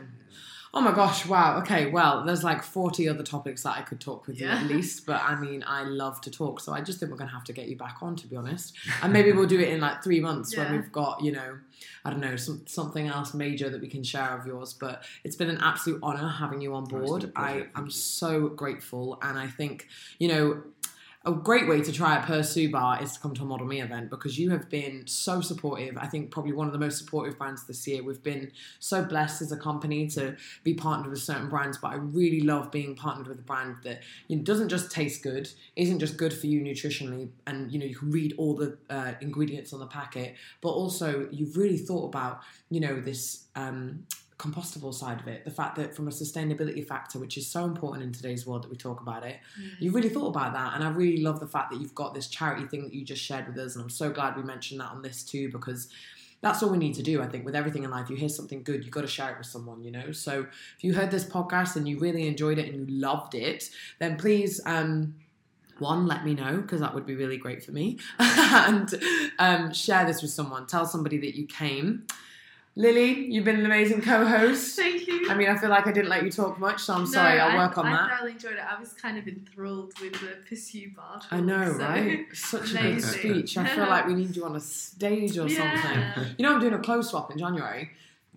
Amazing. 0.74 0.88
Oh 0.88 0.92
my 0.92 0.96
gosh, 0.96 1.26
wow. 1.26 1.60
Okay, 1.60 1.90
well, 1.90 2.24
there's 2.26 2.44
like 2.44 2.64
40 2.64 3.10
other 3.10 3.24
topics 3.24 3.64
that 3.64 3.78
I 3.78 3.82
could 3.82 4.00
talk 4.00 4.28
with 4.28 4.40
you 4.40 4.48
at 4.48 4.66
least, 4.68 5.06
but 5.06 5.22
I 5.22 5.36
mean, 5.36 5.64
I 5.68 5.84
love 5.84 6.22
to 6.22 6.32
talk, 6.32 6.60
so 6.60 6.74
I 6.74 6.82
just 6.82 7.00
think 7.00 7.12
we're 7.12 7.18
going 7.18 7.30
to 7.30 7.36
have 7.36 7.44
to 7.46 7.54
get 7.54 7.68
you 7.68 7.76
back 7.78 7.98
on, 8.02 8.16
to 8.18 8.28
be 8.28 8.36
honest. 8.36 8.76
And 9.02 9.12
maybe 9.14 9.32
we'll 9.32 9.48
do 9.48 9.60
it 9.60 9.70
in 9.70 9.80
like 9.80 10.04
three 10.04 10.20
months 10.20 10.56
when 10.56 10.72
we've 10.72 10.92
got, 10.92 11.24
you 11.24 11.32
know, 11.32 11.58
I 12.06 12.10
don't 12.10 12.20
know, 12.22 12.36
some, 12.36 12.64
something 12.68 13.08
else 13.08 13.34
major 13.34 13.70
that 13.70 13.82
we 13.82 13.88
can 13.88 14.04
share 14.04 14.38
of 14.38 14.46
yours. 14.46 14.74
But 14.74 15.04
it's 15.24 15.36
been 15.36 15.50
an 15.50 15.60
absolute 15.62 16.02
honour 16.04 16.28
having 16.28 16.62
you 16.62 16.74
on 16.74 16.84
it's 16.84 16.92
been 16.92 17.02
a 17.02 17.06
board. 17.06 17.34
pleasure. 17.34 17.72
I'm 17.76 17.90
so 17.90 18.48
grateful, 18.50 19.18
and 19.22 19.38
I 19.38 19.48
think, 19.48 19.88
you 20.20 20.28
know, 20.28 20.64
a 21.30 21.34
great 21.34 21.68
way 21.68 21.80
to 21.80 21.92
try 21.92 22.16
at 22.16 22.26
Pursu 22.26 22.72
Bar 22.72 23.04
is 23.04 23.14
to 23.14 23.20
come 23.20 23.36
to 23.36 23.44
a 23.44 23.46
Model 23.46 23.68
Me 23.68 23.82
event 23.82 24.10
because 24.10 24.40
you 24.40 24.50
have 24.50 24.68
been 24.68 25.06
so 25.06 25.42
supportive. 25.42 25.96
I 25.96 26.08
think 26.08 26.32
probably 26.32 26.54
one 26.54 26.66
of 26.66 26.74
the 26.74 26.80
most 26.80 26.98
supportive 26.98 27.38
brands 27.38 27.66
this 27.66 27.88
year. 27.88 28.02
We've 28.02 28.24
been 28.24 28.52
so 28.80 29.04
blessed 29.04 29.44
as 29.44 29.52
a 29.52 29.58
company 29.58 30.08
to 30.08 30.36
be 30.64 30.74
partnered 30.74 31.12
with 31.12 31.22
certain 31.22 31.48
brands, 31.48 31.78
but 31.78 31.90
I 31.90 31.96
really 31.96 32.42
love 32.42 32.72
being 32.72 32.96
partnered 32.96 33.28
with 33.28 33.38
a 33.38 33.44
brand 33.44 33.76
that 33.84 34.02
you 34.28 34.38
know, 34.38 34.44
doesn't 34.44 34.70
just 34.70 34.92
taste 34.92 35.22
good, 35.22 35.48
isn't 35.76 36.00
just 36.00 36.18
good 36.18 36.34
for 36.34 36.48
you 36.48 36.62
nutritionally, 36.62 37.30
and 37.46 37.72
you 37.72 37.78
know 37.78 37.86
you 37.86 37.96
can 37.96 38.10
read 38.10 38.34
all 38.38 38.56
the 38.56 38.78
uh, 38.90 39.14
ingredients 39.22 39.72
on 39.72 39.80
the 39.80 39.88
packet, 39.88 40.34
but 40.62 40.70
also 40.70 41.28
you've 41.32 41.58
really 41.58 41.78
thought 41.78 42.06
about 42.08 42.40
you 42.72 42.80
know 42.80 43.00
this. 43.00 43.46
Um, 43.56 44.06
compostable 44.40 44.94
side 44.94 45.20
of 45.20 45.28
it 45.28 45.44
the 45.44 45.52
fact 45.52 45.76
that 45.76 45.94
from 45.94 46.08
a 46.08 46.12
sustainability 46.12 46.84
factor 46.86 47.20
which 47.20 47.38
is 47.38 47.46
so 47.46 47.66
important 47.66 48.02
in 48.02 48.12
today's 48.14 48.48
world 48.48 48.64
that 48.64 48.72
we 48.72 48.78
talk 48.78 49.02
about 49.02 49.24
it 49.24 49.38
Mm. 49.60 49.70
you 49.80 49.92
really 49.92 50.10
thought 50.10 50.30
about 50.30 50.54
that 50.54 50.74
and 50.76 50.84
i 50.84 50.90
really 50.90 51.22
love 51.22 51.40
the 51.42 51.48
fact 51.48 51.72
that 51.72 51.80
you've 51.82 51.94
got 51.94 52.14
this 52.14 52.28
charity 52.28 52.66
thing 52.66 52.84
that 52.84 52.94
you 52.94 53.04
just 53.04 53.22
shared 53.22 53.46
with 53.48 53.58
us 53.58 53.76
and 53.76 53.84
i'm 53.84 53.90
so 53.90 54.10
glad 54.10 54.38
we 54.38 54.44
mentioned 54.44 54.80
that 54.80 54.92
on 54.92 55.02
this 55.02 55.24
too 55.24 55.52
because 55.52 55.90
that's 56.42 56.64
all 56.64 56.70
we 56.70 56.78
need 56.78 56.94
to 56.96 57.04
do 57.04 57.22
i 57.22 57.28
think 57.28 57.44
with 57.44 57.56
everything 57.56 57.84
in 57.84 57.92
life 57.92 58.10
you 58.10 58.16
hear 58.16 58.30
something 58.30 58.64
good 58.64 58.84
you've 58.84 58.94
got 58.94 59.02
to 59.02 59.08
share 59.08 59.32
it 59.32 59.38
with 59.38 59.48
someone 59.48 59.84
you 59.84 59.92
know 59.92 60.12
so 60.14 60.46
if 60.78 60.84
you 60.84 60.94
heard 60.94 61.12
this 61.12 61.26
podcast 61.26 61.76
and 61.76 61.86
you 61.90 62.00
really 62.00 62.26
enjoyed 62.26 62.58
it 62.58 62.74
and 62.74 62.90
you 62.90 62.96
loved 62.98 63.36
it 63.36 63.70
then 64.00 64.18
please 64.18 64.62
um 64.66 65.16
one, 65.80 66.08
let 66.08 66.26
me 66.26 66.34
know 66.34 66.58
because 66.58 66.82
that 66.82 66.94
would 66.94 67.06
be 67.06 67.16
really 67.16 67.38
great 67.38 67.64
for 67.64 67.72
me. 67.72 67.98
and 68.20 68.94
um, 69.40 69.74
share 69.74 70.06
this 70.06 70.22
with 70.22 70.32
someone. 70.32 70.68
Tell 70.68 70.86
somebody 70.86 71.18
that 71.20 71.36
you 71.38 71.46
came. 71.48 72.06
Lily, 72.76 73.26
you've 73.26 73.44
been 73.44 73.60
an 73.60 73.66
amazing 73.66 74.02
co 74.02 74.26
host. 74.26 74.76
Thank 74.78 75.06
you. 75.08 75.30
I 75.30 75.34
mean, 75.36 75.50
I 75.50 75.58
feel 75.58 75.70
like 75.70 75.86
I 75.88 75.92
didn't 75.92 76.10
let 76.10 76.24
you 76.24 76.32
talk 76.32 76.60
much, 76.60 76.82
so 76.82 76.94
I'm 76.94 77.02
No, 77.02 77.06
sorry. 77.08 77.40
I'll 77.40 77.52
I, 77.60 77.68
work 77.68 77.78
on 77.78 77.86
I 77.88 77.92
that. 77.92 78.02
I 78.04 78.10
thoroughly 78.18 78.32
enjoyed 78.34 78.54
it. 78.54 78.60
I 78.60 78.80
was 78.80 78.94
kind 78.94 79.18
of 79.18 79.28
enthralled 79.28 79.94
with 80.00 80.14
the 80.14 80.38
Pursu 80.50 80.96
bar. 80.96 81.22
I 81.32 81.42
know, 81.42 81.74
so- 81.74 81.78
right? 81.80 82.26
Such 82.34 82.74
a 82.76 82.78
good 82.78 83.04
speech. 83.04 83.58
I 83.58 83.68
feel 83.68 83.88
like 83.88 84.08
we 84.08 84.14
need 84.14 84.36
you 84.36 84.46
on 84.46 84.56
a 84.56 84.60
stage 84.62 85.38
or 85.38 85.50
something. 85.50 86.04
You 86.38 86.44
know, 86.46 86.54
I'm 86.56 86.62
doing 86.62 86.74
a 86.74 86.80
clothes 86.80 87.10
swap 87.10 87.32
in 87.32 87.38
January. 87.38 87.92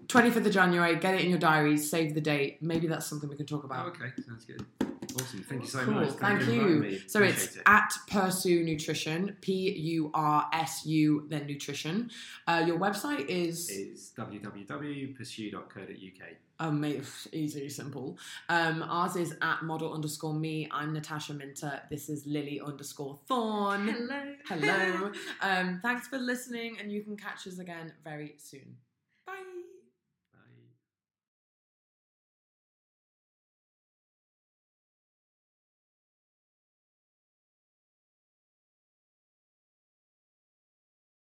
25th 0.08 0.46
of 0.46 0.52
January, 0.52 0.96
get 0.96 1.14
it 1.14 1.20
in 1.22 1.30
your 1.30 1.38
diaries, 1.38 1.88
save 1.88 2.14
the 2.14 2.20
date. 2.20 2.60
Maybe 2.60 2.86
that's 2.88 3.06
something 3.06 3.28
we 3.30 3.36
can 3.36 3.46
talk 3.46 3.62
Oh, 3.62 3.66
about. 3.66 3.86
okay, 3.88 4.06
sounds 4.26 4.44
good. 4.44 4.66
Awesome. 5.14 5.42
Thank 5.48 5.62
you 5.62 5.68
so 5.68 5.84
Cool, 5.84 5.94
much. 5.94 6.10
thank 6.12 6.40
for 6.42 6.50
inviting 6.52 6.82
you. 6.84 6.98
So 7.06 7.18
Appreciate 7.20 7.44
it's 7.44 7.56
it. 7.56 7.62
at 7.66 7.92
Pursu 8.08 8.64
Nutrition, 8.64 9.36
P 9.40 9.70
U 9.72 10.10
R 10.14 10.48
S 10.52 10.86
U, 10.86 11.26
then 11.28 11.46
Nutrition. 11.46 12.10
Uh, 12.46 12.62
your 12.66 12.78
website 12.78 13.26
is 13.28 13.68
It's 13.68 14.12
www.pursu.co.uk. 14.16 16.28
um, 16.60 16.84
easy, 17.32 17.68
simple. 17.68 18.16
Um, 18.48 18.82
ours 18.84 19.16
is 19.16 19.34
at 19.42 19.62
model 19.64 19.92
underscore 19.92 20.34
me. 20.34 20.68
I'm 20.70 20.92
Natasha 20.92 21.34
Minter. 21.34 21.80
This 21.90 22.08
is 22.08 22.24
Lily 22.26 22.60
underscore 22.64 23.18
Thorn. 23.28 23.88
Hello. 23.88 24.34
Hello. 24.46 25.12
Um, 25.42 25.80
thanks 25.82 26.06
for 26.08 26.18
listening, 26.18 26.76
and 26.80 26.90
you 26.92 27.02
can 27.02 27.16
catch 27.16 27.46
us 27.48 27.58
again 27.58 27.92
very 28.04 28.34
soon. 28.38 28.76